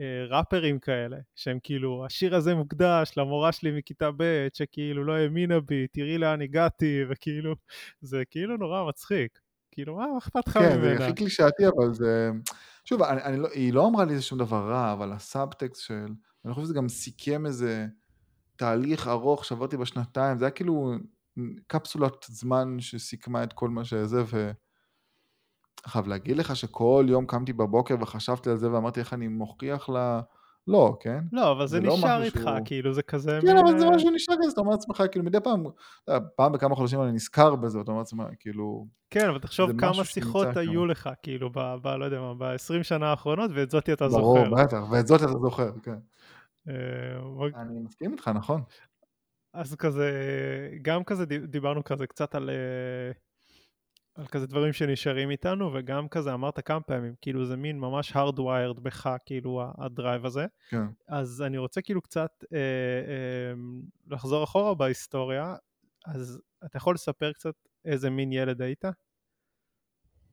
אה, 0.00 0.26
ראפרים 0.28 0.78
כאלה, 0.78 1.16
שהם 1.34 1.58
כאילו, 1.62 2.06
השיר 2.06 2.34
הזה 2.34 2.54
מוקדש 2.54 3.12
למורה 3.16 3.52
שלי 3.52 3.70
מכיתה 3.78 4.10
ב', 4.16 4.48
שכאילו 4.54 5.04
לא 5.04 5.12
האמינה 5.16 5.60
בי, 5.60 5.86
תראי 5.86 6.18
לאן 6.18 6.42
הגעתי, 6.42 7.00
וכאילו, 7.08 7.54
זה 8.00 8.22
כאילו 8.30 8.56
נורא 8.56 8.88
מצחיק. 8.88 9.38
כאילו, 9.78 9.96
מה 9.96 10.18
אכפת 10.18 10.48
לך 10.48 10.56
ממנה? 10.56 10.70
כן, 10.70 10.80
זה 10.98 11.04
הכי 11.04 11.14
קלישאתי, 11.14 11.62
אבל 11.66 11.94
זה... 11.94 12.30
שוב, 12.84 13.02
אני, 13.02 13.22
אני 13.22 13.36
לא, 13.36 13.48
היא 13.48 13.72
לא 13.72 13.86
אמרה 13.86 14.04
לי 14.04 14.22
שום 14.22 14.38
דבר 14.38 14.70
רע, 14.70 14.92
אבל 14.92 15.12
הסאבטקסט 15.12 15.82
של... 15.82 16.06
אני 16.44 16.54
חושב 16.54 16.64
שזה 16.64 16.74
גם 16.74 16.88
סיכם 16.88 17.46
איזה 17.46 17.86
תהליך 18.56 19.08
ארוך 19.08 19.44
שעברתי 19.44 19.76
בשנתיים, 19.76 20.38
זה 20.38 20.44
היה 20.44 20.50
כאילו 20.50 20.94
קפסולת 21.66 22.26
זמן 22.28 22.80
שסיכמה 22.80 23.42
את 23.42 23.52
כל 23.52 23.68
מה 23.68 23.84
שזה, 23.84 24.22
ו... 24.26 24.50
חייב 25.86 26.06
להגיד 26.06 26.36
לך 26.36 26.56
שכל 26.56 27.06
יום 27.08 27.26
קמתי 27.26 27.52
בבוקר 27.52 27.94
וחשבתי 28.00 28.50
על 28.50 28.56
זה 28.56 28.72
ואמרתי 28.72 29.00
איך 29.00 29.12
אני 29.12 29.28
מוכיח 29.28 29.88
לא, 30.68 30.96
כן? 31.00 31.20
לא, 31.32 31.52
אבל 31.52 31.66
זה, 31.66 31.76
זה 31.80 31.86
לא 31.86 31.94
נשאר 31.94 32.08
משהו 32.20 32.24
איתך, 32.24 32.40
שהוא- 32.40 32.64
כאילו, 32.64 32.92
זה 32.92 33.02
כזה... 33.02 33.38
כן, 33.42 33.46
מין, 33.46 33.56
אבל 33.58 33.78
זה 33.78 33.86
אה, 33.86 33.90
משהו 33.96 34.08
שנשאר 34.10 34.34
כזה, 34.42 34.52
אתה 34.52 34.60
אומר 34.60 34.70
לעצמך, 34.70 35.02
כאילו, 35.10 35.24
מדי 35.24 35.38
פעם, 35.40 35.64
פעם 36.36 36.52
בכמה 36.52 36.74
חודשים 36.74 37.02
אני 37.02 37.12
נזכר 37.12 37.54
בזה, 37.56 37.80
אתה 37.80 37.90
אומר 37.90 37.98
לעצמך, 38.00 38.24
כאילו, 38.38 38.86
כן, 39.10 39.28
אבל 39.28 39.38
תחשוב 39.38 39.80
כמה 39.80 40.04
שיחות. 40.04 40.56
היו 40.56 40.86
לך, 40.86 41.10
כאילו, 41.22 41.50
ב... 41.50 41.58
ב... 41.82 41.86
לא 41.86 42.04
יודע 42.04 42.20
מה, 42.20 42.34
ב-20 42.34 42.82
שנה 42.82 43.06
האחרונות, 43.10 43.50
ואת 43.54 43.70
זאתי 43.70 43.92
אתה 43.92 44.08
ברור, 44.08 44.44
זוכר. 44.44 44.62
בטח, 44.62 44.82
ואת 44.90 45.06
זאת 45.06 45.20
אתה 45.22 45.32
זוכר, 45.42 45.70
כן. 45.82 45.98
אה, 46.68 46.74
אוקיי. 47.22 47.60
אני 47.62 47.78
מסכים 47.80 48.12
איתך, 48.12 48.28
נכון. 48.34 48.62
אז 49.54 49.74
כזה, 49.74 50.10
גם 50.82 51.04
כזה 51.04 51.26
די- 51.26 51.46
דיברנו 51.46 51.84
כזה 51.84 52.06
קצת 52.06 52.34
על, 52.34 52.50
אה, 52.50 52.54
על 54.18 54.26
כזה 54.26 54.46
דברים 54.46 54.72
שנשארים 54.72 55.30
איתנו, 55.30 55.70
וגם 55.74 56.08
כזה 56.08 56.34
אמרת 56.34 56.66
כמה 56.66 56.80
פעמים, 56.80 57.14
כאילו 57.20 57.46
זה 57.46 57.56
מין 57.56 57.78
ממש 57.78 58.12
hardwired 58.12 58.80
בך, 58.82 59.16
כאילו 59.26 59.62
הדרייב 59.78 60.26
הזה. 60.26 60.46
כן. 60.68 60.84
אז 61.08 61.42
אני 61.42 61.58
רוצה 61.58 61.82
כאילו 61.82 62.02
קצת 62.02 62.44
אה, 62.52 62.58
אה, 62.58 63.54
לחזור 64.06 64.44
אחורה 64.44 64.74
בהיסטוריה, 64.74 65.56
אז 66.06 66.40
אתה 66.64 66.76
יכול 66.76 66.94
לספר 66.94 67.32
קצת 67.32 67.54
איזה 67.84 68.10
מין 68.10 68.32
ילד 68.32 68.62
היית? 68.62 68.84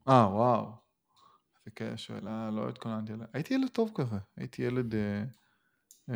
אה, 0.08 0.28
וואו. 0.32 0.72
זה 1.78 1.96
שאלה, 1.96 2.50
לא 2.50 2.68
התכוננתי 2.68 3.12
עליה. 3.12 3.26
הייתי 3.32 3.54
ילד 3.54 3.68
טוב 3.68 3.90
כזה, 3.94 4.16
הייתי 4.36 4.62
ילד... 4.62 4.94
אה, 4.94 5.24
אה, 6.10 6.14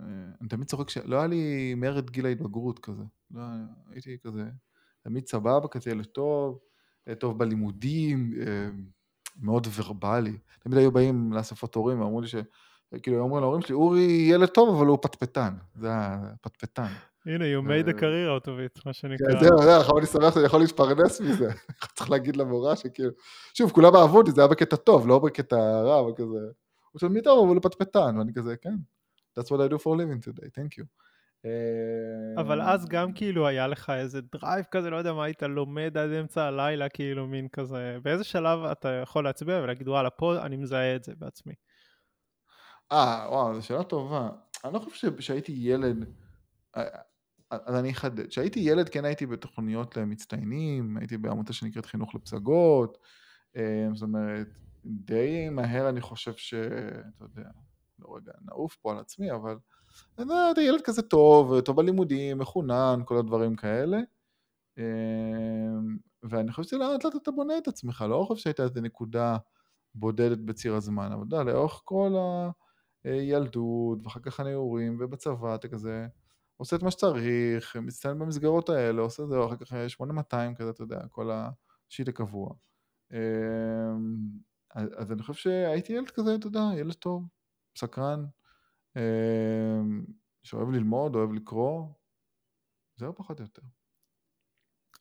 אה, 0.00 0.30
אני 0.40 0.48
תמיד 0.48 0.66
צוחק 0.68 0.88
שלא 0.90 1.16
היה 1.16 1.26
לי 1.26 1.74
מרד 1.74 2.10
גיל 2.10 2.26
ההתבגרות 2.26 2.78
כזה. 2.78 3.02
לא, 3.30 3.42
הייתי 3.90 4.18
כזה, 4.22 4.50
תמיד 5.08 5.26
סבבה, 5.26 5.68
כזה 5.68 5.90
ילד 5.90 6.04
טוב, 6.04 6.58
אה, 7.08 7.14
טוב 7.14 7.38
בלימודים, 7.38 8.32
אה, 8.40 8.68
מאוד 9.40 9.66
ורבלי. 9.76 10.38
תמיד 10.60 10.78
היו 10.78 10.92
באים 10.92 11.32
לאספות 11.32 11.74
הורים 11.74 12.00
ואמרו 12.00 12.20
לי 12.20 12.28
ש... 12.28 12.34
כאילו, 13.02 13.16
היו 13.16 13.22
אומרים 13.22 13.42
להורים 13.42 13.62
שלי, 13.62 13.74
אורי 13.74 14.02
ילד 14.02 14.48
טוב, 14.48 14.76
אבל 14.76 14.86
הוא 14.86 14.98
פטפטן. 15.02 15.54
זה 15.74 15.88
הפטפטן. 15.92 16.86
הנה, 17.26 17.44
you 17.44 17.62
made 17.66 17.88
a 17.88 18.00
career 18.00 18.42
out 18.42 18.46
of 18.46 18.78
it, 18.78 18.82
מה 18.86 18.92
שנקרא. 18.92 19.32
כן, 19.32 19.44
זהו, 19.44 19.62
זהו, 19.62 19.80
עכשיו 19.80 19.98
אני 19.98 20.06
שמח 20.06 20.34
שאני 20.34 20.44
יכול 20.46 20.60
להתפרנס 20.60 21.20
מזה. 21.20 21.50
צריך 21.96 22.10
להגיד 22.10 22.36
למורה 22.36 22.76
שכאילו... 22.76 23.10
שוב, 23.54 23.70
כולם 23.70 23.96
אהבו 23.96 24.18
אותי, 24.18 24.30
זה 24.30 24.40
היה 24.40 24.48
בקטע 24.48 24.76
טוב, 24.76 25.08
לא 25.08 25.18
בקטע 25.18 25.56
רע, 25.56 26.00
אבל 26.00 26.12
כזה... 26.16 26.38
הוא 26.92 27.00
תלמיד 27.00 27.24
טוב, 27.24 27.46
אבל 27.46 27.54
הוא 27.56 27.62
פטפטן, 27.62 28.18
ואני 28.18 28.32
כזה, 28.34 28.56
כן. 28.56 28.74
That's 29.38 29.46
what 29.46 29.58
I 29.58 29.72
do 29.72 29.78
for 29.78 29.96
living 29.96 30.20
today, 30.20 30.48
thank 30.58 30.78
you. 30.78 30.84
אה, 31.44 32.40
אבל 32.40 32.62
אז 32.62 32.86
גם 32.86 33.12
כאילו 33.12 33.46
היה 33.46 33.66
לך 33.66 33.90
איזה 33.90 34.20
drive 34.20 34.64
כזה, 34.70 34.90
לא 34.90 34.96
יודע 34.96 35.12
מה 35.12 35.24
היית 35.24 35.42
לומד 35.42 35.98
עד 35.98 36.10
אמצע 36.10 36.44
הלילה, 36.44 36.88
כאילו 36.88 37.26
מין 37.26 37.48
כזה, 37.48 37.98
באיזה 38.02 38.24
שלב 38.24 38.64
אתה 38.64 38.88
יכול 38.88 39.24
להצביע 39.24 39.56
ולהגיד 39.56 39.88
וואלה, 39.88 40.10
פה 40.10 40.42
אני 40.42 40.56
מזהה 40.56 40.96
את 40.96 41.04
זה 41.04 41.12
בעצמי. 41.18 41.52
אה, 42.92 43.26
וואו, 43.28 43.54
זו 43.54 43.66
שאלה 43.66 43.84
טובה. 43.84 44.28
אני 44.64 44.72
לא 44.72 44.78
חושב 44.78 45.20
שהייתי 45.20 45.52
ילד... 45.56 46.04
אה, 46.76 46.82
אז 47.50 47.74
אני 47.74 47.90
אחדד. 47.90 48.26
כשהייתי 48.26 48.60
ילד 48.60 48.88
כן 48.88 49.04
הייתי 49.04 49.26
בתוכניות 49.26 49.96
למצטיינים, 49.96 50.96
הייתי 50.96 51.18
בעמותה 51.18 51.52
שנקראת 51.52 51.86
חינוך 51.86 52.14
לפסגות, 52.14 52.98
אה, 53.56 53.88
זאת 53.94 54.02
אומרת, 54.02 54.48
די 54.84 55.48
מהר 55.48 55.88
אני 55.88 56.00
חושב 56.00 56.32
ש... 56.36 56.54
אתה 56.54 57.24
יודע, 57.24 57.48
לא 57.98 58.16
רגע 58.16 58.32
נעוף 58.44 58.76
פה 58.76 58.92
על 58.92 58.98
עצמי, 58.98 59.32
אבל... 59.32 59.56
יודע, 60.18 60.50
אתה 60.50 60.60
ילד 60.60 60.80
כזה 60.80 61.02
טוב, 61.02 61.60
טוב 61.60 61.76
בלימודים, 61.76 62.38
מחונן, 62.38 63.00
כל 63.04 63.16
הדברים 63.18 63.56
כאלה. 63.56 63.98
אה, 64.78 64.84
ואני 66.22 66.52
חושב 66.52 66.70
שלאט 66.70 67.04
לאט 67.04 67.16
אתה 67.22 67.30
בונה 67.30 67.58
את 67.58 67.68
עצמך, 67.68 68.04
לא 68.08 68.24
חושב 68.28 68.42
שהייתה 68.42 68.62
איזו 68.62 68.80
נקודה 68.80 69.36
בודדת 69.94 70.38
בציר 70.38 70.74
הזמן, 70.74 71.12
אבל 71.12 71.24
אתה 71.28 71.36
יודע, 71.36 71.52
לאורך 71.52 71.80
כל 71.84 72.12
הילדות, 73.04 73.98
ואחר 74.04 74.20
כך 74.20 74.40
הנעורים, 74.40 74.96
ובצבא 75.00 75.54
אתה 75.54 75.68
כזה 75.68 76.06
עושה 76.56 76.76
את 76.76 76.82
מה 76.82 76.90
שצריך, 76.90 77.76
מצטיין 77.76 78.18
במסגרות 78.18 78.68
האלה, 78.68 79.02
עושה 79.02 79.26
זה, 79.26 79.44
אחר 79.44 79.56
כך 79.56 79.90
8200 79.90 80.54
כזה, 80.54 80.70
אתה 80.70 80.82
יודע, 80.82 81.00
כל 81.10 81.30
השיט 81.30 82.08
הקבוע. 82.08 82.54
אה, 83.12 83.18
אז, 84.74 84.88
אז 84.96 85.12
אני 85.12 85.22
חושב 85.22 85.34
שהייתי 85.34 85.92
ילד 85.92 86.10
כזה, 86.10 86.34
אתה 86.34 86.46
יודע, 86.46 86.64
ילד 86.76 86.94
טוב, 86.94 87.28
סקרן, 87.78 88.24
אה, 88.24 88.28
שאוהב 90.42 90.70
ללמוד, 90.70 91.14
אוהב 91.14 91.32
לקרוא, 91.32 91.86
זהו 92.96 93.14
פחות 93.14 93.40
או 93.40 93.44
יותר. 93.44 93.62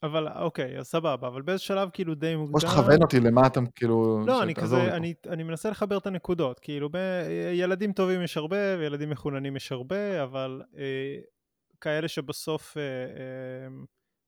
אבל 0.04 0.28
אוקיי, 0.28 0.80
אז 0.80 0.88
סבבה, 0.88 1.28
אבל 1.28 1.42
באיזה 1.42 1.64
שלב 1.64 1.90
כאילו 1.94 2.16
די 2.16 2.36
מוקדם... 2.36 2.56
או 2.56 2.60
שתכוון 2.60 3.02
אותי 3.02 3.20
למה 3.20 3.48
אתה 3.48 3.60
כאילו... 3.76 4.26
לא, 4.28 4.44
אני 4.44 4.56
כזה. 4.56 4.96
אני, 4.96 5.14
אני 5.30 5.44
מנסה 5.44 5.70
לחבר 5.70 5.98
את 5.98 6.08
הנקודות, 6.08 6.60
כאילו 6.60 6.90
ב- 6.90 7.28
ילדים 7.54 7.94
טובים 7.94 8.22
יש 8.22 8.38
הרבה 8.38 8.78
וילדים 8.80 9.10
מחוננים 9.10 9.56
יש 9.56 9.72
הרבה, 9.72 10.24
אבל 10.24 10.62
אה, 10.78 11.20
כאלה 11.82 12.08
שבסוף 12.08 12.78
אה, 12.78 12.84
אה, 12.84 13.68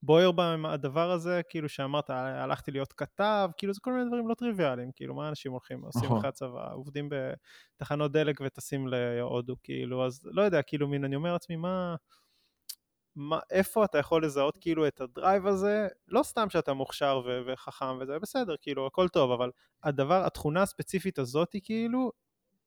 בוער 0.03 0.31
בהם 0.31 0.65
הדבר 0.65 1.11
הזה, 1.11 1.41
כאילו 1.49 1.69
שאמרת, 1.69 2.09
הלכתי 2.09 2.71
להיות 2.71 2.93
כתב, 2.93 3.49
כאילו 3.57 3.73
זה 3.73 3.79
כל 3.83 3.93
מיני 3.93 4.05
דברים 4.07 4.27
לא 4.27 4.33
טריוויאליים, 4.33 4.91
כאילו 4.95 5.15
מה 5.15 5.29
אנשים 5.29 5.51
הולכים, 5.51 5.81
עושים 5.81 6.03
נכון. 6.03 6.17
אחרי 6.17 6.29
הצבא, 6.29 6.73
עובדים 6.73 7.09
בתחנות 7.75 8.11
דלק 8.11 8.41
וטסים 8.45 8.87
להודו, 8.87 9.55
כאילו, 9.63 10.05
אז 10.05 10.21
לא 10.25 10.41
יודע, 10.41 10.61
כאילו 10.61 10.87
מין, 10.87 11.05
אני 11.05 11.15
אומר 11.15 11.33
לעצמי, 11.33 11.55
מה... 11.55 11.95
מה, 13.15 13.39
איפה 13.51 13.85
אתה 13.85 13.97
יכול 13.97 14.25
לזהות 14.25 14.57
כאילו 14.57 14.87
את 14.87 15.01
ה 15.01 15.09
drive 15.09 15.47
הזה, 15.47 15.87
לא 16.07 16.23
סתם 16.23 16.49
שאתה 16.49 16.73
מוכשר 16.73 17.21
ו- 17.25 17.41
וחכם 17.47 17.97
וזה 18.01 18.19
בסדר, 18.19 18.55
כאילו 18.61 18.87
הכל 18.87 19.07
טוב, 19.07 19.31
אבל 19.31 19.51
הדבר, 19.83 20.25
התכונה 20.25 20.61
הספציפית 20.61 21.19
הזאת 21.19 21.55
כאילו, 21.63 22.11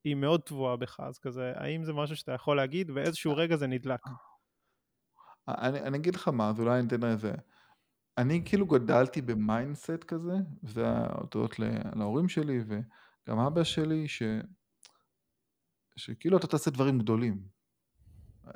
היא 0.05 0.14
מאוד 0.14 0.43
טבועה 0.43 0.76
בך, 0.76 1.01
אז 1.01 1.18
כזה, 1.18 1.53
האם 1.57 1.85
זה 1.85 1.93
משהו 1.93 2.16
שאתה 2.16 2.33
יכול 2.33 2.57
להגיד, 2.57 2.91
באיזשהו 2.91 3.37
רגע 3.37 3.57
זה 3.57 3.66
נדלק. 3.66 4.01
אני, 5.49 5.80
אני 5.80 5.99
אגיד 5.99 6.14
לך 6.14 6.28
מה, 6.28 6.49
אז 6.49 6.61
אולי 6.61 6.78
אני 6.78 6.86
אתן 6.86 7.05
איזה... 7.05 7.32
אני 8.18 8.43
כאילו 8.45 8.66
גדלתי 8.66 9.22
ב 9.22 9.33
mindset 9.33 10.05
כזה, 10.05 10.34
וזה 10.62 10.86
הודות 10.88 11.59
להורים 11.97 12.28
שלי 12.28 12.61
וגם 12.66 13.38
אבא 13.38 13.64
שלי, 13.64 14.09
ש... 14.09 14.22
שכאילו 15.97 16.36
אתה 16.36 16.47
תעשה 16.47 16.70
דברים 16.70 16.99
גדולים. 16.99 17.43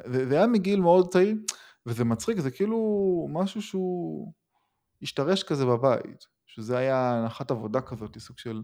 זה, 0.04 0.28
זה 0.28 0.34
היה 0.34 0.46
מגיל 0.46 0.80
מאוד 0.80 1.12
צעיר, 1.12 1.36
וזה 1.86 2.04
מצחיק, 2.04 2.40
זה 2.40 2.50
כאילו 2.50 3.28
משהו 3.30 3.62
שהוא 3.62 4.32
השתרש 5.02 5.42
כזה 5.42 5.66
בבית, 5.66 6.26
שזה 6.46 6.78
היה 6.78 7.12
הנחת 7.12 7.50
עבודה 7.50 7.80
כזאת, 7.80 8.18
סוג 8.18 8.38
של 8.38 8.62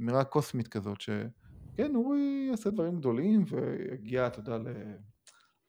אמירה 0.00 0.24
קוסמית 0.24 0.68
כזאת, 0.68 1.00
שכן, 1.00 1.94
אורי 1.94 2.48
יעשה 2.50 2.70
דברים 2.70 2.98
גדולים 2.98 3.44
ויגיע, 3.48 4.26
אתה 4.26 4.40
יודע, 4.40 4.58
ל... 4.58 4.66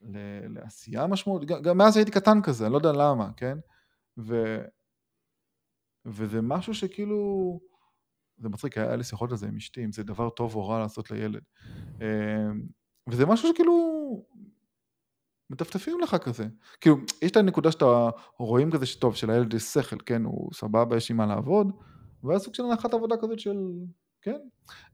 ל- 0.03 0.59
לעשייה 0.59 1.07
משמעותית, 1.07 1.49
גם, 1.49 1.61
גם 1.61 1.77
מאז 1.77 1.97
הייתי 1.97 2.11
קטן 2.11 2.41
כזה, 2.41 2.65
אני 2.65 2.73
לא 2.73 2.77
יודע 2.77 2.91
למה, 2.91 3.29
כן? 3.37 3.57
ו... 4.17 4.57
וזה 6.05 6.41
משהו 6.41 6.73
שכאילו, 6.73 7.59
זה 8.37 8.49
מצחיק, 8.49 8.77
היה 8.77 8.95
לי 8.95 9.03
שיחות 9.03 9.31
על 9.31 9.37
זה 9.37 9.47
עם 9.47 9.55
אשתי, 9.55 9.85
אם 9.85 9.91
זה 9.91 10.03
דבר 10.03 10.29
טוב 10.29 10.55
או 10.55 10.67
רע 10.67 10.79
לעשות 10.79 11.11
לילד. 11.11 11.41
אמ, 12.01 12.63
וזה 13.09 13.25
משהו 13.25 13.49
שכאילו, 13.49 13.73
מטפטפים 15.49 15.99
לך 15.99 16.15
כזה. 16.15 16.47
כאילו, 16.81 16.95
יש 17.21 17.31
את 17.31 17.37
הנקודה 17.37 17.71
שאתה 17.71 18.09
רואים 18.37 18.71
כזה 18.71 18.85
שטוב, 18.85 19.15
שלילד 19.15 19.53
יש 19.53 19.63
שכל, 19.63 19.97
כן, 20.05 20.23
הוא 20.23 20.53
סבבה, 20.53 20.97
יש 20.97 21.11
עם 21.11 21.17
מה 21.17 21.25
לעבוד, 21.25 21.67
ואז 22.23 22.41
סוג 22.41 22.55
של 22.55 22.63
הנחת 22.65 22.93
עבודה 22.93 23.15
כזאת 23.21 23.39
של, 23.39 23.57
כן. 24.21 24.39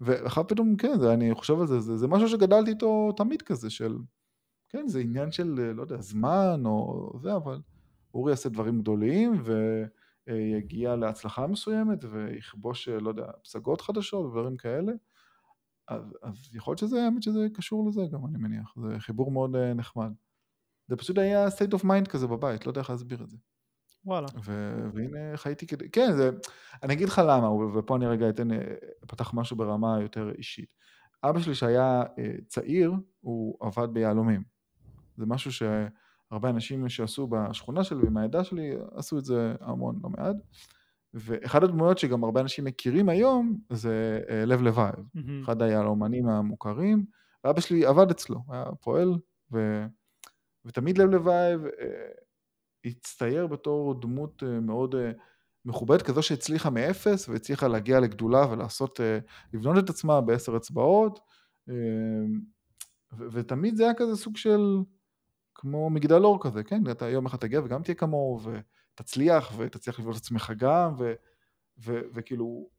ואחר 0.02 0.44
פתאום, 0.44 0.76
כן, 0.76 1.00
זה, 1.00 1.14
אני 1.14 1.36
חושב 1.36 1.60
על 1.60 1.68
זה, 1.68 1.80
זה, 1.80 1.98
זה 1.98 2.08
משהו 2.08 2.30
שגדלתי 2.30 2.70
איתו 2.70 3.12
תמיד 3.18 3.42
כזה, 3.42 3.70
של, 3.70 3.98
כן, 4.70 4.88
זה 4.88 5.00
עניין 5.00 5.32
של, 5.32 5.74
לא 5.76 5.82
יודע, 5.82 6.02
זמן 6.02 6.64
או 6.66 7.12
זה, 7.22 7.36
אבל 7.36 7.62
אורי 8.14 8.32
יעשה 8.32 8.50
דברים 8.50 8.82
גדולים, 8.82 9.44
ויגיע 10.28 10.96
להצלחה 10.96 11.48
מסוימת, 11.48 12.00
ויכבוש, 12.10 12.90
לא 12.90 13.10
יודע, 13.10 13.26
פסגות 13.44 13.82
חדשות 13.82 14.26
ודברים 14.26 14.58
כאלה. 14.58 14.92
אז, 15.88 16.18
אז 16.22 16.56
יכול 16.56 16.72
להיות 16.72 16.80
שזה, 16.80 17.04
האמת 17.04 17.24
שזה 17.24 17.48
קשור 17.54 17.88
לזה 17.88 18.02
גם, 18.12 18.26
אני 18.26 18.38
מניח. 18.38 18.74
זה 18.82 19.00
חיבור 19.00 19.32
מאוד 19.32 19.56
אה, 19.56 19.74
נחמד. 19.74 20.12
זה 20.88 20.96
פשוט 20.96 21.18
היה 21.18 21.48
state 21.48 21.78
of 21.80 21.84
mind 21.84 22.10
כזה 22.10 22.28
בבית, 22.28 22.66
לא 22.66 22.72
יודע 22.72 22.82
איך 22.82 22.90
להסביר 22.90 23.24
את 23.24 23.30
זה. 23.30 23.38
וואלה. 24.06 24.28
ו- 24.44 24.90
והנה 24.94 25.38
חייתי 25.38 25.68
כדי, 25.68 25.90
כן, 25.90 26.12
זה, 26.18 26.30
אני 26.84 26.94
אגיד 26.94 27.08
לך 27.08 27.22
למה, 27.28 27.52
ופה 27.52 27.96
אני 27.96 28.08
רגע 28.08 28.30
אתן, 28.30 28.52
אה, 28.52 28.58
פתח 29.08 29.34
משהו 29.34 29.58
ברמה 29.58 30.02
יותר 30.02 30.32
אישית. 30.38 30.70
אבא 31.24 31.40
שלי 31.40 31.56
שהיה 31.56 32.04
אה, 32.20 32.34
צעיר, 32.48 32.94
הוא 33.20 33.58
עבד 33.62 33.88
ביהלומים. 33.94 34.44
זה 35.20 35.26
משהו 35.26 35.52
שהרבה 35.52 36.50
אנשים 36.50 36.90
שעשו 36.90 37.28
בשכונה 37.28 37.84
שלי 37.84 38.04
ועם 38.04 38.18
העדה 38.18 38.44
שלי, 38.44 38.72
עשו 38.96 39.18
את 39.18 39.26
זה 39.26 39.56
המון, 39.62 40.00
לא 40.04 40.10
מעט. 40.10 40.36
ואחד 41.14 41.64
הדמויות 41.64 41.98
שגם 41.98 42.24
הרבה 42.24 42.42
אנשים 42.42 42.66
מכירים 42.66 43.10
היום, 43.10 43.60
זה 43.70 44.22
אה, 44.30 44.46
לב 44.46 44.62
לבייב. 44.62 44.96
מהמם. 45.14 45.44
אחד 45.44 45.62
היהלומנים 45.62 46.28
המוכרים, 46.28 47.06
ואבא 47.44 47.62
שלי 47.62 47.86
עבד 47.86 48.12
אצלו, 48.12 48.40
היה 48.50 48.66
פועל, 48.82 49.14
ו... 49.54 49.86
ותמיד 50.66 50.98
לב 50.98 51.10
לבייב 51.10 51.66
אה, 51.66 52.12
הצטייר 52.86 53.48
בתור 53.48 54.02
דמות 54.02 54.44
אה, 54.44 54.60
מאוד 54.60 54.96
אה, 54.96 55.12
מכובדת, 55.66 56.02
כזו 56.02 56.22
שהצליחה 56.22 56.70
מאפס, 56.70 57.30
והצליחה 57.30 57.68
להגיע 57.68 58.00
לגדולה 58.00 58.52
ולעשות, 58.52 59.02
אה, 59.02 59.20
לבנות 59.54 59.84
את 59.84 59.90
עצמה 59.90 60.22
בעשר 60.22 60.58
אצבעות. 60.58 61.20
אה, 61.70 61.74
ו- 63.18 63.28
ותמיד 63.32 63.76
זה 63.76 63.84
היה 63.84 63.94
כזה 63.94 64.16
סוג 64.16 64.38
של, 64.38 64.78
כמו 65.62 65.90
מגדל 65.90 66.24
אור 66.24 66.44
כזה, 66.44 66.64
כן? 66.64 66.84
אתה 66.92 67.10
יום 67.10 67.26
אחד 67.26 67.38
תגיע 67.38 67.62
וגם 67.64 67.84
תהיה 67.84 67.96
כמוהו, 67.96 68.40
ותצליח, 68.44 69.52
ותצליח 69.58 70.00
לבנות 70.00 70.16
את 70.16 70.22
עצמך 70.22 70.54
גם, 70.58 70.94
ו- 70.98 71.14
ו- 71.86 72.02
וכאילו, 72.14 72.70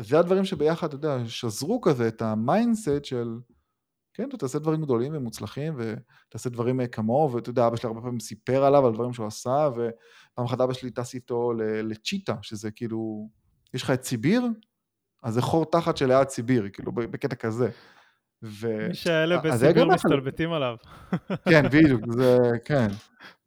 זה 0.00 0.18
הדברים 0.18 0.44
שביחד, 0.44 0.86
אתה 0.86 0.96
יודע, 0.96 1.18
שזרו 1.26 1.80
כזה 1.80 2.08
את 2.08 2.22
ה 2.22 2.32
mindset 2.32 3.04
של, 3.04 3.38
כן, 4.14 4.28
אתה 4.28 4.36
תעשה 4.36 4.58
דברים 4.58 4.82
גדולים 4.82 5.12
ומוצלחים, 5.16 5.74
ותעשה 5.76 6.50
דברים 6.50 6.80
אה, 6.80 6.86
כמוהו, 6.86 7.32
ואתה 7.32 7.50
יודע, 7.50 7.66
אבא 7.66 7.76
שלי 7.76 7.86
הרבה 7.86 8.00
פעמים 8.00 8.20
סיפר 8.20 8.64
עליו, 8.64 8.86
על 8.86 8.92
דברים 8.92 9.12
שהוא 9.12 9.26
עשה, 9.26 9.68
ופעם 9.72 10.44
אחת 10.44 10.60
אבא 10.60 10.72
שלי 10.72 10.90
טס 10.90 11.14
איתו 11.14 11.52
לצ'יטה, 11.82 12.36
שזה 12.42 12.70
כאילו, 12.70 13.28
יש 13.74 13.82
לך 13.82 13.90
את 13.90 14.04
סיביר, 14.04 14.46
אז 15.22 15.34
זה 15.34 15.42
חור 15.42 15.64
תחת 15.64 15.96
שליד 15.96 16.28
סיביר, 16.28 16.68
כאילו, 16.72 16.92
בקטע 16.92 17.36
כזה. 17.36 17.70
ו... 18.44 18.88
מי 18.88 18.94
שאלה 18.94 19.38
בסיביר 19.38 19.84
מסתלבטים 19.84 20.52
עליו. 20.52 20.76
כן, 21.50 21.68
בדיוק, 21.68 22.00
זה, 22.12 22.38
כן. 22.64 22.88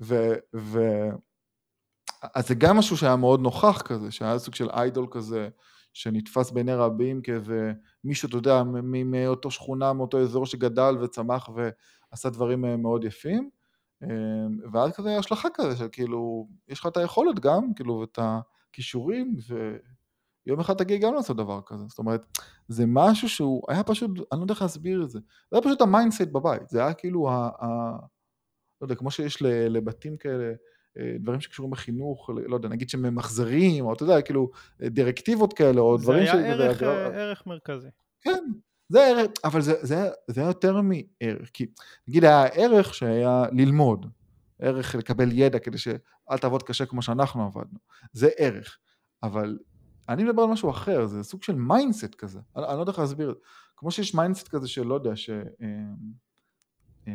ו... 0.02 0.34
ו... 0.56 0.80
אז 2.36 2.48
זה 2.48 2.56
גם 2.56 2.78
משהו 2.78 2.98
שהיה 2.98 3.16
מאוד 3.16 3.40
נוכח 3.40 3.82
כזה, 3.82 4.12
שהיה 4.12 4.40
סוג 4.40 4.56
של 4.56 4.70
idol 4.70 5.08
כזה, 5.12 5.50
שנתפס 5.94 6.52
בעיני 6.52 6.74
רבים 6.74 7.22
כאיזה 7.22 7.74
מישהו, 8.04 8.28
אתה 8.28 8.38
יודע, 8.38 8.64
מאותו 8.84 9.52
שכונה, 9.52 9.94
מאותו 9.94 10.20
אזור 10.22 10.46
שגדל 10.46 10.96
וצמח 11.02 11.50
ועשה 11.56 12.30
דברים 12.30 12.66
אה, 12.66 12.78
מאוד 12.78 13.04
יפים. 13.04 13.50
אה, 14.04 14.08
ואז 14.72 14.92
כזה 14.92 15.18
השלכה 15.18 15.50
כזה, 15.54 15.78
של 15.78 15.88
כאילו, 15.92 16.48
יש 16.68 16.80
לך 16.80 16.88
את 16.88 16.98
היכולת 16.98 17.40
גם, 17.40 17.74
כאילו, 17.74 17.94
ואת 17.94 18.20
הכישורים, 18.22 19.36
ויום 20.48 20.60
אחד 20.60 20.74
תגיע 20.74 20.98
גם 20.98 21.14
לעשות 21.14 21.38
דבר 21.38 21.60
כזה. 21.66 21.84
זאת 21.88 22.00
אומרת, 22.00 22.26
זה 22.68 22.84
משהו 22.88 23.30
שהוא 23.30 23.64
היה 23.68 23.84
פשוט, 23.84 24.12
אני 24.32 24.40
לא 24.40 24.44
יודע 24.44 24.54
איך 24.54 24.62
להסביר 24.62 25.04
את 25.04 25.10
זה. 25.10 25.20
זה 25.52 25.58
היה 25.58 25.62
פשוט 25.62 25.82
ה 25.82 25.88
mindset 25.88 26.28
בבית, 26.32 26.70
זה 26.70 26.84
היה 26.84 26.94
כאילו, 26.94 27.30
ה, 27.30 27.50
ה, 27.62 27.92
לא 28.82 28.86
יודע, 28.86 28.96
כמו 28.96 29.12
שיש 29.12 29.42
לבתים 29.42 30.18
כאלה, 30.18 30.54
אה, 31.00 31.16
דברים 31.20 31.42
שקשורים 31.42 31.72
בחינוך, 31.72 32.30
לא 32.48 32.56
יודע, 32.56 32.70
נגיד 32.70 32.90
שממחזרים, 32.90 33.86
או 33.86 33.94
אתה 33.94 34.04
יודע, 34.04 34.22
כאילו, 34.22 34.50
דירקטיבות 34.82 35.54
כאלה, 35.54 35.82
או 35.82 35.98
דברים 35.98 36.26
ש... 36.26 36.30
זה 36.30 36.38
היה 36.38 36.54
ערך, 36.54 36.82
דבר... 36.82 36.98
אה, 36.98 37.22
ערך 37.22 37.48
מרכזי. 37.48 37.88
כן, 38.22 38.44
זה 38.90 39.08
ערך, 39.08 39.32
אבל 39.44 39.62
זה, 39.62 39.74
זה, 39.82 40.10
זה 40.28 40.42
היה 40.42 40.50
יותר 40.50 40.82
מערך, 40.82 41.50
כי 41.54 41.66
נגיד 42.08 42.24
היה 42.24 42.46
ערך 42.46 42.94
שהיה 42.94 43.46
ללמוד, 43.52 44.06
ערך 44.60 44.96
לקבל 44.96 45.30
ידע 45.32 45.60
כדי 45.60 45.78
שאל 45.78 46.38
תעבוד 46.42 46.64
קשה 46.64 46.86
כמו 46.86 47.02
שאנחנו 47.02 47.46
עבדנו, 47.46 47.80
זה 48.14 48.30
ערך, 48.38 48.78
אבל 49.24 49.58
אני 50.10 50.24
מדבר 50.24 50.42
על 50.42 50.50
משהו 50.50 50.70
אחר, 50.70 51.06
זה 51.06 51.24
סוג 51.24 51.44
של 51.44 51.56
mindset 51.56 52.16
כזה, 52.16 52.40
אני, 52.56 52.66
אני 52.66 52.76
לא 52.76 52.80
יודע 52.80 52.92
איך 52.92 53.00
להסביר, 53.00 53.36
כמו 53.78 53.92
שיש 53.92 54.16
mindset 54.16 54.48
כזה 54.48 54.68
שלא 54.68 54.96
יודע, 54.96 55.16
ש... 55.16 55.30
אה, 57.08 57.14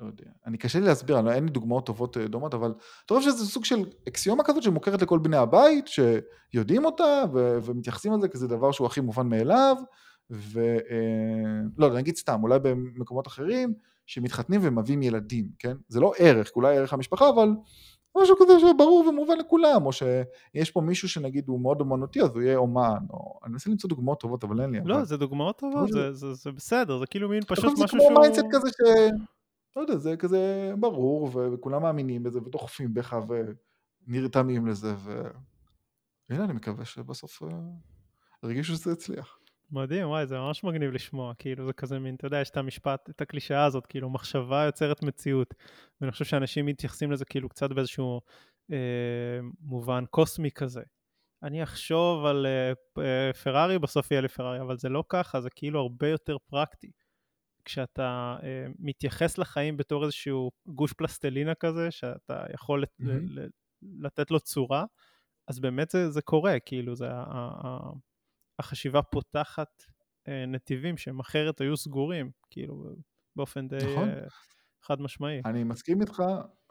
לא 0.00 0.06
יודע, 0.06 0.24
אני 0.46 0.58
קשה 0.58 0.80
לי 0.80 0.86
להסביר, 0.86 1.18
אני, 1.18 1.32
אין 1.32 1.44
לי 1.44 1.50
דוגמאות 1.50 1.86
טובות 1.86 2.16
אה, 2.16 2.28
דומות, 2.28 2.54
אבל 2.54 2.74
אתה 3.06 3.14
חושב 3.14 3.30
שזה 3.30 3.46
סוג 3.46 3.64
של 3.64 3.84
אקסיומה 4.08 4.44
כזאת 4.44 4.62
שמוכרת 4.62 5.02
לכל 5.02 5.18
בני 5.18 5.36
הבית, 5.36 5.86
שיודעים 5.88 6.84
אותה 6.84 7.24
ו- 7.32 7.58
ומתייחסים 7.62 8.12
על 8.12 8.20
זה 8.20 8.28
כזה 8.28 8.48
דבר 8.48 8.72
שהוא 8.72 8.86
הכי 8.86 9.00
מובן 9.00 9.28
מאליו, 9.28 9.76
ולא 10.30 11.86
אה, 11.86 11.86
יודע, 11.86 11.96
נגיד 11.96 12.16
סתם, 12.16 12.40
אולי 12.42 12.58
במקומות 12.58 13.26
אחרים, 13.26 13.74
שמתחתנים 14.06 14.60
ומביאים 14.64 15.02
ילדים, 15.02 15.48
כן? 15.58 15.76
זה 15.88 16.00
לא 16.00 16.12
ערך, 16.18 16.50
אולי 16.56 16.76
ערך 16.76 16.92
המשפחה, 16.92 17.28
אבל 17.28 17.48
משהו 18.16 18.36
כזה 18.40 18.52
שברור 18.60 19.06
ומובן 19.08 19.38
לכולם, 19.38 19.86
או 19.86 19.92
שיש 19.92 20.70
פה 20.70 20.80
מישהו 20.80 21.08
שנגיד 21.08 21.48
הוא 21.48 21.60
מאוד 21.60 21.80
אומנותי, 21.80 22.22
אז 22.22 22.30
הוא 22.34 22.42
יהיה 22.42 22.56
אומן, 22.56 22.98
או 23.10 23.40
אני 23.44 23.52
מנסה 23.52 23.70
למצוא 23.70 23.90
דוגמאות 23.90 24.20
טובות, 24.20 24.44
אבל 24.44 24.60
אין 24.60 24.70
לי. 24.70 24.80
לא, 24.84 24.94
אבל... 24.94 25.04
זה 25.04 25.16
דוגמאות 25.16 25.58
טובות, 25.58 25.88
זה, 25.92 26.12
זה, 26.12 26.34
זה 26.34 26.52
בסדר, 26.52 26.98
זה 26.98 27.06
כאילו 27.06 27.28
מין 27.28 27.42
פשוט 27.46 27.64
משהו 27.64 27.88
שהוא... 27.88 28.00
זה 28.00 28.06
כמו 28.08 28.20
mindset 28.20 28.44
כזה 28.52 28.68
ש... 28.68 28.80
לא 29.76 29.80
יודע, 29.80 29.96
זה 29.96 30.16
כזה 30.16 30.72
ברור, 30.80 31.30
וכולם 31.34 31.82
מאמינים 31.82 32.22
בזה, 32.22 32.38
ודוחפים 32.38 32.94
בך, 32.94 33.16
ונרתמים 34.08 34.66
לזה, 34.66 34.94
והנה, 36.28 36.44
אני 36.44 36.52
מקווה 36.52 36.84
שבסוף 36.84 37.42
אה, 37.42 37.48
הרגישו 38.42 38.74
שזה 38.74 38.92
יצליח. 38.92 39.38
מדהים, 39.70 40.08
וואי, 40.08 40.26
זה 40.26 40.38
ממש 40.38 40.64
מגניב 40.64 40.90
לשמוע, 40.90 41.34
כאילו 41.38 41.66
זה 41.66 41.72
כזה 41.72 41.98
מין, 41.98 42.14
אתה 42.14 42.26
יודע, 42.26 42.40
יש 42.40 42.50
את 42.50 42.56
המשפט, 42.56 43.10
את 43.10 43.20
הקלישאה 43.20 43.64
הזאת, 43.64 43.86
כאילו 43.86 44.10
מחשבה 44.10 44.64
יוצרת 44.64 45.02
מציאות, 45.02 45.54
ואני 46.00 46.12
חושב 46.12 46.24
שאנשים 46.24 46.66
מתייחסים 46.66 47.12
לזה 47.12 47.24
כאילו 47.24 47.48
קצת 47.48 47.72
באיזשהו 47.72 48.20
אה, 48.72 48.76
מובן 49.60 50.04
קוסמי 50.10 50.50
כזה. 50.50 50.82
אני 51.42 51.62
אחשוב 51.62 52.24
על 52.24 52.46
אה, 52.46 52.72
אה 53.02 53.32
פרארי, 53.32 53.78
בסוף 53.78 54.10
יהיה 54.10 54.20
לי 54.20 54.28
פרארי, 54.28 54.60
אבל 54.60 54.76
זה 54.76 54.88
לא 54.88 55.04
ככה, 55.08 55.40
זה 55.40 55.50
כאילו 55.50 55.80
הרבה 55.80 56.08
יותר 56.08 56.36
פרקטי. 56.46 56.90
כשאתה 57.64 58.36
uh, 58.40 58.44
מתייחס 58.78 59.38
לחיים 59.38 59.76
בתור 59.76 60.04
איזשהו 60.04 60.50
גוש 60.66 60.92
פלסטלינה 60.92 61.54
כזה, 61.54 61.90
שאתה 61.90 62.44
יכול 62.54 62.84
mm-hmm. 62.84 63.04
ל- 63.28 63.48
לתת 63.82 64.30
לו 64.30 64.40
צורה, 64.40 64.84
אז 65.48 65.60
באמת 65.60 65.90
זה, 65.90 66.10
זה 66.10 66.22
קורה, 66.22 66.60
כאילו, 66.60 66.96
זה, 66.96 67.10
ה- 67.10 67.24
ה- 67.64 67.92
החשיבה 68.58 69.02
פותחת 69.02 69.82
uh, 69.82 70.30
נתיבים 70.48 70.96
שהם 70.96 71.20
אחרת 71.20 71.60
היו 71.60 71.76
סגורים, 71.76 72.30
כאילו, 72.50 72.84
באופן 73.36 73.68
די 73.68 73.76
נכון. 73.76 74.08
uh, 74.08 74.14
חד 74.82 75.00
משמעי. 75.00 75.40
אני 75.44 75.64
מסכים 75.64 76.00
איתך 76.00 76.22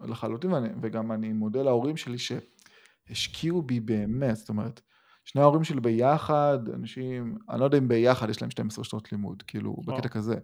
לחלוטין, 0.01 0.51
ואני, 0.51 0.69
וגם 0.81 1.11
אני 1.11 1.33
מודה 1.33 1.63
להורים 1.63 1.97
שלי 1.97 2.17
שהשקיעו 2.17 3.61
בי 3.61 3.79
באמת, 3.79 4.35
זאת 4.35 4.49
אומרת, 4.49 4.81
שני 5.25 5.41
ההורים 5.41 5.63
שלי 5.63 5.81
ביחד, 5.81 6.59
אנשים, 6.73 7.37
אני 7.49 7.59
לא 7.59 7.65
יודע 7.65 7.77
אם 7.77 7.87
ביחד 7.87 8.29
יש 8.29 8.41
להם 8.41 8.51
12 8.51 8.83
שנות 8.83 9.11
לימוד, 9.11 9.43
כאילו, 9.47 9.75
וואו. 9.77 9.97
בקטע 9.97 10.09
כזה. 10.09 10.35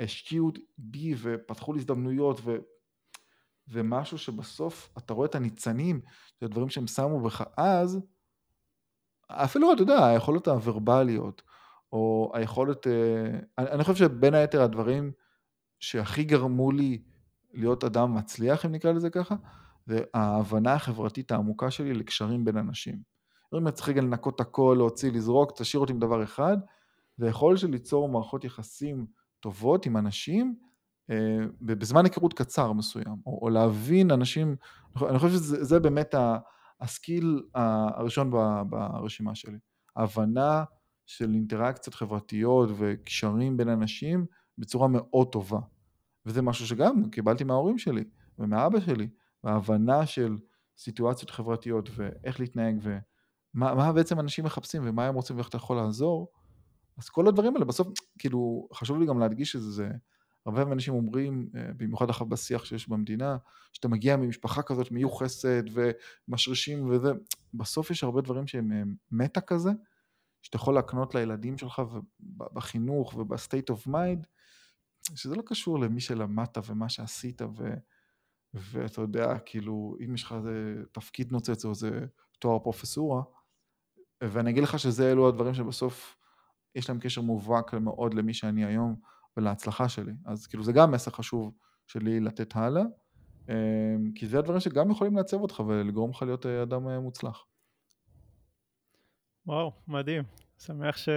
והשקיעו 0.00 0.50
בי 0.78 1.14
ופתחו 1.22 1.72
לי 1.72 1.78
הזדמנויות 1.78 2.40
ו... 2.44 2.56
ומשהו 3.68 4.18
שבסוף 4.18 4.92
אתה 4.98 5.14
רואה 5.14 5.26
את 5.26 5.34
הניצנים, 5.34 6.00
את 6.38 6.42
הדברים 6.42 6.68
שהם 6.68 6.86
שמו 6.86 7.20
בך 7.20 7.44
אז, 7.56 8.00
אפילו 9.28 9.72
אתה 9.72 9.82
יודע, 9.82 10.06
היכולות 10.06 10.48
הוורבליות, 10.48 11.42
או 11.92 12.32
היכולת, 12.34 12.86
אה, 12.86 13.38
אני, 13.58 13.70
אני 13.70 13.84
חושב 13.84 13.96
שבין 13.96 14.34
היתר 14.34 14.62
הדברים 14.62 15.12
שהכי 15.80 16.24
גרמו 16.24 16.72
לי 16.72 17.02
להיות 17.52 17.84
אדם 17.84 18.14
מצליח, 18.14 18.66
אם 18.66 18.72
נקרא 18.72 18.92
לזה 18.92 19.10
ככה, 19.10 19.34
זה 19.86 20.00
ההבנה 20.14 20.74
החברתית 20.74 21.32
העמוקה 21.32 21.70
שלי 21.70 21.94
לקשרים 21.94 22.44
בין 22.44 22.56
אנשים. 22.56 22.98
אם 23.54 23.66
אני 23.66 23.72
צריך 23.72 23.88
רגע 23.88 24.00
לנקות 24.00 24.40
הכל, 24.40 24.74
להוציא, 24.78 25.12
לזרוק, 25.12 25.52
תשאיר 25.56 25.80
אותי 25.80 25.92
עם 25.92 25.98
דבר 25.98 26.22
אחד, 26.22 26.56
זה 27.16 27.28
יכול 27.28 27.56
של 27.56 27.70
ליצור 27.70 28.08
מערכות 28.08 28.44
יחסים 28.44 29.06
טובות 29.40 29.86
עם 29.86 29.96
אנשים 29.96 30.54
אה, 31.10 31.38
בזמן 31.60 32.04
היכרות 32.04 32.34
קצר 32.34 32.72
מסוים, 32.72 33.16
או, 33.26 33.38
או 33.42 33.50
להבין 33.50 34.10
אנשים, 34.10 34.56
אני 35.08 35.18
חושב 35.18 35.34
שזה 35.34 35.80
באמת 35.80 36.14
הסקיל 36.80 37.42
הראשון 37.54 38.30
ברשימה 38.70 39.34
שלי, 39.34 39.58
ההבנה 39.96 40.64
של 41.06 41.34
אינטראקציות 41.34 41.94
חברתיות 41.94 42.70
וקשרים 42.76 43.56
בין 43.56 43.68
אנשים 43.68 44.26
בצורה 44.58 44.88
מאוד 44.88 45.28
טובה. 45.32 45.60
וזה 46.26 46.42
משהו 46.42 46.66
שגם 46.66 47.10
קיבלתי 47.10 47.44
מההורים 47.44 47.78
שלי 47.78 48.04
ומאבא 48.38 48.80
שלי, 48.80 49.08
וההבנה 49.44 50.06
של 50.06 50.36
סיטואציות 50.78 51.30
חברתיות 51.30 51.88
ואיך 51.94 52.40
להתנהג 52.40 52.76
ומה 53.54 53.92
בעצם 53.92 54.20
אנשים 54.20 54.44
מחפשים 54.44 54.82
ומה 54.84 55.06
הם 55.06 55.14
רוצים 55.14 55.36
ואיך 55.36 55.48
אתה 55.48 55.56
יכול 55.56 55.76
לעזור, 55.76 56.28
אז 56.98 57.08
כל 57.08 57.28
הדברים 57.28 57.54
האלה 57.54 57.64
בסוף, 57.64 57.88
כאילו, 58.18 58.68
חשוב 58.74 58.98
לי 58.98 59.06
גם 59.06 59.18
להדגיש 59.18 59.56
את 59.56 59.60
הרבה 60.46 60.62
אנשים 60.62 60.94
אומרים, 60.94 61.50
אה, 61.56 61.70
במיוחד 61.76 62.10
אחר 62.10 62.24
בשיח 62.24 62.64
שיש 62.64 62.88
במדינה, 62.88 63.36
שאתה 63.72 63.88
מגיע 63.88 64.16
ממשפחה 64.16 64.62
כזאת 64.62 64.90
מיוחסת 64.90 65.64
ומשרישים 65.72 66.90
וזה, 66.90 67.12
בסוף 67.54 67.90
יש 67.90 68.04
הרבה 68.04 68.20
דברים 68.20 68.46
שהם 68.46 68.72
אה, 68.72 68.82
מטה 69.10 69.40
כזה, 69.40 69.70
שאתה 70.42 70.56
יכול 70.56 70.74
להקנות 70.74 71.14
לילדים 71.14 71.58
שלך 71.58 71.82
בחינוך 72.36 73.14
וב 73.14 73.30
state 73.30 73.70
of 73.70 73.86
mind, 73.86 74.26
שזה 75.14 75.34
לא 75.34 75.42
קשור 75.46 75.78
למי 75.78 76.00
שלמדת 76.00 76.58
ומה 76.66 76.88
שעשית 76.88 77.42
ו... 77.42 77.74
ואתה 78.54 79.00
יודע, 79.00 79.38
כאילו, 79.38 79.96
אם 80.04 80.14
יש 80.14 80.22
לך 80.22 80.32
איזה 80.32 80.82
תפקיד 80.92 81.32
נוצץ 81.32 81.64
או 81.64 81.70
איזה 81.70 82.06
תואר 82.38 82.58
פרופסורה, 82.58 83.22
ואני 84.24 84.50
אגיד 84.50 84.62
לך 84.62 84.78
שזה 84.78 85.12
אלו 85.12 85.28
הדברים 85.28 85.54
שבסוף 85.54 86.16
יש 86.74 86.88
להם 86.88 86.98
קשר 86.98 87.20
מובהק 87.20 87.74
מאוד 87.74 88.14
למי 88.14 88.34
שאני 88.34 88.64
היום 88.64 88.96
ולהצלחה 89.36 89.88
שלי. 89.88 90.12
אז 90.24 90.46
כאילו 90.46 90.64
זה 90.64 90.72
גם 90.72 90.90
מסר 90.90 91.10
חשוב 91.10 91.54
שלי 91.86 92.20
לתת 92.20 92.56
הלאה, 92.56 92.82
אמ, 93.48 94.12
כי 94.14 94.26
זה 94.26 94.38
הדברים 94.38 94.60
שגם 94.60 94.90
יכולים 94.90 95.16
לעצב 95.16 95.40
אותך 95.40 95.60
ולגרום 95.60 96.10
לך 96.10 96.22
להיות 96.22 96.46
אה, 96.46 96.62
אדם 96.62 96.88
אה, 96.88 97.00
מוצלח. 97.00 97.44
וואו, 99.46 99.72
מדהים. 99.88 100.22
שמח 100.58 100.96
ש... 100.96 101.08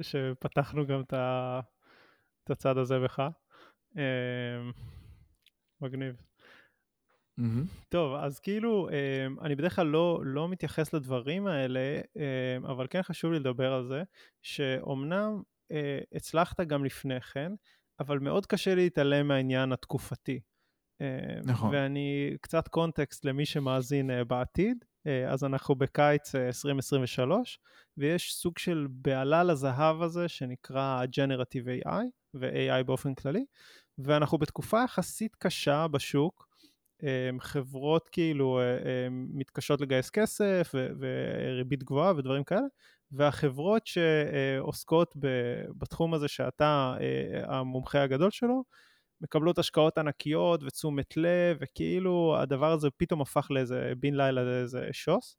שפתחנו 0.00 0.86
גם 0.86 1.00
את, 1.00 1.12
ה... 1.12 1.60
את 2.44 2.50
הצד 2.50 2.78
הזה 2.78 2.98
בך. 2.98 3.22
אמ, 3.96 4.02
מגניב. 5.80 6.16
Mm-hmm. 7.40 7.88
טוב, 7.88 8.14
אז 8.14 8.40
כאילו, 8.40 8.88
אמ, 8.88 9.40
אני 9.40 9.54
בדרך 9.54 9.76
כלל 9.76 9.86
לא, 9.86 10.20
לא 10.24 10.48
מתייחס 10.48 10.94
לדברים 10.94 11.46
האלה, 11.46 12.00
אבל 12.64 12.86
כן 12.90 13.02
חשוב 13.02 13.32
לי 13.32 13.38
לדבר 13.38 13.72
על 13.72 13.86
זה, 13.86 14.02
שאומנם 14.42 15.42
הצלחת 16.14 16.60
גם 16.60 16.84
לפני 16.84 17.20
כן, 17.20 17.52
אבל 18.00 18.18
מאוד 18.18 18.46
קשה 18.46 18.74
להתעלם 18.74 19.28
מהעניין 19.28 19.72
התקופתי. 19.72 20.40
נכון. 21.44 21.74
ואני 21.74 22.36
קצת 22.40 22.68
קונטקסט 22.68 23.24
למי 23.24 23.46
שמאזין 23.46 24.10
בעתיד. 24.26 24.84
אז 25.28 25.44
אנחנו 25.44 25.74
בקיץ 25.74 26.34
2023, 26.34 27.58
ויש 27.96 28.34
סוג 28.34 28.58
של 28.58 28.86
בעלה 28.90 29.44
לזהב 29.44 30.02
הזה 30.02 30.28
שנקרא 30.28 31.04
Generative 31.04 31.86
AI, 31.86 32.04
ו-AI 32.34 32.82
באופן 32.86 33.14
כללי, 33.14 33.44
ואנחנו 33.98 34.38
בתקופה 34.38 34.82
יחסית 34.84 35.36
קשה 35.36 35.86
בשוק, 35.88 36.48
חברות 37.40 38.08
כאילו 38.08 38.60
מתקשות 39.10 39.80
לגייס 39.80 40.10
כסף 40.10 40.74
וריבית 40.74 41.84
גבוהה 41.84 42.12
ודברים 42.16 42.44
כאלה, 42.44 42.60
והחברות 43.12 43.86
שעוסקות 43.86 45.14
בתחום 45.78 46.14
הזה 46.14 46.28
שאתה 46.28 46.94
המומחה 47.44 48.02
הגדול 48.02 48.30
שלו, 48.30 48.64
מקבלות 49.20 49.58
השקעות 49.58 49.98
ענקיות 49.98 50.62
ותשומת 50.62 51.16
לב, 51.16 51.56
וכאילו 51.60 52.36
הדבר 52.38 52.72
הזה 52.72 52.88
פתאום 52.96 53.20
הפך 53.20 53.50
לאיזה 53.50 53.92
בן 53.98 54.14
לילה 54.14 54.44
לאיזה 54.44 54.88
שוס. 54.92 55.36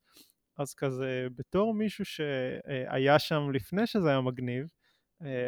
אז 0.58 0.74
כזה, 0.74 1.28
בתור 1.36 1.74
מישהו 1.74 2.06
שהיה 2.06 3.20
שם 3.20 3.52
לפני 3.54 3.88
שזה 3.88 4.10
היה 4.10 4.22
מגניב, 4.22 4.66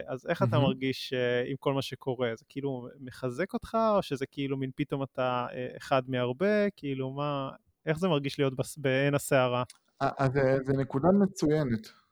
אז 0.08 0.28
איך 0.30 0.44
אתה 0.44 0.60
מרגיש 0.60 1.14
עם 1.48 1.56
כל 1.60 1.74
מה 1.74 1.82
שקורה? 1.82 2.32
זה 2.36 2.46
כאילו 2.50 2.88
מחזק 3.00 3.54
אותך, 3.54 3.78
או 3.96 4.04
שזה 4.04 4.26
כאילו 4.26 4.58
מין 4.58 4.72
פתאום 4.76 5.04
אתה 5.04 5.46
אחד 5.78 6.02
מהרבה? 6.08 6.70
כאילו 6.70 7.12
מה, 7.12 7.50
איך 7.86 7.98
זה 8.00 8.08
מרגיש 8.08 8.40
להיות 8.40 8.54
בעין 8.78 9.16
הסערה? 9.16 9.64
אז 10.00 10.32
זה 10.64 10.74
נקודה 10.78 11.08
מצוינת. 11.24 12.03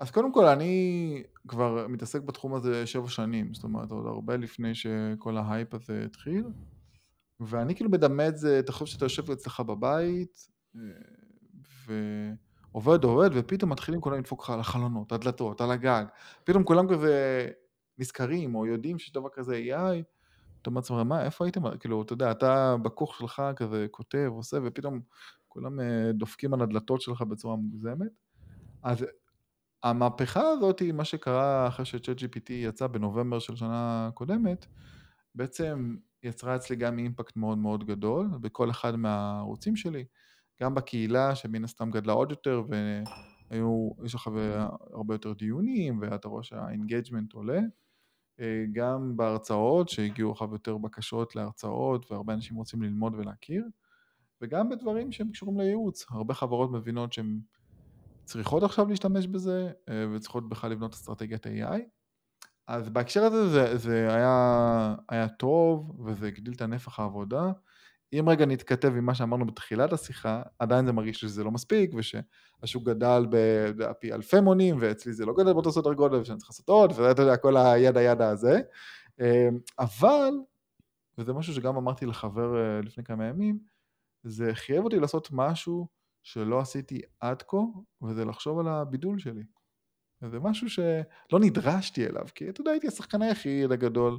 אז 0.00 0.10
קודם 0.10 0.32
כל 0.32 0.46
אני 0.46 1.22
כבר 1.48 1.86
מתעסק 1.88 2.22
בתחום 2.22 2.54
הזה 2.54 2.86
שבע 2.86 3.08
שנים, 3.08 3.54
זאת 3.54 3.64
אומרת 3.64 3.90
עוד 3.90 4.06
הרבה 4.06 4.36
לפני 4.36 4.74
שכל 4.74 5.36
ההייפ 5.36 5.74
הזה 5.74 6.02
התחיל, 6.04 6.44
ואני 7.40 7.74
כאילו 7.74 7.90
מדמה 7.90 8.28
את 8.28 8.38
זה, 8.38 8.62
תחשוב 8.66 8.88
שאתה 8.88 9.04
יושב 9.04 9.30
אצלך 9.30 9.60
בבית, 9.60 10.48
ועובד 11.86 13.04
עובד, 13.04 13.30
ופתאום 13.34 13.72
מתחילים 13.72 14.00
כולם 14.00 14.18
לדפוק 14.18 14.42
לך 14.42 14.50
על 14.50 14.60
החלונות, 14.60 15.12
הדלתות, 15.12 15.60
על 15.60 15.70
הגג, 15.70 16.04
פתאום 16.44 16.64
כולם 16.64 16.88
כזה 16.88 17.48
נזכרים 17.98 18.54
או 18.54 18.66
יודעים 18.66 18.98
שיש 18.98 19.12
דבר 19.12 19.28
כזה 19.32 19.54
AI, 19.54 20.02
אתה 20.62 20.70
אומר 20.70 20.78
לעצמך, 20.78 20.96
מה, 20.96 21.24
איפה 21.24 21.44
הייתם, 21.44 21.78
כאילו, 21.78 22.02
אתה 22.02 22.12
יודע, 22.12 22.30
אתה 22.30 22.76
בכוך 22.82 23.14
שלך 23.16 23.42
כזה 23.56 23.86
כותב, 23.90 24.30
עושה, 24.32 24.58
ופתאום 24.64 25.00
כולם 25.48 25.78
דופקים 26.12 26.54
על 26.54 26.62
הדלתות 26.62 27.00
שלך 27.00 27.22
בצורה 27.22 27.56
מוגזמת. 27.56 28.10
אז 28.82 29.06
המהפכה 29.82 30.40
הזאת, 30.40 30.82
מה 30.82 31.04
שקרה 31.04 31.68
אחרי 31.68 31.84
ש-ChatGPT 31.84 32.52
יצא 32.52 32.86
בנובמבר 32.86 33.38
של 33.38 33.56
שנה 33.56 34.10
קודמת, 34.14 34.66
בעצם 35.34 35.96
יצרה 36.22 36.56
אצלי 36.56 36.76
גם 36.76 36.98
impact 36.98 37.36
מאוד 37.36 37.58
מאוד 37.58 37.84
גדול 37.84 38.28
בכל 38.40 38.70
אחד 38.70 38.96
מהערוצים 38.96 39.76
שלי, 39.76 40.04
גם 40.62 40.74
בקהילה 40.74 41.34
שמן 41.34 41.64
הסתם 41.64 41.90
גדלה 41.90 42.12
עוד 42.12 42.30
יותר 42.30 42.62
והיו, 43.50 43.90
יש 44.04 44.14
לך 44.14 44.30
הרבה 44.92 45.14
יותר 45.14 45.32
דיונים 45.32 45.98
ואתה 46.02 46.28
רואה 46.28 46.42
שה 46.42 46.63
engagement 46.63 47.32
עולה, 47.32 47.60
גם 48.72 49.16
בהרצאות 49.16 49.88
שהגיעו 49.88 50.32
לך 50.32 50.44
יותר 50.52 50.78
בקשות 50.78 51.36
להרצאות 51.36 52.10
והרבה 52.10 52.34
אנשים 52.34 52.56
רוצים 52.56 52.82
ללמוד 52.82 53.14
ולהכיר, 53.14 53.64
וגם 54.42 54.68
בדברים 54.68 55.12
שהם 55.12 55.30
קשורים 55.30 55.60
לייעוץ, 55.60 56.06
הרבה 56.10 56.34
חברות 56.34 56.70
מבינות 56.72 57.12
שהם 57.12 57.40
צריכות 58.28 58.62
עכשיו 58.62 58.88
להשתמש 58.88 59.26
בזה 59.26 59.70
וצריכות 60.14 60.48
בכלל 60.48 60.70
לבנות 60.70 60.92
אסטרטגיית 60.92 61.46
AI. 61.46 61.80
אז 62.66 62.88
בהקשר 62.88 63.22
הזה 63.22 63.48
זה, 63.48 63.76
זה 63.76 64.14
היה, 64.14 64.94
היה 65.08 65.28
טוב 65.28 66.00
וזה 66.06 66.26
הגדיל 66.26 66.54
את 66.54 66.62
הנפח 66.62 67.00
העבודה. 67.00 67.52
אם 68.12 68.28
רגע 68.28 68.46
נתכתב 68.46 68.92
עם 68.96 69.04
מה 69.04 69.14
שאמרנו 69.14 69.46
בתחילת 69.46 69.92
השיחה, 69.92 70.42
עדיין 70.58 70.86
זה 70.86 70.92
מרגיש 70.92 71.20
שזה 71.20 71.44
לא 71.44 71.50
מספיק 71.50 71.90
ושהשוק 71.94 72.84
גדל 72.84 73.26
בפי 73.30 74.12
אלפי 74.12 74.40
מונים 74.40 74.76
ואצלי 74.80 75.12
זה 75.12 75.26
לא 75.26 75.34
גדל 75.34 75.52
באותו 75.52 75.72
סדר 75.72 75.92
גודל 75.92 76.16
ושאני 76.16 76.38
צריך 76.38 76.50
לעשות 76.50 76.68
עוד 76.68 76.92
ואתה 76.96 77.22
יודע 77.22 77.36
כל 77.36 77.56
הידע 77.56 78.02
ידע 78.02 78.28
הזה. 78.28 78.60
אבל, 79.78 80.34
וזה 81.18 81.32
משהו 81.32 81.54
שגם 81.54 81.76
אמרתי 81.76 82.06
לחבר 82.06 82.80
לפני 82.82 83.04
כמה 83.04 83.26
ימים, 83.26 83.58
זה 84.22 84.54
חייב 84.54 84.84
אותי 84.84 85.00
לעשות 85.00 85.28
משהו 85.32 85.97
שלא 86.22 86.60
עשיתי 86.60 87.00
עד 87.20 87.42
כה, 87.42 87.56
וזה 88.02 88.24
לחשוב 88.24 88.58
על 88.58 88.68
הבידול 88.68 89.18
שלי. 89.18 89.42
וזה 90.22 90.40
משהו 90.40 90.70
שלא 90.70 91.40
נדרשתי 91.40 92.06
אליו, 92.06 92.26
כי 92.34 92.48
אתה 92.48 92.60
יודע, 92.60 92.70
הייתי 92.70 92.88
השחקן 92.88 93.22
היחיד 93.22 93.72
הגדול, 93.72 94.18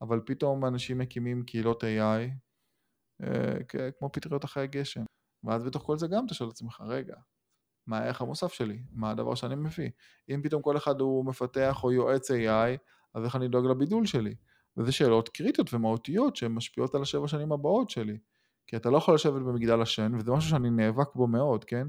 אבל 0.00 0.20
פתאום 0.26 0.64
אנשים 0.64 0.98
מקימים 0.98 1.42
קהילות 1.42 1.84
AI, 1.84 2.30
אה, 3.22 3.90
כמו 3.98 4.12
פטריות 4.12 4.44
אחרי 4.44 4.62
הגשם. 4.62 5.04
ואז 5.44 5.64
בתוך 5.64 5.82
כל 5.82 5.98
זה 5.98 6.06
גם 6.06 6.26
אתה 6.26 6.34
שואל 6.34 6.48
את 6.48 6.54
עצמך, 6.54 6.80
רגע, 6.86 7.14
מה 7.86 7.98
הערך 7.98 8.20
המוסף 8.20 8.52
שלי? 8.52 8.82
מה 8.92 9.10
הדבר 9.10 9.34
שאני 9.34 9.54
מביא? 9.54 9.90
אם 10.28 10.40
פתאום 10.44 10.62
כל 10.62 10.76
אחד 10.76 11.00
הוא 11.00 11.24
מפתח 11.24 11.84
או 11.84 11.92
יועץ 11.92 12.30
AI, 12.30 12.78
אז 13.14 13.24
איך 13.24 13.36
אני 13.36 13.48
דואג 13.48 13.64
לבידול 13.64 14.06
שלי? 14.06 14.34
וזה 14.76 14.92
שאלות 14.92 15.28
קריטיות 15.28 15.74
ומהותיות 15.74 16.36
שהן 16.36 16.52
משפיעות 16.52 16.94
על 16.94 17.02
השבע 17.02 17.28
שנים 17.28 17.52
הבאות 17.52 17.90
שלי. 17.90 18.18
כי 18.68 18.76
אתה 18.76 18.90
לא 18.90 18.96
יכול 18.96 19.14
לשבת 19.14 19.42
במגדל 19.42 19.82
השן, 19.82 20.14
וזה 20.14 20.32
משהו 20.32 20.50
שאני 20.50 20.70
נאבק 20.70 21.14
בו 21.14 21.26
מאוד, 21.26 21.64
כן? 21.64 21.86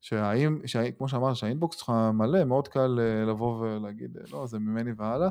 שהאם, 0.00 0.66
שה, 0.66 0.92
כמו 0.92 1.08
שאמרת, 1.08 1.36
שהאינבוקס 1.36 1.76
שלך 1.76 1.92
מלא, 2.14 2.44
מאוד 2.44 2.68
קל 2.68 3.00
אה, 3.00 3.24
לבוא 3.24 3.60
ולהגיד, 3.60 4.16
אה, 4.16 4.22
לא, 4.32 4.46
זה 4.46 4.58
ממני 4.58 4.90
והלאה, 4.96 5.28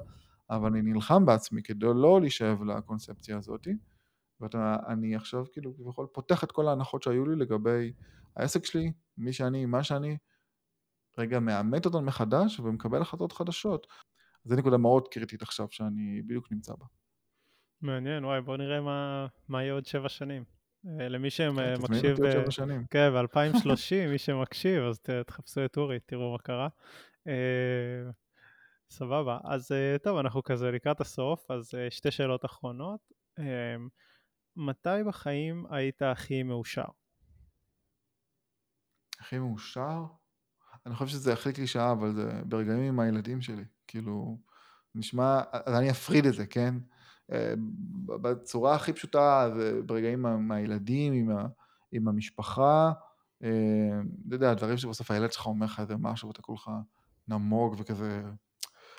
אבל 0.49 0.69
אני 0.69 0.81
נלחם 0.81 1.25
בעצמי 1.25 1.63
כדי 1.63 1.85
לא 1.95 2.21
להישאב 2.21 2.63
לקונספציה 2.63 3.37
הזאת, 3.37 3.67
ואני 4.41 5.15
עכשיו 5.15 5.45
כאילו 5.51 5.77
כביכול 5.77 6.07
פותח 6.13 6.43
את 6.43 6.51
כל 6.51 6.67
ההנחות 6.67 7.03
שהיו 7.03 7.25
לי 7.25 7.35
לגבי 7.35 7.93
העסק 8.35 8.65
שלי, 8.65 8.91
מי 9.17 9.33
שאני, 9.33 9.65
מה 9.65 9.83
שאני, 9.83 10.17
רגע 11.17 11.39
מאמת 11.39 11.85
אותן 11.85 12.05
מחדש 12.05 12.59
ומקבל 12.59 13.01
החלטות 13.01 13.31
חדשות. 13.31 13.87
זו 14.43 14.55
נקודה 14.55 14.77
מאוד 14.77 15.07
קריטית 15.07 15.41
עכשיו 15.41 15.67
שאני 15.71 16.21
בדיוק 16.21 16.51
נמצא 16.51 16.73
בה. 16.79 16.85
מעניין, 17.81 18.25
וואי, 18.25 18.41
בוא 18.41 18.57
נראה 18.57 18.81
מה, 18.81 19.27
מה 19.47 19.63
יהיה 19.63 19.73
עוד 19.73 19.85
שבע 19.85 20.09
שנים. 20.09 20.52
אה, 20.87 21.09
למי 21.09 21.29
שמקשיב, 21.29 22.17
כן, 22.17 22.79
כן, 22.89 23.09
ב-2030, 23.13 24.09
מי 24.09 24.17
שמקשיב, 24.17 24.83
אז 24.83 24.99
תחפשו 25.25 25.65
את 25.65 25.77
אורי, 25.77 25.99
תראו 25.99 26.31
מה 26.31 26.37
קרה. 26.37 26.67
אה, 27.27 28.11
סבבה, 28.89 29.37
אז 29.43 29.71
אה, 29.71 29.97
טוב, 30.03 30.17
אנחנו 30.17 30.43
כזה 30.43 30.71
לקראת 30.71 31.01
הסוף, 31.01 31.51
אז 31.51 31.71
שתי 31.89 32.11
שאלות 32.11 32.45
אחרונות. 32.45 32.99
מתי 34.55 35.03
בחיים 35.07 35.65
היית 35.69 36.01
הכי 36.01 36.43
מאושר? 36.43 36.85
הכי 39.19 39.39
מאושר? 39.39 40.03
אני 40.85 40.95
חושב 40.95 41.07
שזה 41.11 41.33
הכי 41.33 41.53
קלישאה, 41.53 41.91
אבל 41.91 42.13
זה 42.13 42.31
ברגעים 42.45 42.83
עם 42.83 42.99
הילדים 42.99 43.41
שלי. 43.41 43.63
כאילו, 43.87 44.39
נשמע, 44.95 45.41
אז 45.51 45.75
אני 45.75 45.91
אפריד 45.91 46.25
את 46.25 46.33
זה, 46.33 46.45
כן? 46.45 46.75
בצורה 48.05 48.75
הכי 48.75 48.93
פשוטה, 48.93 49.49
ברגעים 49.85 50.25
עם 50.25 50.51
הילדים, 50.51 51.13
עם, 51.13 51.37
ה, 51.37 51.45
עם 51.91 52.07
המשפחה, 52.07 52.91
אתה 53.37 54.35
יודע, 54.35 54.51
הדברים 54.51 54.77
שבסוף 54.77 55.11
הילד 55.11 55.31
שלך 55.31 55.45
אומר 55.45 55.65
לך 55.65 55.79
איזה 55.79 55.95
משהו 55.97 56.27
ואתה 56.27 56.41
כולך 56.41 56.69
נמוג 57.27 57.75
וכזה... 57.77 58.21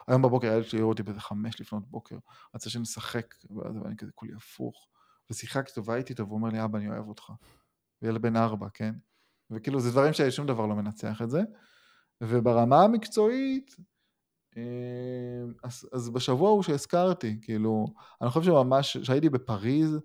היום 0.09 0.23
בבוקר 0.23 0.51
הילד 0.51 0.65
שלי 0.65 0.79
העיר 0.79 0.87
אותי 0.87 1.03
באיזה 1.03 1.21
חמש 1.21 1.61
לפנות 1.61 1.89
בוקר, 1.89 2.17
רצה 2.55 2.71
שנשחק, 2.71 3.35
ואני 3.51 3.97
כזה 3.97 4.13
כולי 4.15 4.33
הפוך. 4.35 4.89
ושיחקתי 5.31 5.71
אותו 5.71 5.85
והייתי 5.85 6.13
איתו, 6.13 6.27
והוא 6.27 6.39
אומר 6.39 6.49
לי, 6.49 6.65
אבא, 6.65 6.79
אני 6.79 6.89
אוהב 6.89 7.09
אותך. 7.09 7.33
וילד 8.03 8.23
בן 8.23 8.37
ארבע, 8.37 8.69
כן? 8.75 8.95
וכאילו, 9.51 9.81
זה 9.81 9.91
דברים 9.91 10.13
ששום 10.13 10.47
דבר 10.47 10.67
לא 10.67 10.75
מנצח 10.75 11.23
את 11.23 11.31
זה. 11.31 11.43
וברמה 12.21 12.83
המקצועית, 12.83 13.77
אז, 15.65 15.89
אז 15.93 16.11
בשבוע 16.11 16.49
ההוא 16.49 16.63
שהזכרתי, 16.63 17.39
כאילו, 17.43 17.87
אני 18.23 18.31
חושב 18.31 18.47
שממש, 18.47 18.97
שהייתי 18.97 19.29
בפריז, 19.29 19.99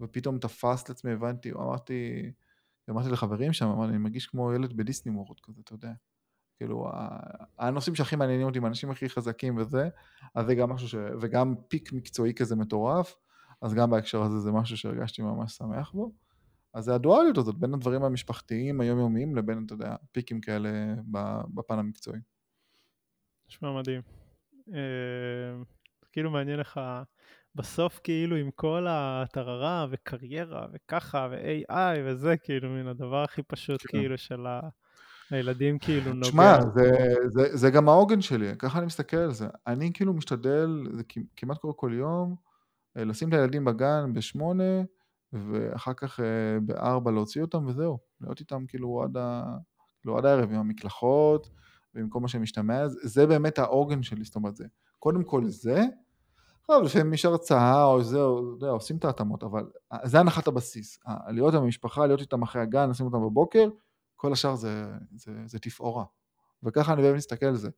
ופתאום 0.00 0.38
תפס 0.38 0.82
את 0.82 0.90
עצמי, 0.90 1.12
הבנתי, 1.12 1.52
אמרתי, 1.52 2.32
אמרתי 2.90 3.08
לחברים 3.08 3.52
שם, 3.52 3.66
אמרתי, 3.66 3.90
אני 3.90 3.98
מרגיש 3.98 4.26
כמו 4.26 4.52
ילד 4.52 4.76
בדיסני 4.76 5.12
וורד 5.12 5.40
כזה, 5.40 5.60
אתה 5.64 5.74
יודע. 5.74 5.92
כאילו, 6.56 6.90
הנושאים 7.58 7.94
שהכי 7.94 8.16
מעניינים 8.16 8.46
אותי, 8.46 8.58
האנשים 8.58 8.90
הכי 8.90 9.08
חזקים 9.08 9.56
וזה, 9.56 9.88
אז 10.34 10.46
זה 10.46 10.54
גם 10.54 10.70
משהו 10.70 10.88
ש... 10.88 10.94
וגם 11.20 11.54
פיק 11.68 11.92
מקצועי 11.92 12.34
כזה 12.34 12.56
מטורף, 12.56 13.16
אז 13.62 13.74
גם 13.74 13.90
בהקשר 13.90 14.22
הזה 14.22 14.38
זה 14.38 14.52
משהו 14.52 14.76
שהרגשתי 14.76 15.22
ממש 15.22 15.56
שמח 15.56 15.92
בו. 15.92 16.12
אז 16.74 16.84
זה 16.84 16.94
הדואליות 16.94 17.38
הזאת 17.38 17.58
בין 17.58 17.74
הדברים 17.74 18.02
המשפחתיים, 18.02 18.80
היומיומיים, 18.80 19.36
לבין, 19.36 19.62
אתה 19.66 19.74
יודע, 19.74 19.96
פיקים 20.12 20.40
כאלה 20.40 20.70
בפן 21.54 21.78
המקצועי. 21.78 22.20
נשמע 23.48 23.72
מדהים. 23.72 24.02
אה, 24.74 25.62
כאילו 26.12 26.30
מעניין 26.30 26.60
לך, 26.60 26.80
בסוף 27.54 28.00
כאילו 28.04 28.36
עם 28.36 28.50
כל 28.54 28.86
הטררה 28.88 29.86
וקריירה 29.90 30.66
וככה 30.72 31.28
ו-AI 31.30 31.98
וזה 32.04 32.36
כאילו 32.36 32.68
מן 32.68 32.86
הדבר 32.86 33.22
הכי 33.22 33.42
פשוט 33.42 33.82
כן. 33.82 33.98
כאילו 33.98 34.18
של 34.18 34.46
ה... 34.46 34.60
הילדים 35.30 35.78
כאילו 35.78 36.12
נוגע. 36.14 36.28
תשמע, 36.28 36.58
זה, 36.74 37.14
זה, 37.26 37.56
זה 37.56 37.70
גם 37.70 37.88
העוגן 37.88 38.20
שלי, 38.20 38.52
ככה 38.58 38.78
אני 38.78 38.86
מסתכל 38.86 39.16
על 39.16 39.32
זה. 39.32 39.46
אני 39.66 39.90
כאילו 39.94 40.14
משתדל, 40.14 40.84
זה 40.92 41.02
כמעט 41.36 41.58
קורה 41.58 41.74
כל 41.74 41.92
יום, 41.94 42.36
אה, 42.96 43.04
לשים 43.04 43.28
את 43.28 43.34
הילדים 43.34 43.64
בגן 43.64 44.12
בשמונה, 44.12 44.82
ואחר 45.32 45.92
כך 45.96 46.20
אה, 46.20 46.60
בארבע 46.60 47.10
להוציא 47.10 47.42
אותם 47.42 47.66
וזהו. 47.66 47.98
להיות 48.20 48.40
איתם 48.40 48.66
כאילו 48.68 49.02
עד, 49.02 49.16
ה, 49.16 49.42
כאילו 50.00 50.18
עד 50.18 50.24
הערב 50.24 50.50
עם 50.50 50.58
המקלחות 50.58 51.50
ועם 51.96 52.08
כל 52.08 52.20
מה 52.20 52.28
שמשתמע, 52.28 52.88
זה 52.88 53.26
באמת 53.26 53.58
העוגן 53.58 54.02
שלי, 54.02 54.24
זאת 54.24 54.36
אומרת 54.36 54.56
זה. 54.56 54.64
קודם 54.98 55.24
כל 55.24 55.44
זה, 55.46 55.82
טוב, 56.66 56.82
לפעמים 56.82 57.14
יש 57.14 57.24
הרצאה 57.24 57.84
או 57.84 58.02
זה, 58.02 58.22
או, 58.22 58.52
יודע, 58.52 58.68
עושים 58.68 58.96
את 58.96 59.04
ההתאמות, 59.04 59.42
אבל 59.42 59.66
זה 60.04 60.20
הנחת 60.20 60.46
הבסיס. 60.46 60.98
להיות 61.28 61.54
עם 61.54 61.62
המשפחה, 61.62 62.06
להיות 62.06 62.20
איתם 62.20 62.42
אחרי 62.42 62.62
הגן, 62.62 62.90
לשים 62.90 63.06
אותם 63.06 63.20
בבוקר, 63.20 63.68
כל 64.16 64.32
השאר 64.32 64.54
זה, 64.54 64.84
זה, 65.16 65.32
זה 65.46 65.58
תפאורה. 65.58 66.04
וככה 66.62 66.92
אני 66.92 67.02
באמת 67.02 67.16
מסתכל 67.16 67.46
על 67.46 67.56
זה. 67.56 67.70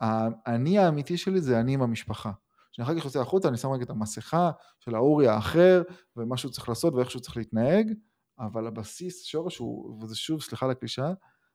האני 0.00 0.78
האמיתי 0.78 1.16
שלי 1.16 1.40
זה 1.40 1.60
אני 1.60 1.74
עם 1.74 1.82
המשפחה. 1.82 2.32
כשאני 2.72 2.86
אחר 2.86 2.98
כך 2.98 3.04
יוצא 3.04 3.20
החוצה, 3.20 3.48
אני 3.48 3.56
שם 3.56 3.70
רגע 3.70 3.84
את 3.84 3.90
המסכה 3.90 4.50
של 4.80 4.94
האורי 4.94 5.28
האחר, 5.28 5.82
ומה 6.16 6.36
שהוא 6.36 6.52
צריך 6.52 6.68
לעשות 6.68 6.94
ואיך 6.94 7.10
שהוא 7.10 7.22
צריך 7.22 7.36
להתנהג, 7.36 7.92
אבל 8.38 8.66
הבסיס, 8.66 9.24
שורש 9.24 9.58
הוא, 9.58 10.02
וזה 10.02 10.16
שוב, 10.16 10.42
סליחה 10.42 10.66
על 10.66 10.72
הקלישאה, 10.72 11.12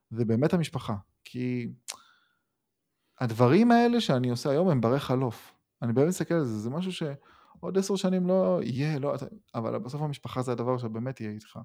זה 0.10 0.26
באמת 0.26 0.54
המשפחה. 0.54 0.96
כי 1.26 1.74
הדברים 3.20 3.72
האלה 3.72 4.02
שאני 4.02 4.30
עושה 4.30 4.50
היום 4.50 4.70
הם 4.70 4.82
ברי 4.82 5.00
חלוף. 5.00 5.54
אני 5.82 5.94
באמת 5.94 6.08
מסתכל 6.08 6.34
על 6.34 6.44
זה, 6.44 6.60
זה 6.60 6.70
משהו 6.70 6.92
שעוד 6.92 7.78
עשר 7.78 7.96
שנים 7.96 8.28
לא 8.28 8.60
יהיה, 8.64 9.00
לא, 9.00 9.16
אבל 9.56 9.78
בסוף 9.78 10.02
המשפחה 10.02 10.42
זה 10.42 10.52
הדבר 10.52 10.78
שבאמת 10.78 11.22
יהיה 11.22 11.32
איתך. 11.32 11.60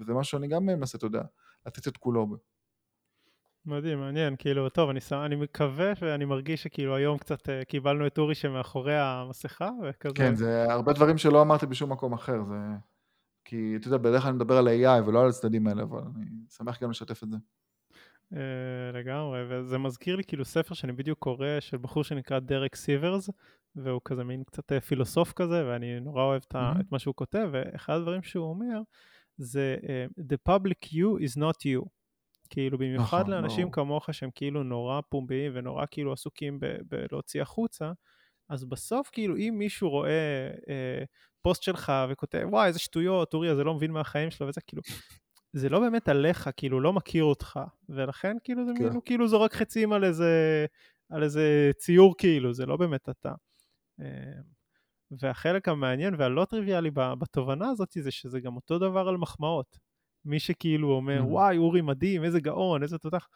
וזה 0.00 0.14
משהו 0.14 0.30
שאני 0.30 0.48
גם 0.48 0.66
מנסה, 0.66 0.98
אתה 0.98 1.06
יודע, 1.06 1.22
לתת 1.66 1.88
את 1.88 1.96
כולו. 1.96 2.36
מדהים, 3.66 4.00
מעניין, 4.00 4.36
כאילו, 4.38 4.68
טוב, 4.68 4.90
אני, 4.90 5.00
אני 5.12 5.36
מקווה 5.36 5.92
ואני 6.00 6.24
מרגיש 6.24 6.62
שכאילו 6.62 6.96
היום 6.96 7.18
קצת 7.18 7.48
uh, 7.48 7.64
קיבלנו 7.68 8.06
את 8.06 8.18
אורי 8.18 8.34
שמאחורי 8.34 8.98
המסכה 8.98 9.70
וכזה. 9.84 10.14
כן, 10.14 10.34
זה 10.34 10.72
הרבה 10.72 10.92
דברים 10.92 11.18
שלא 11.18 11.42
אמרתי 11.42 11.66
בשום 11.66 11.92
מקום 11.92 12.12
אחר, 12.12 12.44
זה... 12.44 12.56
כי 13.44 13.76
אתה 13.76 13.88
יודע, 13.88 13.96
בדרך 13.96 14.22
כלל 14.22 14.28
אני 14.28 14.36
מדבר 14.36 14.56
על 14.56 14.68
AI 14.68 15.08
ולא 15.08 15.22
על 15.22 15.28
הצדדים 15.28 15.66
האלה, 15.66 15.82
אבל 15.82 16.02
אני 16.16 16.26
שמח 16.50 16.82
גם 16.82 16.90
לשתף 16.90 17.22
את 17.22 17.30
זה. 17.30 17.36
Uh, 18.32 18.36
לגמרי, 18.94 19.40
וזה 19.48 19.78
מזכיר 19.78 20.16
לי 20.16 20.24
כאילו 20.24 20.44
ספר 20.44 20.74
שאני 20.74 20.92
בדיוק 20.92 21.18
קורא 21.18 21.60
של 21.60 21.76
בחור 21.76 22.04
שנקרא 22.04 22.38
דרק 22.38 22.76
סיברס, 22.76 23.30
והוא 23.76 24.00
כזה 24.04 24.24
מין 24.24 24.44
קצת 24.44 24.72
אה, 24.72 24.80
פילוסוף 24.80 25.32
כזה, 25.32 25.66
ואני 25.66 26.00
נורא 26.00 26.22
אוהב 26.22 26.42
mm-hmm. 26.42 26.80
את 26.80 26.92
מה 26.92 26.98
שהוא 26.98 27.14
כותב, 27.14 27.48
ואחד 27.52 27.94
הדברים 27.94 28.22
שהוא 28.22 28.50
אומר, 28.50 28.80
זה 29.36 29.76
uh, 29.80 30.22
The 30.32 30.52
public 30.52 30.86
you 30.92 31.24
is 31.24 31.36
not 31.38 31.56
you. 31.66 31.88
כאילו 32.50 32.78
במיוחד 32.78 33.20
נכון, 33.20 33.30
לאנשים 33.30 33.66
לא. 33.66 33.72
כמוך 33.72 34.14
שהם 34.14 34.30
כאילו 34.34 34.62
נורא 34.62 35.00
פומביים 35.08 35.52
ונורא 35.54 35.84
כאילו 35.90 36.12
עסוקים 36.12 36.60
בלהוציא 36.88 37.42
החוצה, 37.42 37.92
אז 38.48 38.64
בסוף 38.64 39.10
כאילו 39.12 39.36
אם 39.36 39.54
מישהו 39.58 39.90
רואה 39.90 40.50
אה, 40.68 41.04
פוסט 41.42 41.62
שלך 41.62 41.92
וכותב 42.10 42.46
וואי 42.50 42.68
איזה 42.68 42.78
שטויות, 42.78 43.34
אורי 43.34 43.48
הזה 43.48 43.64
לא 43.64 43.74
מבין 43.74 43.90
מהחיים 43.90 44.30
שלו 44.30 44.48
וזה 44.48 44.60
כאילו, 44.60 44.82
זה 45.52 45.68
לא 45.68 45.80
באמת 45.80 46.08
עליך, 46.08 46.50
כאילו 46.56 46.80
לא 46.80 46.92
מכיר 46.92 47.24
אותך, 47.24 47.60
ולכן 47.88 48.36
כאילו 48.44 48.66
זה 48.66 48.72
כן. 48.78 49.00
כאילו 49.04 49.28
זורק 49.28 49.54
חצים 49.54 49.92
על 49.92 50.04
איזה, 50.04 50.66
על 51.10 51.22
איזה 51.22 51.70
ציור 51.78 52.14
כאילו, 52.18 52.54
זה 52.54 52.66
לא 52.66 52.76
באמת 52.76 53.08
אתה. 53.08 53.32
אה, 54.00 54.40
והחלק 55.20 55.68
המעניין 55.68 56.14
והלא 56.18 56.44
טריוויאלי 56.44 56.90
בתובנה 56.90 57.68
הזאת 57.68 57.88
זה 58.00 58.10
שזה 58.10 58.40
גם 58.40 58.56
אותו 58.56 58.78
דבר 58.78 59.08
על 59.08 59.16
מחמאות. 59.16 59.78
מי 60.24 60.40
שכאילו 60.40 60.92
אומר, 60.92 61.20
mm. 61.20 61.24
וואי, 61.24 61.58
אורי 61.58 61.80
מדהים, 61.80 62.24
איזה 62.24 62.40
גאון, 62.40 62.82
איזה 62.82 62.98
תותח, 62.98 63.28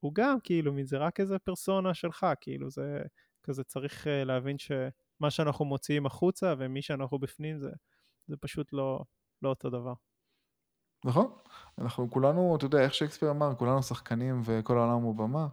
הוא 0.00 0.14
גם 0.14 0.36
כאילו, 0.42 0.72
זה 0.84 0.98
רק 0.98 1.20
איזה 1.20 1.38
פרסונה 1.38 1.94
שלך, 1.94 2.26
כאילו, 2.40 2.70
זה 2.70 3.02
כזה 3.42 3.64
צריך 3.64 4.06
uh, 4.06 4.24
להבין 4.24 4.56
שמה 4.58 5.30
שאנחנו 5.30 5.64
מוציאים 5.64 6.06
החוצה 6.06 6.54
ומי 6.58 6.82
שאנחנו 6.82 7.18
בפנים 7.18 7.58
זה, 7.58 7.70
זה 8.26 8.36
פשוט 8.36 8.72
לא, 8.72 9.04
לא 9.42 9.48
אותו 9.48 9.70
דבר. 9.70 9.92
נכון, 11.04 11.32
אנחנו 11.78 12.10
כולנו, 12.10 12.56
אתה 12.56 12.64
יודע, 12.64 12.80
איך 12.80 12.94
שייקספיר 12.94 13.30
אמר, 13.30 13.54
כולנו 13.54 13.82
שחקנים 13.82 14.42
וכל 14.44 14.78
העולם 14.78 15.02
הוא 15.02 15.14
במה, 15.14 15.46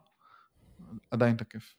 עדיין 1.12 1.36
תקף. 1.38 1.76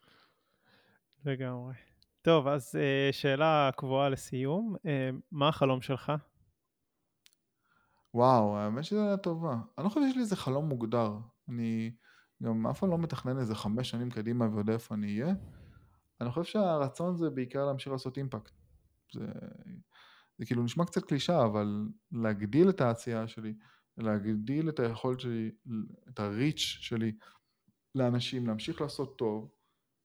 לגמרי. 1.24 1.74
טוב, 2.22 2.46
אז 2.46 2.74
uh, 2.74 3.12
שאלה 3.12 3.70
קבועה 3.76 4.08
לסיום, 4.08 4.74
uh, 4.76 4.86
מה 5.32 5.48
החלום 5.48 5.82
שלך? 5.82 6.12
וואו, 8.14 8.56
האמת 8.56 8.84
שזו 8.84 9.00
הייתה 9.00 9.22
טובה. 9.22 9.56
אני 9.78 9.84
לא 9.84 9.88
חושב 9.88 10.00
שיש 10.06 10.16
לי 10.16 10.22
איזה 10.22 10.36
חלום 10.36 10.68
מוגדר. 10.68 11.12
אני 11.48 11.92
גם 12.42 12.66
אף 12.66 12.78
פעם 12.78 12.90
לא 12.90 12.98
מתכנן 12.98 13.38
איזה 13.38 13.54
חמש 13.54 13.90
שנים 13.90 14.10
קדימה 14.10 14.48
ויודע 14.54 14.72
איפה 14.72 14.94
אני 14.94 15.06
אהיה. 15.06 15.34
אני 16.20 16.30
חושב 16.30 16.52
שהרצון 16.52 17.16
זה 17.16 17.30
בעיקר 17.30 17.66
להמשיך 17.66 17.92
לעשות 17.92 18.16
אימפקט. 18.16 18.52
זה, 19.12 19.26
זה 20.38 20.46
כאילו 20.46 20.62
נשמע 20.62 20.84
קצת 20.84 21.04
קלישה, 21.04 21.44
אבל 21.44 21.88
להגדיל 22.12 22.68
את 22.68 22.80
העשייה 22.80 23.28
שלי, 23.28 23.54
להגדיל 23.98 24.68
את 24.68 24.80
היכולת 24.80 25.20
שלי, 25.20 25.50
את 26.08 26.20
הריץ' 26.20 26.58
שלי 26.58 27.12
לאנשים, 27.94 28.46
להמשיך 28.46 28.80
לעשות 28.80 29.18
טוב, 29.18 29.50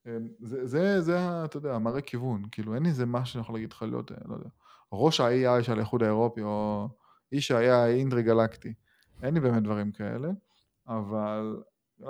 אמ, 0.06 0.28
זה, 0.40 0.66
זה, 0.66 1.00
זה, 1.00 1.44
אתה 1.44 1.56
יודע, 1.56 1.78
מראה 1.78 2.00
כיוון, 2.00 2.42
כאילו 2.52 2.74
אין 2.74 2.86
איזה 2.86 3.06
משהו 3.06 3.32
שאני 3.32 3.42
יכול 3.42 3.54
להגיד 3.54 3.72
לך 3.72 3.82
להיות, 3.82 4.10
לא 4.10 4.34
יודע, 4.34 4.48
ראש 4.92 5.20
ה-AI 5.20 5.62
של 5.62 5.76
האיחוד 5.76 6.02
האירופי, 6.02 6.42
או 6.42 6.88
איש 7.32 7.46
שהיה 7.46 7.86
אינדרי 7.86 8.22
גלקטי. 8.22 8.74
אין 9.22 9.34
לי 9.34 9.40
באמת 9.40 9.62
דברים 9.62 9.92
כאלה, 9.92 10.28
אבל 10.88 11.62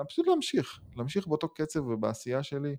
פשוט 0.09 0.27
להמשיך, 0.27 0.81
להמשיך 0.97 1.27
באותו 1.27 1.49
קצב 1.49 1.87
ובעשייה 1.87 2.43
שלי, 2.43 2.77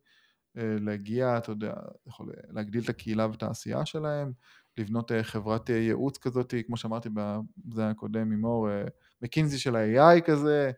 אה, 0.57 0.75
להגיע, 0.79 1.37
אתה 1.37 1.51
יודע, 1.51 1.73
יכול 2.07 2.33
להגדיל 2.49 2.83
את 2.83 2.89
הקהילה 2.89 3.27
ואת 3.27 3.43
העשייה 3.43 3.85
שלהם, 3.85 4.31
לבנות 4.77 5.11
אה, 5.11 5.23
חברת 5.23 5.69
אה, 5.69 5.75
ייעוץ 5.75 6.17
כזאת, 6.17 6.53
כמו 6.67 6.77
שאמרתי 6.77 7.09
בזה 7.57 7.89
הקודם 7.89 8.31
עם 8.31 8.45
אור, 8.45 8.67
מקינזי 9.21 9.59
של 9.59 9.75
ה-AI 9.75 10.21
כזה, 10.21 10.71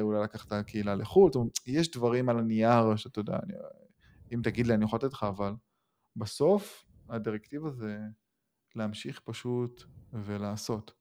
אולי 0.00 0.22
לקחת 0.22 0.52
הקהילה 0.52 0.94
לחו"ל, 0.94 1.32
זאת 1.32 1.36
אומרת, 1.36 1.58
יש 1.66 1.90
דברים 1.90 2.28
על 2.28 2.38
הנייר 2.38 2.96
שאתה 2.96 3.20
יודע, 3.20 3.38
אני, 3.42 3.52
אם 4.34 4.40
תגיד 4.42 4.66
לי 4.66 4.74
אני 4.74 4.84
יכול 4.84 4.96
לתת 4.96 5.12
לך, 5.12 5.22
אבל 5.22 5.52
בסוף 6.16 6.84
הדירקטיבה 7.08 7.70
זה 7.70 7.98
להמשיך 8.74 9.20
פשוט 9.24 9.82
ולעשות. 10.12 10.92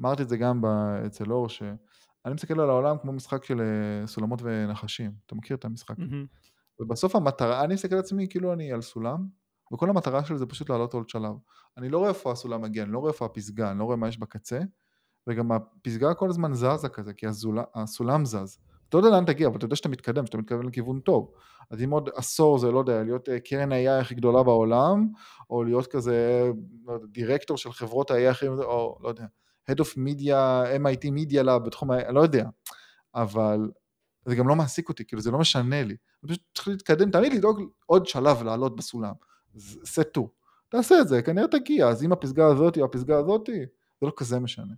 אמרתי 0.00 0.22
את 0.22 0.28
זה 0.28 0.36
גם 0.36 0.62
אצל 1.06 1.32
אור, 1.32 1.48
שאני 1.48 2.34
מסתכל 2.34 2.60
על 2.60 2.70
העולם 2.70 2.98
כמו 2.98 3.12
משחק 3.12 3.44
של 3.44 3.60
אה, 3.60 4.06
סולמות 4.06 4.40
ונחשים. 4.42 5.12
אתה 5.26 5.34
מכיר 5.34 5.56
את 5.56 5.64
המשחק? 5.64 5.98
Mm-hmm. 5.98 6.80
ובסוף 6.80 7.16
המטרה, 7.16 7.64
אני 7.64 7.74
מסתכל 7.74 7.94
על 7.94 8.00
עצמי 8.00 8.26
כאילו 8.30 8.52
אני 8.52 8.72
על 8.72 8.80
סולם, 8.80 9.26
וכל 9.74 9.90
המטרה 9.90 10.24
שלי 10.24 10.38
זה 10.38 10.46
פשוט 10.46 10.70
לעלות 10.70 10.94
עוד 10.94 11.08
שלב. 11.08 11.34
אני 11.76 11.88
לא 11.88 11.98
רואה 11.98 12.08
איפה 12.08 12.32
הסולם 12.32 12.62
מגיע, 12.62 12.82
אני 12.82 12.92
לא 12.92 12.98
רואה 12.98 13.12
איפה 13.12 13.26
הפסגה, 13.26 13.70
אני 13.70 13.78
לא 13.78 13.84
רואה 13.84 13.96
מה 13.96 14.08
יש 14.08 14.18
בקצה, 14.18 14.60
וגם 15.26 15.52
הפסגה 15.52 16.14
כל 16.14 16.28
הזמן 16.28 16.54
זזה 16.54 16.88
כזה, 16.88 17.12
כי 17.12 17.26
הסול, 17.26 17.58
הסולם 17.74 18.24
זז. 18.24 18.58
אתה 18.88 18.96
לא 18.96 19.02
יודע 19.06 19.16
לאן 19.16 19.24
תגיע, 19.24 19.48
אבל 19.48 19.56
אתה 19.56 19.64
יודע 19.64 19.76
שאתה 19.76 19.88
מתקדם, 19.88 20.26
שאתה 20.26 20.38
מתכוון 20.38 20.66
לכיוון 20.66 21.00
טוב. 21.00 21.30
אז 21.70 21.82
אם 21.82 21.90
עוד 21.90 22.10
עשור 22.14 22.58
זה, 22.58 22.70
לא 22.70 22.78
יודע, 22.78 23.02
להיות 23.02 23.28
אה, 23.28 23.40
קרן 23.40 23.72
ה-AI 23.72 24.00
הכי 24.00 24.14
גדולה 24.14 24.42
בעולם, 24.42 25.08
או 25.50 25.64
להיות 25.64 25.86
כזה 25.86 26.50
לא 26.84 26.98
דירקטור 27.08 27.56
של 27.56 27.72
חברות 27.72 28.10
ה-AI 28.10 28.30
הכי, 28.30 28.48
או 28.48 28.98
לא 29.02 29.08
יודע, 29.08 29.26
Head 29.70 29.74
of 29.74 29.98
Media, 29.98 30.36
MIT 30.82 31.04
Media 31.04 31.44
Lab 31.46 31.58
בתחום, 31.58 31.90
ה... 31.90 32.00
אני 32.00 32.14
לא 32.14 32.20
יודע, 32.20 32.48
אבל 33.14 33.70
זה 34.24 34.36
גם 34.36 34.48
לא 34.48 34.56
מעסיק 34.56 34.88
אותי, 34.88 35.04
כאילו 35.04 35.22
זה 35.22 35.30
לא 35.30 35.38
משנה 35.38 35.82
לי. 35.82 35.96
אני 36.24 36.28
פשוט 36.28 36.42
צריך 36.54 36.68
להתקדם, 36.68 37.10
תמיד 37.10 37.32
לדאוג 37.32 37.62
עוד 37.86 38.06
שלב 38.06 38.42
לעלות 38.42 38.76
בסולם. 38.76 39.12
סטו. 39.84 40.30
תעשה 40.68 41.00
את 41.00 41.08
זה, 41.08 41.22
כנראה 41.22 41.48
תגיע, 41.48 41.88
אז 41.88 42.04
אם 42.04 42.12
הפסגה 42.12 42.46
הזאתי 42.46 42.80
או 42.80 42.84
הפסגה 42.84 43.18
הזאתי, 43.18 43.60
זה 44.00 44.06
לא 44.06 44.12
כזה 44.16 44.40
משנה. 44.40 44.74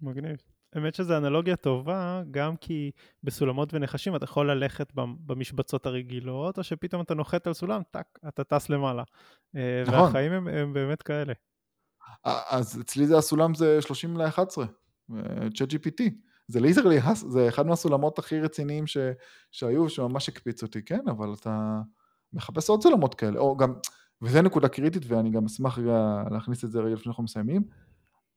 מגניב. 0.00 0.36
האמת 0.72 0.94
שזו 0.94 1.16
אנלוגיה 1.16 1.56
טובה, 1.56 2.22
גם 2.30 2.56
כי 2.56 2.90
בסולמות 3.24 3.74
ונחשים 3.74 4.16
אתה 4.16 4.24
יכול 4.24 4.50
ללכת 4.50 4.92
במשבצות 4.94 5.86
הרגילות, 5.86 6.58
או 6.58 6.64
שפתאום 6.64 7.02
אתה 7.02 7.14
נוחת 7.14 7.46
על 7.46 7.52
סולם, 7.52 7.82
טאק, 7.90 8.18
אתה 8.28 8.44
טס 8.44 8.68
למעלה. 8.68 9.02
אה, 9.56 9.82
נכון. 9.86 10.00
והחיים 10.00 10.32
הם, 10.32 10.48
הם 10.48 10.72
באמת 10.72 11.02
כאלה. 11.02 11.32
אז 12.24 12.80
אצלי 12.80 13.06
זה 13.06 13.18
הסולם 13.18 13.54
זה 13.54 13.82
30 13.82 14.16
ל-11, 14.16 14.40
צ'אט 15.54 15.68
GPT. 15.72 16.02
זה 16.48 16.60
ליזרלי, 16.60 16.98
זה 17.14 17.48
אחד 17.48 17.66
מהסולמות 17.66 18.18
הכי 18.18 18.40
רציניים 18.40 18.86
ש, 18.86 18.96
שהיו, 19.50 19.88
שממש 19.88 20.28
הקפיץ 20.28 20.62
אותי, 20.62 20.82
כן, 20.82 21.08
אבל 21.08 21.34
אתה 21.40 21.80
מחפש 22.32 22.68
עוד 22.70 22.82
סולמות 22.82 23.14
כאלה, 23.14 23.38
או 23.40 23.56
גם, 23.56 23.72
וזה 24.22 24.42
נקודה 24.42 24.68
קריטית, 24.68 25.02
ואני 25.06 25.30
גם 25.30 25.44
אשמח 25.44 25.78
רגע 25.78 26.22
להכניס 26.30 26.64
את 26.64 26.70
זה 26.70 26.80
רגע 26.80 26.94
לפני 26.94 27.04
שאנחנו 27.04 27.22
מסיימים, 27.22 27.62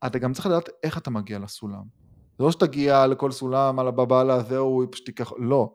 אתה 0.06 0.20
גם 0.20 0.34
צריך 0.34 0.46
לדעת 0.46 0.70
איך 0.84 0.98
אתה 0.98 1.10
מגיע 1.10 1.40
לסולם. 1.40 1.84
זה 2.38 2.44
לא 2.44 2.52
שתגיע 2.52 3.08
לכל 3.08 3.32
סולם, 3.32 3.80
על 3.80 3.88
הבבלה, 3.88 4.44
זהו, 4.44 4.84
פשוט 4.92 5.06
תיקח, 5.06 5.32
לא. 5.38 5.74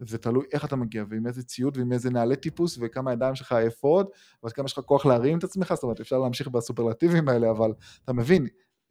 זה 0.00 0.18
תלוי 0.18 0.44
איך 0.52 0.64
אתה 0.64 0.76
מגיע, 0.76 1.04
ועם 1.08 1.26
איזה 1.26 1.42
ציוד, 1.42 1.76
ועם 1.76 1.92
איזה 1.92 2.10
נעלי 2.10 2.36
טיפוס, 2.36 2.78
וכמה 2.80 3.12
ידיים 3.12 3.34
שלך 3.34 3.52
עייפות, 3.52 4.10
ועד 4.42 4.52
כמה 4.52 4.64
יש 4.64 4.78
לך 4.78 4.84
כוח 4.84 5.06
להרים 5.06 5.38
את 5.38 5.44
עצמך, 5.44 5.74
זאת 5.74 5.82
אומרת, 5.82 6.00
אפשר 6.00 6.18
להמשיך 6.18 6.48
בסופרלטיבים 6.48 7.28
האלה, 7.28 7.50
אבל 7.50 7.72
אתה 8.04 8.12
מבין, 8.12 8.46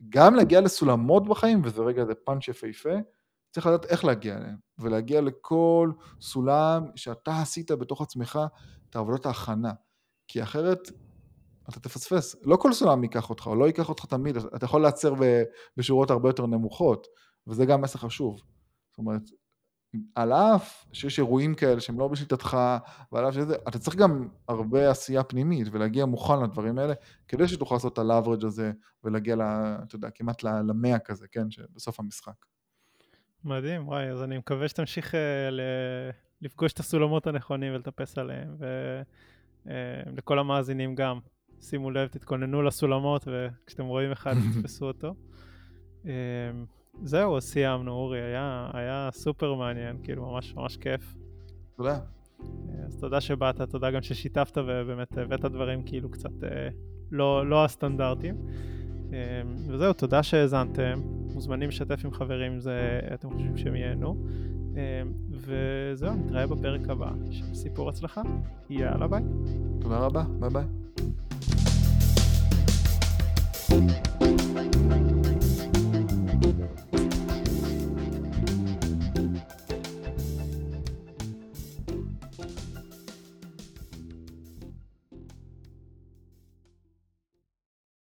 גם 0.10 0.36
להגיע 0.36 0.62
לסולמות 0.62 1.28
בחיים, 1.28 1.62
וזה 1.64 1.82
רגע, 1.82 2.06
זה 2.06 2.14
פאנץ' 2.16 2.48
יפהפה, 2.48 2.90
צריך 3.52 3.68
לדעת 3.68 3.86
איך 3.86 4.06
להגיע 4.06 4.38
אליהם, 4.38 4.58
ולהגיע 4.80 5.22
לכל 5.22 5.92
סולם 6.22 6.86
שאתה 6.96 7.42
עשית 7.42 7.72
בתוך 7.72 8.02
עצמך 8.02 8.40
את 8.90 8.96
עבודת 8.96 9.26
ההכנה, 9.26 9.72
כי 10.28 10.44
אחרת 10.44 10.90
אתה 11.70 11.80
תפספס. 11.80 12.36
לא 12.44 12.56
כל 12.56 12.74
סולם 12.74 13.04
ייקח 13.04 13.30
אותך, 13.30 13.48
או 13.48 13.56
לא 13.56 13.66
ייקח 13.66 13.90
אותך 13.90 14.06
תמיד, 14.06 14.38
אתה 14.38 14.66
יכול 14.66 14.82
לעצר 14.82 15.14
בשורות 15.78 16.12
הרבה 16.12 16.30
יותר 16.30 16.46
נמוכות, 16.46 17.08
וזה 17.48 17.66
גם 17.66 17.82
מסר 17.82 18.00
חשוב. 18.00 18.42
זאת 18.90 18.98
אומרת, 18.98 19.22
על 20.16 20.34
אף 20.34 20.86
שיש 20.94 21.20
אירועים 21.20 21.56
כאלה 21.56 21.82
שהם 21.82 22.00
לא 22.00 22.08
בשליטתך, 22.08 22.58
ועל 23.12 23.30
אף 23.30 23.34
שזה, 23.34 23.56
אתה 23.68 23.80
צריך 23.80 23.96
גם 23.96 24.28
הרבה 24.48 24.92
עשייה 24.92 25.24
פנימית 25.24 25.68
ולהגיע 25.72 26.06
מוכן 26.06 26.44
לדברים 26.44 26.78
האלה, 26.80 26.94
כדי 27.28 27.48
שתוכל 27.48 27.76
לעשות 27.76 27.94
את 27.94 27.98
הלאברג' 27.98 28.46
הזה 28.46 28.72
ולהגיע, 29.04 29.36
לה, 29.36 29.80
אתה 29.84 29.96
יודע, 29.96 30.10
כמעט 30.10 30.44
למאה 30.44 31.00
כזה, 31.00 31.28
כן, 31.32 31.48
בסוף 31.76 32.00
המשחק. 32.00 32.46
מדהים, 33.44 33.88
וואי, 33.88 34.10
אז 34.12 34.24
אני 34.24 34.38
מקווה 34.38 34.68
שתמשיך 34.68 35.14
uh, 35.14 35.18
ל... 35.52 35.62
לפגוש 36.42 36.74
את 36.74 36.80
הסולמות 36.80 37.28
הנכונים 37.28 37.74
ולטפס 37.74 38.18
עליהם, 38.18 38.56
ולכל 39.66 40.36
אה, 40.36 40.40
המאזינים 40.40 40.96
גם, 40.96 41.20
שימו 41.62 41.92
לב, 41.92 42.08
תתכוננו 42.08 42.62
לסולמות, 42.62 43.28
וכשאתם 43.28 43.86
רואים 43.86 44.12
אחד, 44.12 44.34
תתפסו 44.54 44.88
אותו. 44.88 45.14
Uh, 46.04 46.08
זהו, 47.04 47.42
סיימנו, 47.42 47.92
אורי, 47.92 48.22
היה, 48.22 48.70
היה 48.74 49.10
סופר 49.12 49.54
מעניין, 49.54 49.98
כאילו, 50.04 50.32
ממש 50.32 50.54
ממש 50.56 50.78
כיף. 50.78 51.16
תודה. 51.76 52.00
אז 52.86 52.98
תודה 53.00 53.22
שבאת, 53.22 53.62
תודה 53.62 53.92
גם 53.92 54.02
ששיתפת 54.02 54.58
ובאמת 54.58 55.18
הבאת 55.18 55.42
דברים 55.46 55.84
כאילו 55.84 56.12
קצת 56.12 56.44
אה, 56.44 56.70
לא, 57.12 57.50
לא 57.50 57.66
הסטנדרטים. 57.66 58.36
אה, 59.14 59.42
וזהו, 59.68 59.94
תודה 59.94 60.24
שהאזנתם, 60.24 61.02
מוזמנים 61.34 61.70
לשתף 61.70 62.06
עם 62.06 62.12
חברים 62.12 62.52
אם 62.52 62.60
זה, 62.60 63.00
אתם 63.14 63.30
חושבים 63.30 63.58
שהם 63.58 63.76
ייהנו. 63.76 64.16
אה, 64.78 65.02
וזהו, 65.32 66.16
נתראה 66.16 66.48
בפרק 66.48 66.90
הבא 66.90 67.12
של 67.32 67.54
סיפור 67.54 67.90
הצלחה. 67.90 68.22
יאללה 68.70 69.08
ביי. 69.08 69.24
תודה 69.80 69.98
רבה, 69.98 70.24
ביי 70.40 70.50
ביי. 70.50 70.66